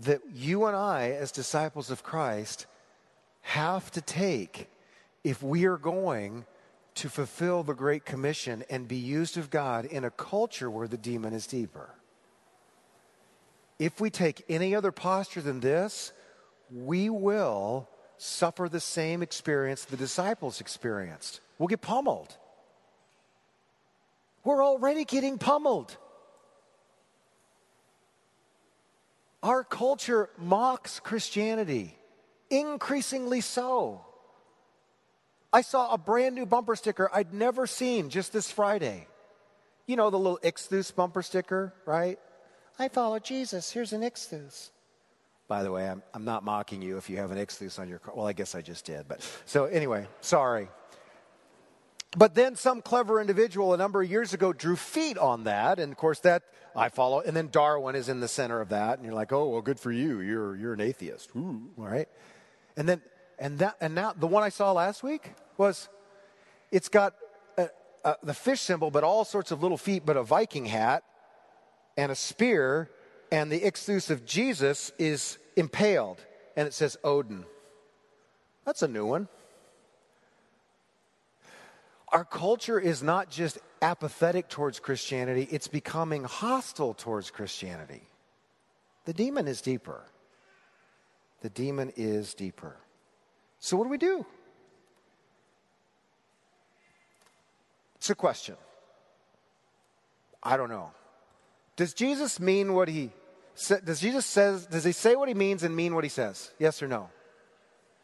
that 0.00 0.20
you 0.34 0.64
and 0.64 0.74
I, 0.74 1.12
as 1.12 1.30
disciples 1.30 1.92
of 1.92 2.02
Christ, 2.02 2.66
have 3.42 3.92
to 3.92 4.00
take 4.00 4.68
if 5.22 5.40
we 5.40 5.64
are 5.66 5.78
going 5.78 6.44
to 6.96 7.08
fulfill 7.08 7.62
the 7.62 7.72
Great 7.72 8.04
Commission 8.04 8.64
and 8.68 8.88
be 8.88 8.96
used 8.96 9.38
of 9.38 9.48
God 9.48 9.84
in 9.84 10.02
a 10.02 10.10
culture 10.10 10.68
where 10.68 10.88
the 10.88 10.98
demon 10.98 11.34
is 11.34 11.46
deeper. 11.46 11.90
If 13.78 14.00
we 14.00 14.10
take 14.10 14.44
any 14.48 14.74
other 14.74 14.90
posture 14.90 15.40
than 15.40 15.60
this, 15.60 16.12
we 16.72 17.08
will 17.08 17.88
suffer 18.24 18.68
the 18.68 18.80
same 18.80 19.22
experience 19.22 19.84
the 19.84 19.96
disciples 19.96 20.60
experienced. 20.60 21.40
We'll 21.58 21.68
get 21.68 21.82
pummeled. 21.82 22.34
We're 24.44 24.64
already 24.64 25.04
getting 25.04 25.38
pummeled. 25.38 25.96
Our 29.42 29.62
culture 29.62 30.30
mocks 30.38 31.00
Christianity, 31.00 31.96
increasingly 32.48 33.42
so. 33.42 34.04
I 35.52 35.60
saw 35.60 35.92
a 35.92 35.98
brand 35.98 36.34
new 36.34 36.46
bumper 36.46 36.76
sticker 36.76 37.10
I'd 37.12 37.34
never 37.34 37.66
seen 37.66 38.08
just 38.08 38.32
this 38.32 38.50
Friday. 38.50 39.06
You 39.86 39.96
know, 39.96 40.08
the 40.08 40.18
little 40.18 40.40
Ichthus 40.42 40.94
bumper 40.94 41.22
sticker, 41.22 41.74
right? 41.84 42.18
I 42.78 42.88
follow 42.88 43.18
Jesus. 43.18 43.70
Here's 43.70 43.92
an 43.92 44.00
Ichthus. 44.00 44.70
By 45.46 45.62
the 45.62 45.70
way, 45.70 45.88
I'm, 45.88 46.02
I'm 46.14 46.24
not 46.24 46.42
mocking 46.42 46.80
you 46.80 46.96
if 46.96 47.10
you 47.10 47.18
have 47.18 47.30
an 47.30 47.38
Ichthus 47.38 47.78
on 47.78 47.88
your 47.88 47.98
car. 47.98 48.14
Well, 48.16 48.26
I 48.26 48.32
guess 48.32 48.54
I 48.54 48.62
just 48.62 48.86
did. 48.86 49.06
But 49.06 49.20
so 49.44 49.66
anyway, 49.66 50.06
sorry. 50.20 50.68
But 52.16 52.34
then 52.34 52.56
some 52.56 52.80
clever 52.80 53.20
individual 53.20 53.74
a 53.74 53.76
number 53.76 54.00
of 54.00 54.10
years 54.10 54.32
ago 54.32 54.52
drew 54.52 54.76
feet 54.76 55.18
on 55.18 55.44
that, 55.44 55.78
and 55.78 55.92
of 55.92 55.98
course 55.98 56.20
that 56.20 56.44
I 56.74 56.88
follow. 56.88 57.20
And 57.20 57.36
then 57.36 57.48
Darwin 57.50 57.96
is 57.96 58.08
in 58.08 58.20
the 58.20 58.28
center 58.28 58.60
of 58.60 58.70
that, 58.70 58.98
and 58.98 59.04
you're 59.04 59.14
like, 59.14 59.32
oh 59.32 59.48
well, 59.48 59.62
good 59.62 59.80
for 59.80 59.92
you. 59.92 60.20
You're 60.20 60.56
you're 60.56 60.72
an 60.72 60.80
atheist, 60.80 61.30
Ooh, 61.36 61.70
all 61.76 61.86
right? 61.86 62.08
And 62.76 62.88
then 62.88 63.02
and 63.38 63.58
that 63.58 63.76
and 63.80 63.94
now 63.94 64.14
the 64.16 64.28
one 64.28 64.42
I 64.42 64.48
saw 64.48 64.72
last 64.72 65.02
week 65.02 65.34
was, 65.56 65.88
it's 66.70 66.88
got 66.88 67.14
a, 67.58 67.68
a, 68.04 68.16
the 68.22 68.34
fish 68.34 68.60
symbol, 68.60 68.90
but 68.90 69.04
all 69.04 69.24
sorts 69.24 69.50
of 69.50 69.62
little 69.62 69.78
feet, 69.78 70.04
but 70.06 70.16
a 70.16 70.22
Viking 70.22 70.66
hat 70.66 71.02
and 71.96 72.10
a 72.10 72.14
spear, 72.16 72.90
and 73.34 73.50
the 73.50 73.58
Ichthus 73.58 74.10
of 74.10 74.24
Jesus 74.24 74.92
is 74.96 75.38
impaled, 75.56 76.24
and 76.56 76.68
it 76.68 76.72
says 76.72 76.96
Odin. 77.02 77.44
That's 78.64 78.82
a 78.82 78.86
new 78.86 79.04
one. 79.04 79.26
Our 82.12 82.24
culture 82.24 82.78
is 82.78 83.02
not 83.02 83.30
just 83.30 83.58
apathetic 83.82 84.48
towards 84.48 84.78
Christianity, 84.78 85.48
it's 85.50 85.66
becoming 85.66 86.22
hostile 86.22 86.94
towards 86.94 87.32
Christianity. 87.32 88.02
The 89.04 89.12
demon 89.12 89.48
is 89.48 89.60
deeper. 89.60 90.04
The 91.42 91.50
demon 91.50 91.92
is 91.96 92.34
deeper. 92.34 92.76
So, 93.58 93.76
what 93.76 93.82
do 93.82 93.90
we 93.90 93.98
do? 93.98 94.24
It's 97.96 98.10
a 98.10 98.14
question. 98.14 98.54
I 100.40 100.56
don't 100.56 100.68
know. 100.68 100.92
Does 101.74 101.94
Jesus 101.94 102.38
mean 102.38 102.74
what 102.74 102.88
he 102.88 103.10
does 103.84 104.00
Jesus 104.00 104.26
says 104.26 104.66
does 104.66 104.84
he 104.84 104.92
say 104.92 105.16
what 105.16 105.28
he 105.28 105.34
means 105.34 105.62
and 105.62 105.74
mean 105.74 105.94
what 105.94 106.04
he 106.04 106.10
says? 106.10 106.52
Yes 106.58 106.82
or 106.82 106.88
no? 106.88 107.10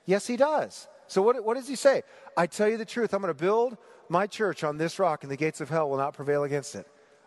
Yes, 0.06 0.26
he 0.26 0.36
does. 0.36 0.88
So 1.06 1.22
what, 1.22 1.44
what 1.44 1.56
does 1.56 1.68
he 1.68 1.76
say? 1.76 2.02
I 2.36 2.46
tell 2.46 2.68
you 2.68 2.76
the 2.76 2.84
truth, 2.84 3.12
I'm 3.12 3.20
going 3.20 3.34
to 3.34 3.40
build 3.40 3.76
my 4.08 4.26
church 4.26 4.64
on 4.64 4.78
this 4.78 4.98
rock, 4.98 5.22
and 5.22 5.30
the 5.30 5.36
gates 5.36 5.60
of 5.60 5.68
hell 5.68 5.90
will 5.90 5.96
not 5.96 6.14
prevail 6.14 6.44
against 6.44 6.74
it. 6.74 6.86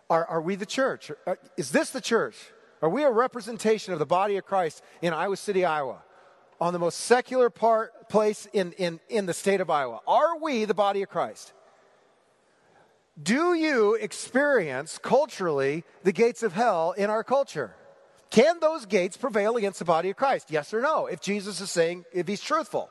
Are, 0.09 0.25
are 0.25 0.41
we 0.41 0.55
the 0.55 0.65
church? 0.65 1.11
Is 1.57 1.71
this 1.71 1.89
the 1.91 2.01
church? 2.01 2.35
Are 2.81 2.89
we 2.89 3.03
a 3.03 3.11
representation 3.11 3.93
of 3.93 3.99
the 3.99 4.05
body 4.05 4.37
of 4.37 4.45
Christ 4.45 4.83
in 5.01 5.13
Iowa 5.13 5.37
City, 5.37 5.65
Iowa? 5.65 6.01
On 6.59 6.71
the 6.73 6.79
most 6.79 6.99
secular 6.99 7.49
part, 7.49 8.09
place 8.09 8.47
in, 8.53 8.73
in, 8.73 8.99
in 9.09 9.25
the 9.25 9.33
state 9.33 9.59
of 9.59 9.69
Iowa. 9.69 9.99
Are 10.07 10.37
we 10.37 10.65
the 10.65 10.73
body 10.73 11.01
of 11.01 11.09
Christ? 11.09 11.53
Do 13.21 13.53
you 13.53 13.95
experience 13.95 14.97
culturally 14.97 15.83
the 16.03 16.11
gates 16.11 16.41
of 16.43 16.53
hell 16.53 16.93
in 16.93 17.09
our 17.09 17.23
culture? 17.23 17.75
Can 18.33 18.59
those 18.59 18.87
gates 18.87 19.15
prevail 19.15 19.57
against 19.57 19.77
the 19.77 19.85
body 19.85 20.09
of 20.09 20.15
Christ? 20.15 20.49
Yes 20.49 20.73
or 20.73 20.81
no? 20.81 21.05
If 21.05 21.21
Jesus 21.21 21.61
is 21.61 21.69
saying, 21.69 22.05
if 22.11 22.27
he's 22.27 22.41
truthful. 22.41 22.89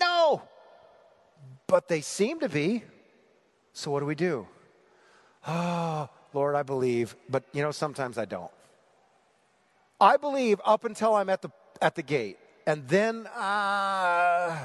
No. 0.00 0.42
But 1.68 1.86
they 1.86 2.00
seem 2.00 2.40
to 2.40 2.48
be. 2.48 2.82
So 3.72 3.92
what 3.92 4.00
do 4.00 4.06
we 4.06 4.16
do? 4.16 4.48
Oh, 5.46 6.08
Lord, 6.32 6.56
I 6.56 6.64
believe, 6.64 7.14
but 7.28 7.44
you 7.52 7.62
know, 7.62 7.70
sometimes 7.70 8.18
I 8.18 8.24
don't. 8.24 8.50
I 10.00 10.16
believe 10.16 10.60
up 10.64 10.84
until 10.84 11.14
I'm 11.14 11.30
at 11.30 11.40
the, 11.40 11.52
at 11.80 11.94
the 11.94 12.02
gate, 12.02 12.38
and 12.66 12.88
then, 12.88 13.28
uh, 13.28 14.58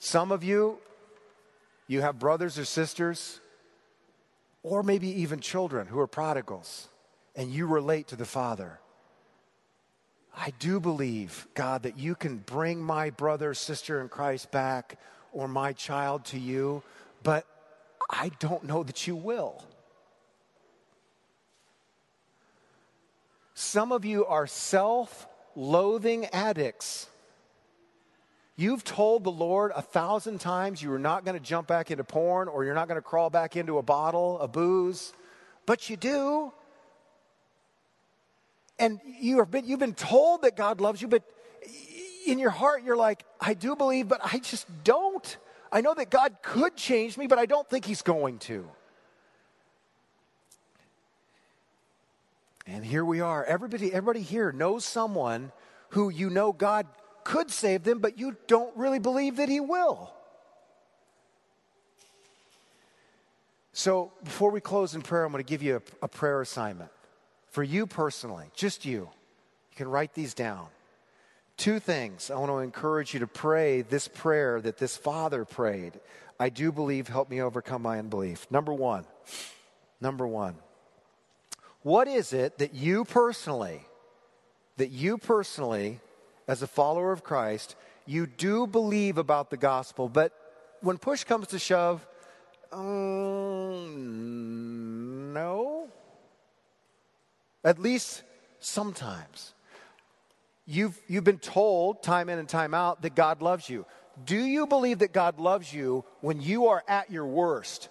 some 0.00 0.32
of 0.32 0.42
you, 0.42 0.78
you 1.86 2.00
have 2.00 2.18
brothers 2.18 2.58
or 2.58 2.64
sisters, 2.64 3.40
or 4.62 4.82
maybe 4.82 5.08
even 5.22 5.40
children 5.40 5.86
who 5.86 5.98
are 5.98 6.06
prodigals, 6.06 6.88
and 7.34 7.50
you 7.50 7.66
relate 7.66 8.08
to 8.08 8.16
the 8.16 8.24
Father. 8.24 8.80
I 10.36 10.52
do 10.58 10.80
believe, 10.80 11.46
God, 11.54 11.82
that 11.82 11.98
you 11.98 12.14
can 12.14 12.38
bring 12.38 12.80
my 12.80 13.10
brother, 13.10 13.52
sister 13.54 14.00
in 14.00 14.08
Christ 14.08 14.50
back 14.50 14.98
or 15.32 15.48
my 15.48 15.72
child 15.72 16.24
to 16.26 16.38
you, 16.38 16.82
but 17.22 17.46
I 18.08 18.30
don't 18.38 18.64
know 18.64 18.82
that 18.82 19.06
you 19.06 19.16
will. 19.16 19.62
Some 23.54 23.92
of 23.92 24.06
you 24.06 24.24
are 24.24 24.46
self 24.46 25.28
loathing 25.54 26.24
addicts. 26.26 27.09
You've 28.56 28.84
told 28.84 29.24
the 29.24 29.30
Lord 29.30 29.72
a 29.74 29.82
thousand 29.82 30.40
times 30.40 30.82
you 30.82 30.92
are 30.92 30.98
not 30.98 31.24
going 31.24 31.36
to 31.36 31.42
jump 31.42 31.66
back 31.66 31.90
into 31.90 32.04
porn 32.04 32.48
or 32.48 32.64
you're 32.64 32.74
not 32.74 32.88
going 32.88 32.98
to 32.98 33.02
crawl 33.02 33.30
back 33.30 33.56
into 33.56 33.78
a 33.78 33.82
bottle 33.82 34.38
of 34.38 34.52
booze, 34.52 35.12
but 35.66 35.88
you 35.88 35.96
do 35.96 36.52
and 38.80 38.98
you 39.04 39.38
have 39.38 39.50
been, 39.50 39.66
you've 39.66 39.78
been 39.78 39.94
told 39.94 40.42
that 40.42 40.56
God 40.56 40.80
loves 40.80 41.02
you, 41.02 41.06
but 41.06 41.22
in 42.26 42.38
your 42.38 42.50
heart, 42.50 42.82
you're 42.82 42.96
like, 42.96 43.24
I 43.38 43.52
do 43.54 43.76
believe, 43.76 44.08
but 44.08 44.20
I 44.24 44.38
just 44.38 44.66
don't. 44.82 45.36
I 45.70 45.82
know 45.82 45.94
that 45.94 46.10
God 46.10 46.36
could 46.42 46.76
change 46.76 47.18
me, 47.18 47.26
but 47.26 47.38
I 47.38 47.46
don't 47.46 47.68
think 47.68 47.84
He's 47.84 48.02
going 48.02 48.38
to. 48.40 48.66
And 52.66 52.84
here 52.84 53.04
we 53.04 53.20
are. 53.20 53.44
Everybody, 53.44 53.92
everybody 53.92 54.22
here 54.22 54.50
knows 54.50 54.84
someone 54.84 55.52
who 55.90 56.08
you 56.08 56.30
know 56.30 56.52
God 56.52 56.86
could 57.30 57.48
save 57.48 57.84
them, 57.84 58.00
but 58.00 58.18
you 58.18 58.36
don't 58.48 58.76
really 58.76 58.98
believe 58.98 59.36
that 59.36 59.48
He 59.48 59.60
will. 59.60 60.12
So 63.72 64.12
before 64.24 64.50
we 64.50 64.60
close 64.60 64.96
in 64.96 65.02
prayer, 65.02 65.24
I'm 65.24 65.30
going 65.30 65.44
to 65.44 65.48
give 65.48 65.62
you 65.62 65.76
a, 65.76 66.06
a 66.06 66.08
prayer 66.08 66.40
assignment 66.40 66.90
for 67.52 67.62
you 67.62 67.86
personally, 67.86 68.46
just 68.56 68.84
you. 68.84 69.08
You 69.70 69.76
can 69.76 69.88
write 69.88 70.12
these 70.12 70.34
down. 70.34 70.66
Two 71.56 71.78
things 71.78 72.32
I 72.32 72.36
want 72.36 72.50
to 72.50 72.58
encourage 72.58 73.14
you 73.14 73.20
to 73.20 73.28
pray 73.28 73.82
this 73.82 74.08
prayer 74.08 74.60
that 74.60 74.78
this 74.78 74.96
father 74.96 75.44
prayed. 75.44 75.92
I 76.40 76.48
do 76.48 76.72
believe, 76.72 77.06
help 77.06 77.30
me 77.30 77.40
overcome 77.40 77.82
my 77.82 78.00
unbelief. 78.00 78.48
Number 78.50 78.74
one, 78.74 79.04
number 80.00 80.26
one, 80.26 80.56
what 81.82 82.08
is 82.08 82.32
it 82.32 82.58
that 82.58 82.74
you 82.74 83.04
personally, 83.04 83.82
that 84.78 84.90
you 84.90 85.16
personally, 85.16 86.00
as 86.50 86.62
a 86.62 86.66
follower 86.66 87.12
of 87.12 87.22
Christ, 87.22 87.76
you 88.06 88.26
do 88.26 88.66
believe 88.66 89.18
about 89.18 89.50
the 89.50 89.56
gospel, 89.56 90.08
but 90.08 90.32
when 90.80 90.98
push 90.98 91.22
comes 91.22 91.46
to 91.48 91.60
shove, 91.60 92.04
um, 92.72 92.82
no, 95.32 95.86
at 97.62 97.78
least 97.78 98.24
sometimes. 98.58 99.54
You've, 100.66 101.00
you've 101.06 101.22
been 101.22 101.38
told 101.38 102.02
time 102.02 102.28
in 102.28 102.40
and 102.40 102.48
time 102.48 102.74
out 102.74 103.02
that 103.02 103.14
God 103.14 103.42
loves 103.42 103.68
you. 103.68 103.86
Do 104.24 104.36
you 104.36 104.66
believe 104.66 104.98
that 104.98 105.12
God 105.12 105.38
loves 105.38 105.72
you 105.72 106.04
when 106.20 106.40
you 106.40 106.66
are 106.66 106.82
at 106.88 107.12
your 107.12 107.26
worst? 107.26 107.88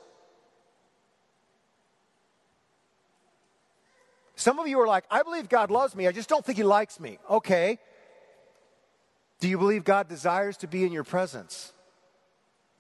Some 4.36 4.60
of 4.60 4.68
you 4.68 4.82
are 4.82 4.88
like, 4.88 5.06
I 5.10 5.24
believe 5.24 5.48
God 5.48 5.72
loves 5.72 5.96
me, 5.96 6.10
I 6.10 6.12
just 6.12 6.28
don't 6.28 6.46
think 6.46 6.58
He 6.58 6.66
likes 6.66 7.00
me. 7.00 7.20
Okay. 7.30 7.80
Do 9.40 9.48
you 9.48 9.58
believe 9.58 9.84
God 9.84 10.08
desires 10.08 10.58
to 10.58 10.68
be 10.68 10.84
in 10.84 10.92
your 10.92 11.04
presence? 11.04 11.72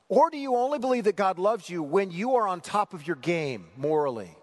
Or 0.10 0.30
do 0.30 0.38
you 0.38 0.56
only 0.56 0.80
believe 0.80 1.04
that 1.06 1.16
God 1.16 1.40
loves 1.40 1.70
you 1.70 1.84
when 1.84 2.12
you 2.12 2.36
are 2.36 2.48
on 2.48 2.62
top 2.62 2.94
of 2.94 3.06
your 3.06 3.16
game 3.16 3.68
morally? 3.78 4.36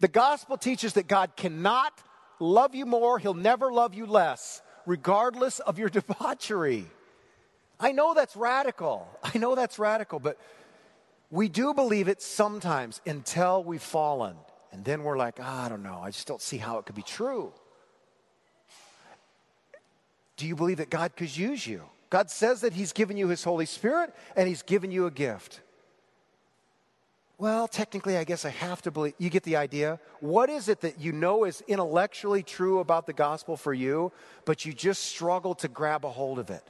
The 0.00 0.08
gospel 0.08 0.56
teaches 0.56 0.92
that 0.94 1.08
God 1.08 1.34
cannot 1.36 1.92
love 2.38 2.74
you 2.74 2.86
more, 2.86 3.18
He'll 3.18 3.34
never 3.34 3.72
love 3.72 3.94
you 3.94 4.04
less, 4.04 4.62
regardless 4.84 5.60
of 5.60 5.78
your 5.78 5.88
debauchery. 5.90 6.86
I 7.80 7.92
know 7.92 8.14
that's 8.14 8.36
radical. 8.36 9.08
I 9.22 9.38
know 9.38 9.54
that's 9.54 9.78
radical, 9.78 10.20
but 10.20 10.38
we 11.30 11.48
do 11.48 11.72
believe 11.72 12.08
it 12.08 12.20
sometimes 12.20 13.00
until 13.06 13.64
we've 13.64 13.82
fallen. 13.82 14.36
And 14.70 14.84
then 14.84 15.02
we're 15.02 15.16
like, 15.16 15.38
oh, 15.40 15.44
I 15.44 15.68
don't 15.68 15.82
know. 15.82 16.00
I 16.02 16.10
just 16.10 16.26
don't 16.26 16.40
see 16.40 16.58
how 16.58 16.78
it 16.78 16.86
could 16.86 16.94
be 16.94 17.02
true. 17.02 17.52
Do 20.36 20.46
you 20.46 20.56
believe 20.56 20.78
that 20.78 20.90
God 20.90 21.16
could 21.16 21.34
use 21.36 21.66
you? 21.66 21.82
God 22.10 22.30
says 22.30 22.60
that 22.62 22.72
He's 22.72 22.92
given 22.92 23.16
you 23.16 23.28
His 23.28 23.44
Holy 23.44 23.66
Spirit 23.66 24.14
and 24.36 24.48
He's 24.48 24.62
given 24.62 24.90
you 24.90 25.06
a 25.06 25.10
gift. 25.10 25.60
Well, 27.38 27.66
technically, 27.66 28.16
I 28.16 28.24
guess 28.24 28.44
I 28.44 28.50
have 28.50 28.82
to 28.82 28.90
believe. 28.90 29.14
You 29.18 29.28
get 29.28 29.42
the 29.42 29.56
idea? 29.56 29.98
What 30.20 30.48
is 30.48 30.68
it 30.68 30.82
that 30.82 31.00
you 31.00 31.12
know 31.12 31.44
is 31.44 31.62
intellectually 31.66 32.42
true 32.42 32.78
about 32.78 33.06
the 33.06 33.12
gospel 33.12 33.56
for 33.56 33.74
you, 33.74 34.12
but 34.44 34.64
you 34.64 34.72
just 34.72 35.02
struggle 35.02 35.54
to 35.56 35.68
grab 35.68 36.04
a 36.04 36.10
hold 36.10 36.38
of 36.38 36.50
it? 36.50 36.62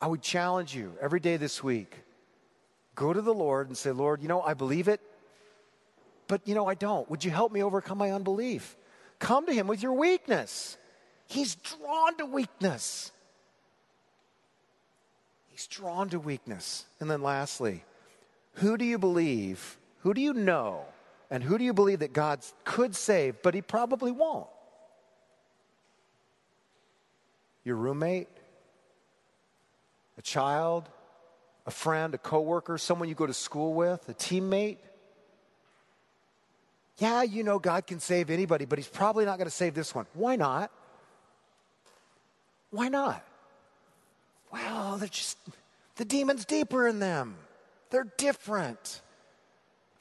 I 0.00 0.06
would 0.06 0.22
challenge 0.22 0.74
you 0.76 0.92
every 1.00 1.20
day 1.20 1.36
this 1.36 1.64
week 1.64 1.96
go 2.94 3.12
to 3.12 3.20
the 3.20 3.34
Lord 3.34 3.66
and 3.66 3.76
say, 3.76 3.90
Lord, 3.90 4.22
you 4.22 4.28
know, 4.28 4.40
I 4.40 4.54
believe 4.54 4.88
it, 4.88 5.00
but 6.28 6.46
you 6.46 6.54
know, 6.54 6.66
I 6.66 6.74
don't. 6.74 7.08
Would 7.10 7.24
you 7.24 7.30
help 7.30 7.52
me 7.52 7.62
overcome 7.62 7.98
my 7.98 8.12
unbelief? 8.12 8.76
Come 9.18 9.46
to 9.46 9.52
Him 9.52 9.66
with 9.66 9.82
your 9.82 9.94
weakness. 9.94 10.76
He's 11.34 11.56
drawn 11.56 12.16
to 12.18 12.26
weakness. 12.26 13.10
He's 15.50 15.66
drawn 15.66 16.08
to 16.10 16.20
weakness. 16.20 16.84
And 17.00 17.10
then 17.10 17.22
lastly, 17.22 17.84
who 18.54 18.76
do 18.76 18.84
you 18.84 18.98
believe, 18.98 19.76
who 20.02 20.14
do 20.14 20.20
you 20.20 20.32
know 20.32 20.84
And 21.30 21.42
who 21.42 21.58
do 21.58 21.64
you 21.64 21.72
believe 21.72 21.98
that 21.98 22.12
God 22.12 22.40
could 22.64 22.94
save, 22.94 23.42
but 23.42 23.54
he 23.54 23.60
probably 23.60 24.12
won't? 24.12 24.46
Your 27.64 27.74
roommate? 27.74 28.28
A 30.16 30.22
child? 30.22 30.88
A 31.66 31.72
friend? 31.72 32.14
A 32.14 32.18
coworker? 32.18 32.78
Someone 32.78 33.08
you 33.08 33.16
go 33.16 33.26
to 33.26 33.34
school 33.34 33.74
with? 33.74 34.08
A 34.08 34.14
teammate? 34.14 34.76
Yeah, 36.98 37.22
you 37.22 37.42
know 37.42 37.58
God 37.58 37.86
can 37.86 37.98
save 37.98 38.30
anybody, 38.30 38.64
but 38.64 38.78
he's 38.78 38.86
probably 38.86 39.24
not 39.24 39.38
going 39.38 39.48
to 39.48 39.56
save 39.56 39.74
this 39.74 39.92
one. 39.92 40.06
Why 40.14 40.36
not? 40.36 40.70
Why 42.74 42.88
not? 42.88 43.24
Well, 44.52 44.96
they're 44.96 45.06
just, 45.06 45.38
the 45.94 46.04
demon's 46.04 46.44
deeper 46.44 46.88
in 46.88 46.98
them. 46.98 47.36
They're 47.90 48.10
different. 48.16 49.00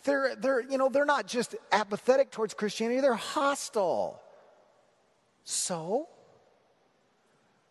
They're, 0.05 0.35
they're, 0.35 0.61
you 0.61 0.79
know, 0.79 0.89
they're 0.89 1.05
not 1.05 1.27
just 1.27 1.55
apathetic 1.71 2.31
towards 2.31 2.55
Christianity, 2.55 2.99
they're 2.99 3.13
hostile. 3.13 4.19
So? 5.43 6.07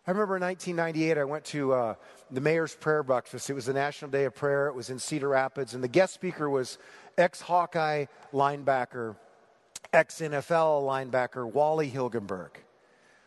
I 0.07 0.13
remember 0.13 0.37
in 0.37 0.43
1998, 0.43 1.19
I 1.19 1.25
went 1.25 1.45
to 1.47 1.73
uh, 1.73 1.95
the 2.31 2.41
mayor's 2.41 2.77
prayer 2.77 3.03
breakfast. 3.03 3.51
It 3.51 3.55
was 3.55 3.67
the 3.67 3.73
National 3.73 4.09
Day 4.09 4.25
of 4.25 4.37
Prayer. 4.37 4.69
It 4.69 4.75
was 4.77 4.89
in 4.89 5.01
Cedar 5.01 5.31
Rapids, 5.31 5.75
and 5.75 5.83
the 5.83 5.89
guest 5.89 6.15
speaker 6.15 6.49
was 6.49 6.79
ex 7.19 7.41
Hawkeye 7.41 8.07
linebacker, 8.33 9.17
ex 9.93 10.21
NFL 10.21 10.85
linebacker 10.85 11.51
Wally 11.51 11.91
Hilgenberg. 11.91 12.51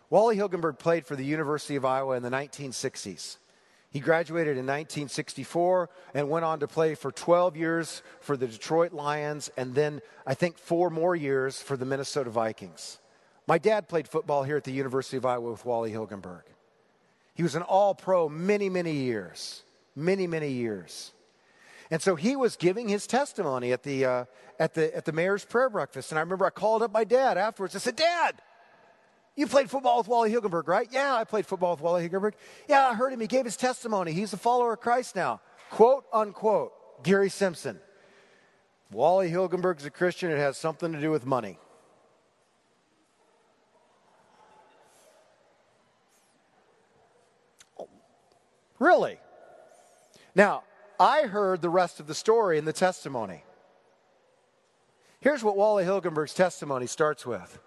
Wally 0.09 0.37
Hilgenberg 0.37 0.77
played 0.77 1.05
for 1.05 1.15
the 1.15 1.25
University 1.25 1.75
of 1.75 1.85
Iowa 1.85 2.15
in 2.15 2.23
the 2.23 2.29
1960s. 2.29 3.37
He 3.89 3.99
graduated 3.99 4.57
in 4.57 4.65
1964 4.65 5.89
and 6.13 6.29
went 6.29 6.43
on 6.43 6.59
to 6.59 6.67
play 6.67 6.95
for 6.95 7.11
12 7.11 7.55
years 7.55 8.03
for 8.19 8.35
the 8.35 8.47
Detroit 8.47 8.91
Lions 8.91 9.49
and 9.55 9.73
then 9.73 10.01
I 10.27 10.33
think 10.33 10.57
four 10.57 10.89
more 10.89 11.15
years 11.15 11.61
for 11.61 11.77
the 11.77 11.85
Minnesota 11.85 12.29
Vikings. 12.29 12.99
My 13.47 13.57
dad 13.57 13.87
played 13.87 14.07
football 14.07 14.43
here 14.43 14.57
at 14.57 14.63
the 14.63 14.71
University 14.71 15.17
of 15.17 15.25
Iowa 15.25 15.51
with 15.51 15.65
Wally 15.65 15.91
Hilgenberg. 15.91 16.41
He 17.35 17.43
was 17.43 17.55
an 17.55 17.61
all 17.61 17.95
pro 17.95 18.27
many, 18.27 18.69
many 18.69 18.93
years. 18.93 19.63
Many, 19.95 20.27
many 20.27 20.51
years. 20.51 21.13
And 21.89 22.01
so 22.01 22.15
he 22.15 22.35
was 22.35 22.55
giving 22.55 22.87
his 22.89 23.07
testimony 23.07 23.71
at 23.71 23.83
the, 23.83 24.05
uh, 24.05 24.25
at, 24.59 24.73
the, 24.73 24.95
at 24.95 25.05
the 25.05 25.11
mayor's 25.11 25.45
prayer 25.45 25.69
breakfast. 25.69 26.11
And 26.11 26.17
I 26.17 26.21
remember 26.21 26.45
I 26.45 26.49
called 26.49 26.81
up 26.81 26.91
my 26.91 27.03
dad 27.03 27.37
afterwards. 27.37 27.75
I 27.75 27.79
said, 27.79 27.95
Dad, 27.95 28.41
you 29.35 29.47
played 29.47 29.69
football 29.69 29.97
with 29.97 30.07
Wally 30.07 30.31
Hilgenberg, 30.31 30.67
right? 30.67 30.87
Yeah, 30.91 31.15
I 31.15 31.25
played 31.25 31.45
football 31.45 31.71
with 31.71 31.81
Wally 31.81 32.07
Hilgenberg. 32.07 32.33
Yeah, 32.69 32.87
I 32.87 32.93
heard 32.93 33.11
him. 33.11 33.19
He 33.19 33.27
gave 33.27 33.45
his 33.45 33.57
testimony. 33.57 34.13
He's 34.13 34.31
a 34.31 34.37
follower 34.37 34.73
of 34.73 34.79
Christ 34.79 35.15
now. 35.15 35.41
Quote, 35.69 36.05
unquote, 36.13 37.03
Gary 37.03 37.29
Simpson. 37.29 37.79
Wally 38.91 39.29
Hilgenberg's 39.29 39.85
a 39.85 39.89
Christian. 39.89 40.31
It 40.31 40.37
has 40.37 40.57
something 40.57 40.93
to 40.93 41.01
do 41.01 41.11
with 41.11 41.25
money. 41.25 41.59
Really? 48.79 49.19
Now, 50.33 50.63
I 50.99 51.23
heard 51.23 51.61
the 51.61 51.69
rest 51.69 51.99
of 51.99 52.07
the 52.07 52.15
story 52.15 52.57
in 52.57 52.65
the 52.65 52.73
testimony. 52.73 53.43
Here's 55.19 55.43
what 55.43 55.57
Wally 55.57 55.83
Hilgenberg's 55.83 56.33
testimony 56.33 56.87
starts 56.87 57.25
with. 57.25 57.59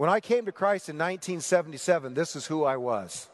When 0.00 0.08
I 0.08 0.20
came 0.20 0.46
to 0.46 0.52
Christ 0.52 0.88
in 0.88 0.96
1977, 0.96 2.14
this 2.14 2.34
is 2.34 2.46
who 2.46 2.64
I 2.64 2.78
was. 2.78 3.28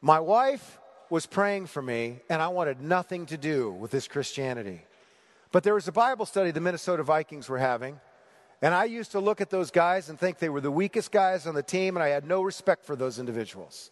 My 0.00 0.20
wife 0.20 0.78
was 1.10 1.26
praying 1.26 1.66
for 1.66 1.82
me, 1.82 2.20
and 2.30 2.40
I 2.40 2.46
wanted 2.46 2.80
nothing 2.80 3.26
to 3.26 3.36
do 3.36 3.72
with 3.72 3.90
this 3.90 4.06
Christianity. 4.06 4.84
But 5.50 5.64
there 5.64 5.74
was 5.74 5.88
a 5.88 5.92
Bible 5.92 6.24
study 6.24 6.52
the 6.52 6.60
Minnesota 6.60 7.02
Vikings 7.02 7.48
were 7.48 7.58
having, 7.58 7.98
and 8.62 8.72
I 8.74 8.84
used 8.84 9.10
to 9.10 9.18
look 9.18 9.40
at 9.40 9.50
those 9.50 9.72
guys 9.72 10.08
and 10.08 10.20
think 10.20 10.38
they 10.38 10.48
were 10.48 10.60
the 10.60 10.70
weakest 10.70 11.10
guys 11.10 11.48
on 11.48 11.56
the 11.56 11.64
team, 11.64 11.96
and 11.96 12.04
I 12.04 12.10
had 12.10 12.24
no 12.24 12.42
respect 12.42 12.84
for 12.84 12.94
those 12.94 13.18
individuals. 13.18 13.90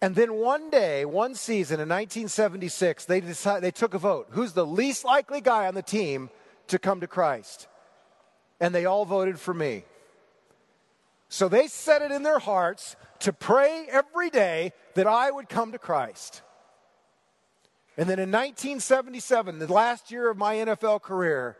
And 0.00 0.14
then 0.14 0.34
one 0.34 0.70
day, 0.70 1.04
one 1.04 1.34
season 1.34 1.80
in 1.80 1.88
1976, 1.88 3.04
they, 3.06 3.20
decided, 3.20 3.64
they 3.64 3.72
took 3.72 3.94
a 3.94 3.98
vote. 3.98 4.28
Who's 4.30 4.52
the 4.52 4.64
least 4.64 5.04
likely 5.04 5.40
guy 5.40 5.66
on 5.66 5.74
the 5.74 5.82
team 5.82 6.30
to 6.68 6.78
come 6.78 7.00
to 7.00 7.08
Christ? 7.08 7.66
And 8.60 8.74
they 8.74 8.84
all 8.84 9.04
voted 9.04 9.38
for 9.38 9.54
me. 9.54 9.84
So 11.28 11.48
they 11.48 11.66
set 11.66 12.02
it 12.02 12.12
in 12.12 12.22
their 12.22 12.38
hearts 12.38 12.96
to 13.20 13.32
pray 13.32 13.86
every 13.90 14.30
day 14.30 14.72
that 14.94 15.06
I 15.06 15.30
would 15.30 15.48
come 15.48 15.72
to 15.72 15.78
Christ. 15.78 16.42
And 17.96 18.08
then 18.08 18.18
in 18.18 18.30
1977, 18.30 19.58
the 19.58 19.72
last 19.72 20.10
year 20.10 20.30
of 20.30 20.36
my 20.36 20.56
NFL 20.56 21.02
career, 21.02 21.56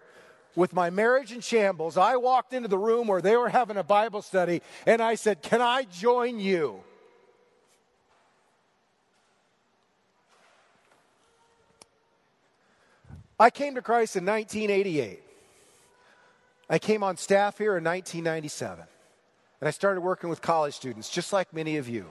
with 0.55 0.73
my 0.73 0.91
marriage 0.91 1.33
in 1.33 1.41
shambles, 1.41 1.97
I 1.97 2.17
walked 2.17 2.53
into 2.53 2.69
the 2.69 2.79
room 2.79 3.07
where 3.07 3.21
they 3.21 3.37
were 3.37 3.49
having 3.49 3.77
a 3.77 3.85
Bible 3.85 4.23
study 4.23 4.63
and 4.87 5.03
I 5.03 5.15
said, 5.15 5.43
Can 5.43 5.61
I 5.61 5.85
join 5.85 6.39
you? 6.39 6.83
I 13.39 13.51
came 13.51 13.75
to 13.75 13.83
Christ 13.83 14.17
in 14.17 14.25
1988. 14.25 15.26
I 16.69 16.79
came 16.81 17.05
on 17.05 17.17
staff 17.17 17.59
here 17.59 17.77
in 17.77 17.85
1997, 17.85 18.85
and 19.61 19.69
I 19.69 19.71
started 19.71 20.01
working 20.01 20.29
with 20.29 20.43
college 20.43 20.75
students, 20.75 21.09
just 21.09 21.33
like 21.33 21.53
many 21.53 21.77
of 21.77 21.89
you. 21.89 22.07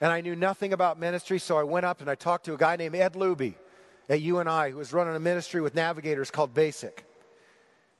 And 0.00 0.12
I 0.12 0.20
knew 0.20 0.36
nothing 0.36 0.72
about 0.72 1.00
ministry, 1.00 1.38
so 1.38 1.58
I 1.58 1.64
went 1.64 1.86
up 1.86 2.00
and 2.00 2.08
I 2.08 2.14
talked 2.14 2.44
to 2.46 2.54
a 2.54 2.56
guy 2.56 2.76
named 2.76 2.94
Ed 2.94 3.14
Luby 3.14 3.54
at 4.08 4.20
UNI 4.20 4.70
who 4.70 4.76
was 4.76 4.92
running 4.92 5.16
a 5.16 5.20
ministry 5.20 5.60
with 5.60 5.74
navigators 5.74 6.30
called 6.30 6.54
Basic. 6.54 7.04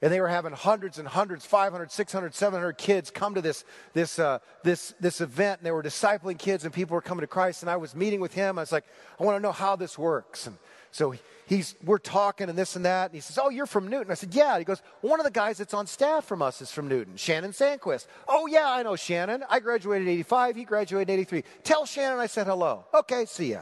And 0.03 0.13
they 0.13 0.21
were 0.21 0.29
having 0.29 0.53
hundreds 0.53 0.99
and 0.99 1.07
hundreds, 1.07 1.47
500, 1.47 1.93
600, 1.93 2.35
700 2.35 2.73
kids 2.77 3.09
come 3.13 3.37
to 3.37 3.41
this, 3.41 3.65
this, 3.93 4.19
uh, 4.19 4.41
this, 4.65 4.95
this 4.99 5.21
event, 5.21 5.61
and 5.61 5.67
they 5.67 5.71
were 5.71 5.83
discipling 5.83 6.37
kids, 6.37 6.65
and 6.65 6.75
people 6.75 6.97
were 6.97 7.01
coming 7.01 7.21
to 7.21 7.29
Christ. 7.29 7.63
And 7.63 7.71
I 7.71 7.77
was 7.77 7.95
meeting 7.95 8.21
with 8.21 8.35
him. 8.35 8.59
I 8.59 8.63
was 8.63 8.73
like, 8.73 8.85
I 9.21 9.25
want 9.25 9.37
to 9.37 9.41
know 9.41 9.53
how 9.53 9.77
this 9.77 9.97
works. 9.97 10.49
And 10.49 10.59
so 10.91 11.15
he's, 11.47 11.77
we're 11.85 11.99
talking 11.99 12.49
and 12.49 12.59
this 12.59 12.75
and 12.75 12.85
that. 12.85 13.07
And 13.07 13.15
he 13.15 13.21
says, 13.21 13.39
Oh, 13.41 13.49
you're 13.49 13.67
from 13.67 13.87
Newton. 13.87 14.11
I 14.11 14.15
said, 14.15 14.35
Yeah. 14.35 14.59
He 14.59 14.65
goes, 14.65 14.83
One 15.03 15.21
of 15.21 15.25
the 15.25 15.31
guys 15.31 15.59
that's 15.59 15.73
on 15.73 15.87
staff 15.87 16.25
from 16.25 16.43
us 16.43 16.61
is 16.61 16.73
from 16.73 16.89
Newton, 16.89 17.17
Shannon 17.17 17.53
Sandquist. 17.53 18.09
Oh, 18.27 18.49
yeah, 18.49 18.69
I 18.69 18.83
know 18.83 18.97
Shannon. 18.97 19.45
I 19.49 19.61
graduated 19.61 20.09
in 20.09 20.15
85. 20.15 20.57
He 20.57 20.65
graduated 20.65 21.11
in 21.11 21.15
83. 21.21 21.45
Tell 21.63 21.87
Shannon 21.87 22.19
I 22.19 22.27
said 22.27 22.49
hello. 22.49 22.87
Okay, 22.93 23.25
see 23.25 23.53
ya. 23.53 23.61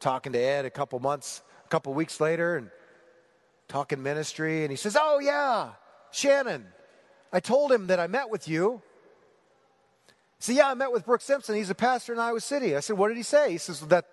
Talking 0.00 0.32
to 0.32 0.38
Ed 0.40 0.64
a 0.64 0.70
couple 0.70 0.98
months, 0.98 1.42
a 1.64 1.68
couple 1.68 1.94
weeks 1.94 2.20
later, 2.20 2.56
and 2.56 2.70
talking 3.70 4.02
ministry. 4.02 4.62
And 4.62 4.70
he 4.70 4.76
says, 4.76 4.96
Oh, 5.00 5.18
yeah, 5.18 5.70
Shannon. 6.10 6.66
I 7.32 7.40
told 7.40 7.72
him 7.72 7.86
that 7.86 8.00
I 8.00 8.06
met 8.06 8.28
with 8.28 8.48
you. 8.48 8.82
See, 10.38 10.56
yeah, 10.56 10.68
I 10.70 10.74
met 10.74 10.92
with 10.92 11.06
Brooks 11.06 11.24
Simpson. 11.24 11.54
He's 11.54 11.70
a 11.70 11.74
pastor 11.74 12.12
in 12.12 12.18
Iowa 12.18 12.40
City. 12.40 12.76
I 12.76 12.80
said, 12.80 12.98
What 12.98 13.08
did 13.08 13.16
he 13.16 13.22
say? 13.22 13.52
He 13.52 13.58
says, 13.58 13.80
That 13.80 14.04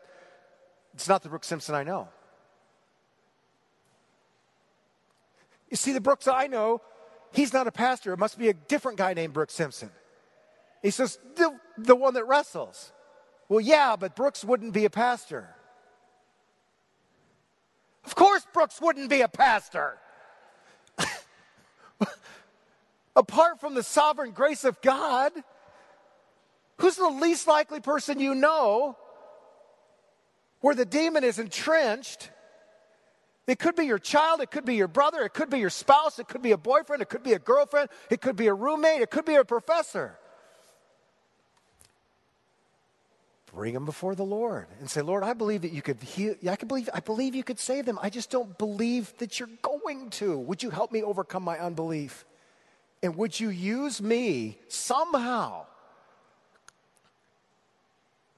it's 0.94 1.08
not 1.10 1.24
the 1.24 1.30
Brooks 1.30 1.48
Simpson 1.48 1.76
I 1.76 1.84
know. 1.84 2.08
You 5.70 5.78
see, 5.78 5.92
the 5.92 6.02
Brooks 6.02 6.28
I 6.28 6.48
know, 6.48 6.82
he's 7.34 7.52
not 7.52 7.68
a 7.68 7.72
pastor. 7.72 8.14
It 8.14 8.20
must 8.20 8.40
be 8.40 8.50
a 8.50 8.54
different 8.54 8.98
guy 8.98 9.14
named 9.14 9.34
Brooks 9.34 9.54
Simpson. 9.54 9.90
He 10.82 10.92
says, 10.92 11.20
the, 11.36 11.58
the 11.78 11.96
one 11.96 12.14
that 12.14 12.26
wrestles. 12.26 12.92
Well, 13.50 13.60
yeah, 13.60 13.96
but 13.98 14.16
Brooks 14.16 14.46
wouldn't 14.46 14.74
be 14.74 14.86
a 14.86 14.90
pastor. 14.90 15.50
Of 18.08 18.16
course, 18.16 18.48
Brooks 18.54 18.80
wouldn't 18.80 19.10
be 19.10 19.20
a 19.20 19.28
pastor. 19.28 19.98
Apart 23.18 23.60
from 23.60 23.76
the 23.76 23.84
sovereign 23.84 24.32
grace 24.32 24.64
of 24.64 24.82
God, 24.82 25.34
who's 26.78 26.96
the 26.96 27.10
least 27.10 27.50
likely 27.50 27.82
person 27.82 28.22
you 28.22 28.34
know 28.34 28.96
where 30.62 30.74
the 30.74 30.86
demon 30.86 31.26
is 31.26 31.38
entrenched. 31.38 32.30
It 33.46 33.60
could 33.60 33.76
be 33.76 33.84
your 33.84 34.00
child, 34.00 34.40
it 34.40 34.52
could 34.52 34.64
be 34.64 34.76
your 34.76 34.88
brother, 34.88 35.24
it 35.24 35.34
could 35.34 35.50
be 35.50 35.60
your 35.60 35.70
spouse, 35.70 36.18
it 36.18 36.30
could 36.30 36.42
be 36.42 36.54
a 36.54 36.58
boyfriend, 36.58 37.02
it 37.02 37.10
could 37.10 37.24
be 37.24 37.34
a 37.34 37.40
girlfriend, 37.40 37.90
it 38.10 38.22
could 38.22 38.38
be 38.38 38.48
a 38.48 38.54
roommate, 38.54 39.02
it 39.02 39.12
could 39.12 39.26
be 39.26 39.36
a 39.36 39.44
professor. 39.44 40.18
Bring 43.54 43.74
them 43.74 43.86
before 43.86 44.14
the 44.14 44.26
Lord 44.26 44.68
and 44.80 44.90
say, 44.90 45.02
Lord, 45.02 45.24
I 45.24 45.34
believe 45.34 45.62
that 45.62 45.72
you 45.72 45.82
could 45.82 46.02
heal. 46.04 46.36
I 46.50 46.56
can 46.56 46.68
believe. 46.68 46.90
I 46.94 47.00
believe 47.00 47.34
you 47.34 47.44
could 47.44 47.60
save 47.60 47.86
them. 47.86 47.98
I 48.02 48.10
just 48.10 48.30
don't 48.30 48.58
believe 48.58 49.14
that 49.18 49.40
you're 49.40 49.50
going 49.62 50.10
to. 50.12 50.38
Would 50.38 50.62
you 50.62 50.70
help 50.70 50.92
me 50.92 51.02
overcome 51.02 51.44
my 51.44 51.58
unbelief? 51.58 52.26
And 53.02 53.16
would 53.16 53.40
you 53.40 53.50
use 53.50 54.02
me 54.02 54.58
somehow 54.68 55.66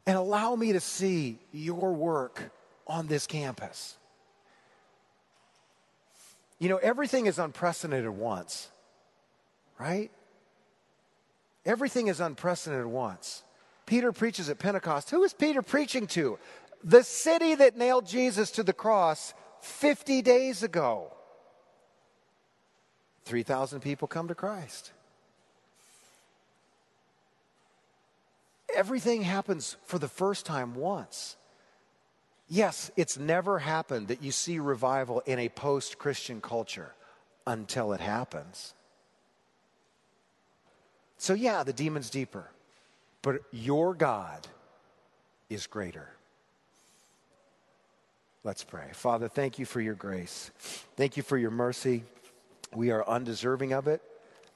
and 0.10 0.18
allow 0.18 0.56
me 0.56 0.74
to 0.74 0.80
see 0.80 1.38
your 1.52 1.94
work 1.94 2.52
on 2.88 3.06
this 3.06 3.28
campus. 3.28 3.96
You 6.58 6.68
know, 6.68 6.78
everything 6.78 7.28
is 7.28 7.38
unprecedented 7.38 8.10
once, 8.10 8.70
right? 9.80 10.10
Everything 11.64 12.08
is 12.08 12.20
unprecedented 12.20 12.88
once. 12.88 13.44
Peter 13.90 14.12
preaches 14.12 14.52
at 14.52 14.60
Pentecost. 14.60 15.10
Who 15.10 15.24
is 15.24 15.34
Peter 15.34 15.64
preaching 15.64 16.06
to? 16.08 16.38
The 16.84 17.04
city 17.04 17.56
that 17.56 17.76
nailed 17.76 18.06
Jesus 18.06 18.52
to 18.52 18.62
the 18.62 18.72
cross 18.72 19.34
50 19.62 20.22
days 20.22 20.62
ago. 20.62 21.12
3,000 23.26 23.80
people 23.80 24.08
come 24.08 24.28
to 24.28 24.36
Christ. 24.36 24.92
Everything 28.76 29.24
happens 29.24 29.76
for 29.86 29.98
the 29.98 30.08
first 30.08 30.46
time 30.46 30.76
once. 30.76 31.36
Yes, 32.48 32.92
it's 32.96 33.18
never 33.18 33.58
happened 33.58 34.10
that 34.10 34.22
you 34.22 34.32
see 34.32 34.60
revival 34.60 35.24
in 35.26 35.40
a 35.40 35.50
post 35.50 35.98
Christian 35.98 36.42
culture 36.42 36.94
until 37.48 37.94
it 37.94 38.02
happens. 38.02 38.76
So, 41.18 41.34
yeah, 41.34 41.64
the 41.64 41.74
demon's 41.74 42.12
deeper, 42.12 42.52
but 43.22 43.42
your 43.52 43.94
God 43.94 44.48
is 45.50 45.68
greater. 45.68 46.10
Let's 48.44 48.64
pray. 48.64 48.90
Father, 48.94 49.28
thank 49.28 49.60
you 49.60 49.66
for 49.66 49.82
your 49.82 49.96
grace. 49.96 50.52
Thank 50.96 51.18
you 51.18 51.24
for 51.24 51.38
your 51.38 51.52
mercy. 51.52 52.04
We 52.74 52.92
are 52.92 53.08
undeserving 53.08 53.74
of 53.74 53.88
it, 53.88 54.02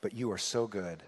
but 0.02 0.14
you 0.14 0.32
are 0.32 0.38
so 0.38 0.68
good. 0.68 1.04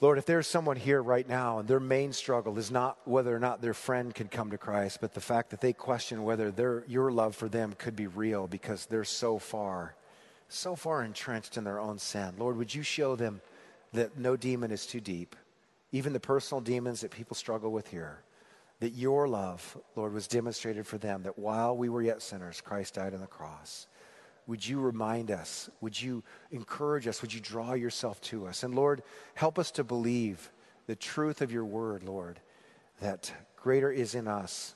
Lord, 0.00 0.18
if 0.18 0.26
there's 0.26 0.48
someone 0.48 0.76
here 0.76 1.00
right 1.00 1.28
now 1.28 1.60
and 1.60 1.68
their 1.68 1.78
main 1.78 2.12
struggle 2.12 2.58
is 2.58 2.72
not 2.72 2.98
whether 3.04 3.34
or 3.34 3.38
not 3.38 3.62
their 3.62 3.72
friend 3.72 4.12
can 4.12 4.26
come 4.26 4.50
to 4.50 4.58
Christ, 4.58 4.98
but 5.00 5.14
the 5.14 5.20
fact 5.20 5.50
that 5.50 5.60
they 5.60 5.72
question 5.72 6.24
whether 6.24 6.50
their, 6.50 6.84
your 6.88 7.12
love 7.12 7.36
for 7.36 7.48
them 7.48 7.74
could 7.78 7.94
be 7.94 8.08
real 8.08 8.48
because 8.48 8.86
they're 8.86 9.04
so 9.04 9.38
far, 9.38 9.94
so 10.48 10.74
far 10.74 11.04
entrenched 11.04 11.56
in 11.56 11.62
their 11.62 11.78
own 11.78 11.98
sin, 11.98 12.34
Lord, 12.36 12.56
would 12.56 12.74
you 12.74 12.82
show 12.82 13.14
them 13.14 13.40
that 13.92 14.18
no 14.18 14.36
demon 14.36 14.72
is 14.72 14.86
too 14.86 15.00
deep, 15.00 15.36
even 15.92 16.12
the 16.12 16.20
personal 16.20 16.60
demons 16.60 17.02
that 17.02 17.10
people 17.10 17.36
struggle 17.36 17.70
with 17.70 17.88
here, 17.88 18.22
that 18.80 18.90
your 18.90 19.28
love, 19.28 19.78
Lord, 19.94 20.12
was 20.12 20.26
demonstrated 20.26 20.86
for 20.86 20.98
them, 20.98 21.22
that 21.22 21.38
while 21.38 21.76
we 21.76 21.88
were 21.88 22.02
yet 22.02 22.22
sinners, 22.22 22.60
Christ 22.60 22.94
died 22.94 23.14
on 23.14 23.20
the 23.20 23.26
cross. 23.26 23.86
Would 24.46 24.66
you 24.66 24.80
remind 24.80 25.30
us? 25.30 25.70
Would 25.80 26.00
you 26.00 26.24
encourage 26.50 27.06
us? 27.06 27.22
Would 27.22 27.32
you 27.32 27.40
draw 27.40 27.74
yourself 27.74 28.20
to 28.22 28.46
us? 28.46 28.64
And 28.64 28.74
Lord, 28.74 29.02
help 29.34 29.58
us 29.58 29.70
to 29.72 29.84
believe 29.84 30.50
the 30.86 30.96
truth 30.96 31.42
of 31.42 31.52
your 31.52 31.64
word, 31.64 32.02
Lord, 32.02 32.40
that 33.00 33.32
greater 33.56 33.90
is 33.90 34.14
in 34.14 34.26
us 34.26 34.74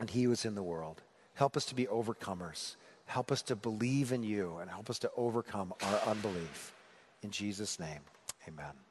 and 0.00 0.08
he 0.08 0.26
was 0.26 0.44
in 0.44 0.54
the 0.54 0.62
world. 0.62 1.02
Help 1.34 1.56
us 1.56 1.66
to 1.66 1.74
be 1.74 1.86
overcomers. 1.86 2.76
Help 3.04 3.30
us 3.30 3.42
to 3.42 3.56
believe 3.56 4.12
in 4.12 4.22
you 4.22 4.58
and 4.58 4.70
help 4.70 4.88
us 4.88 4.98
to 5.00 5.10
overcome 5.16 5.74
our 5.82 6.00
unbelief. 6.06 6.72
In 7.22 7.30
Jesus' 7.30 7.78
name, 7.78 8.00
amen. 8.46 8.87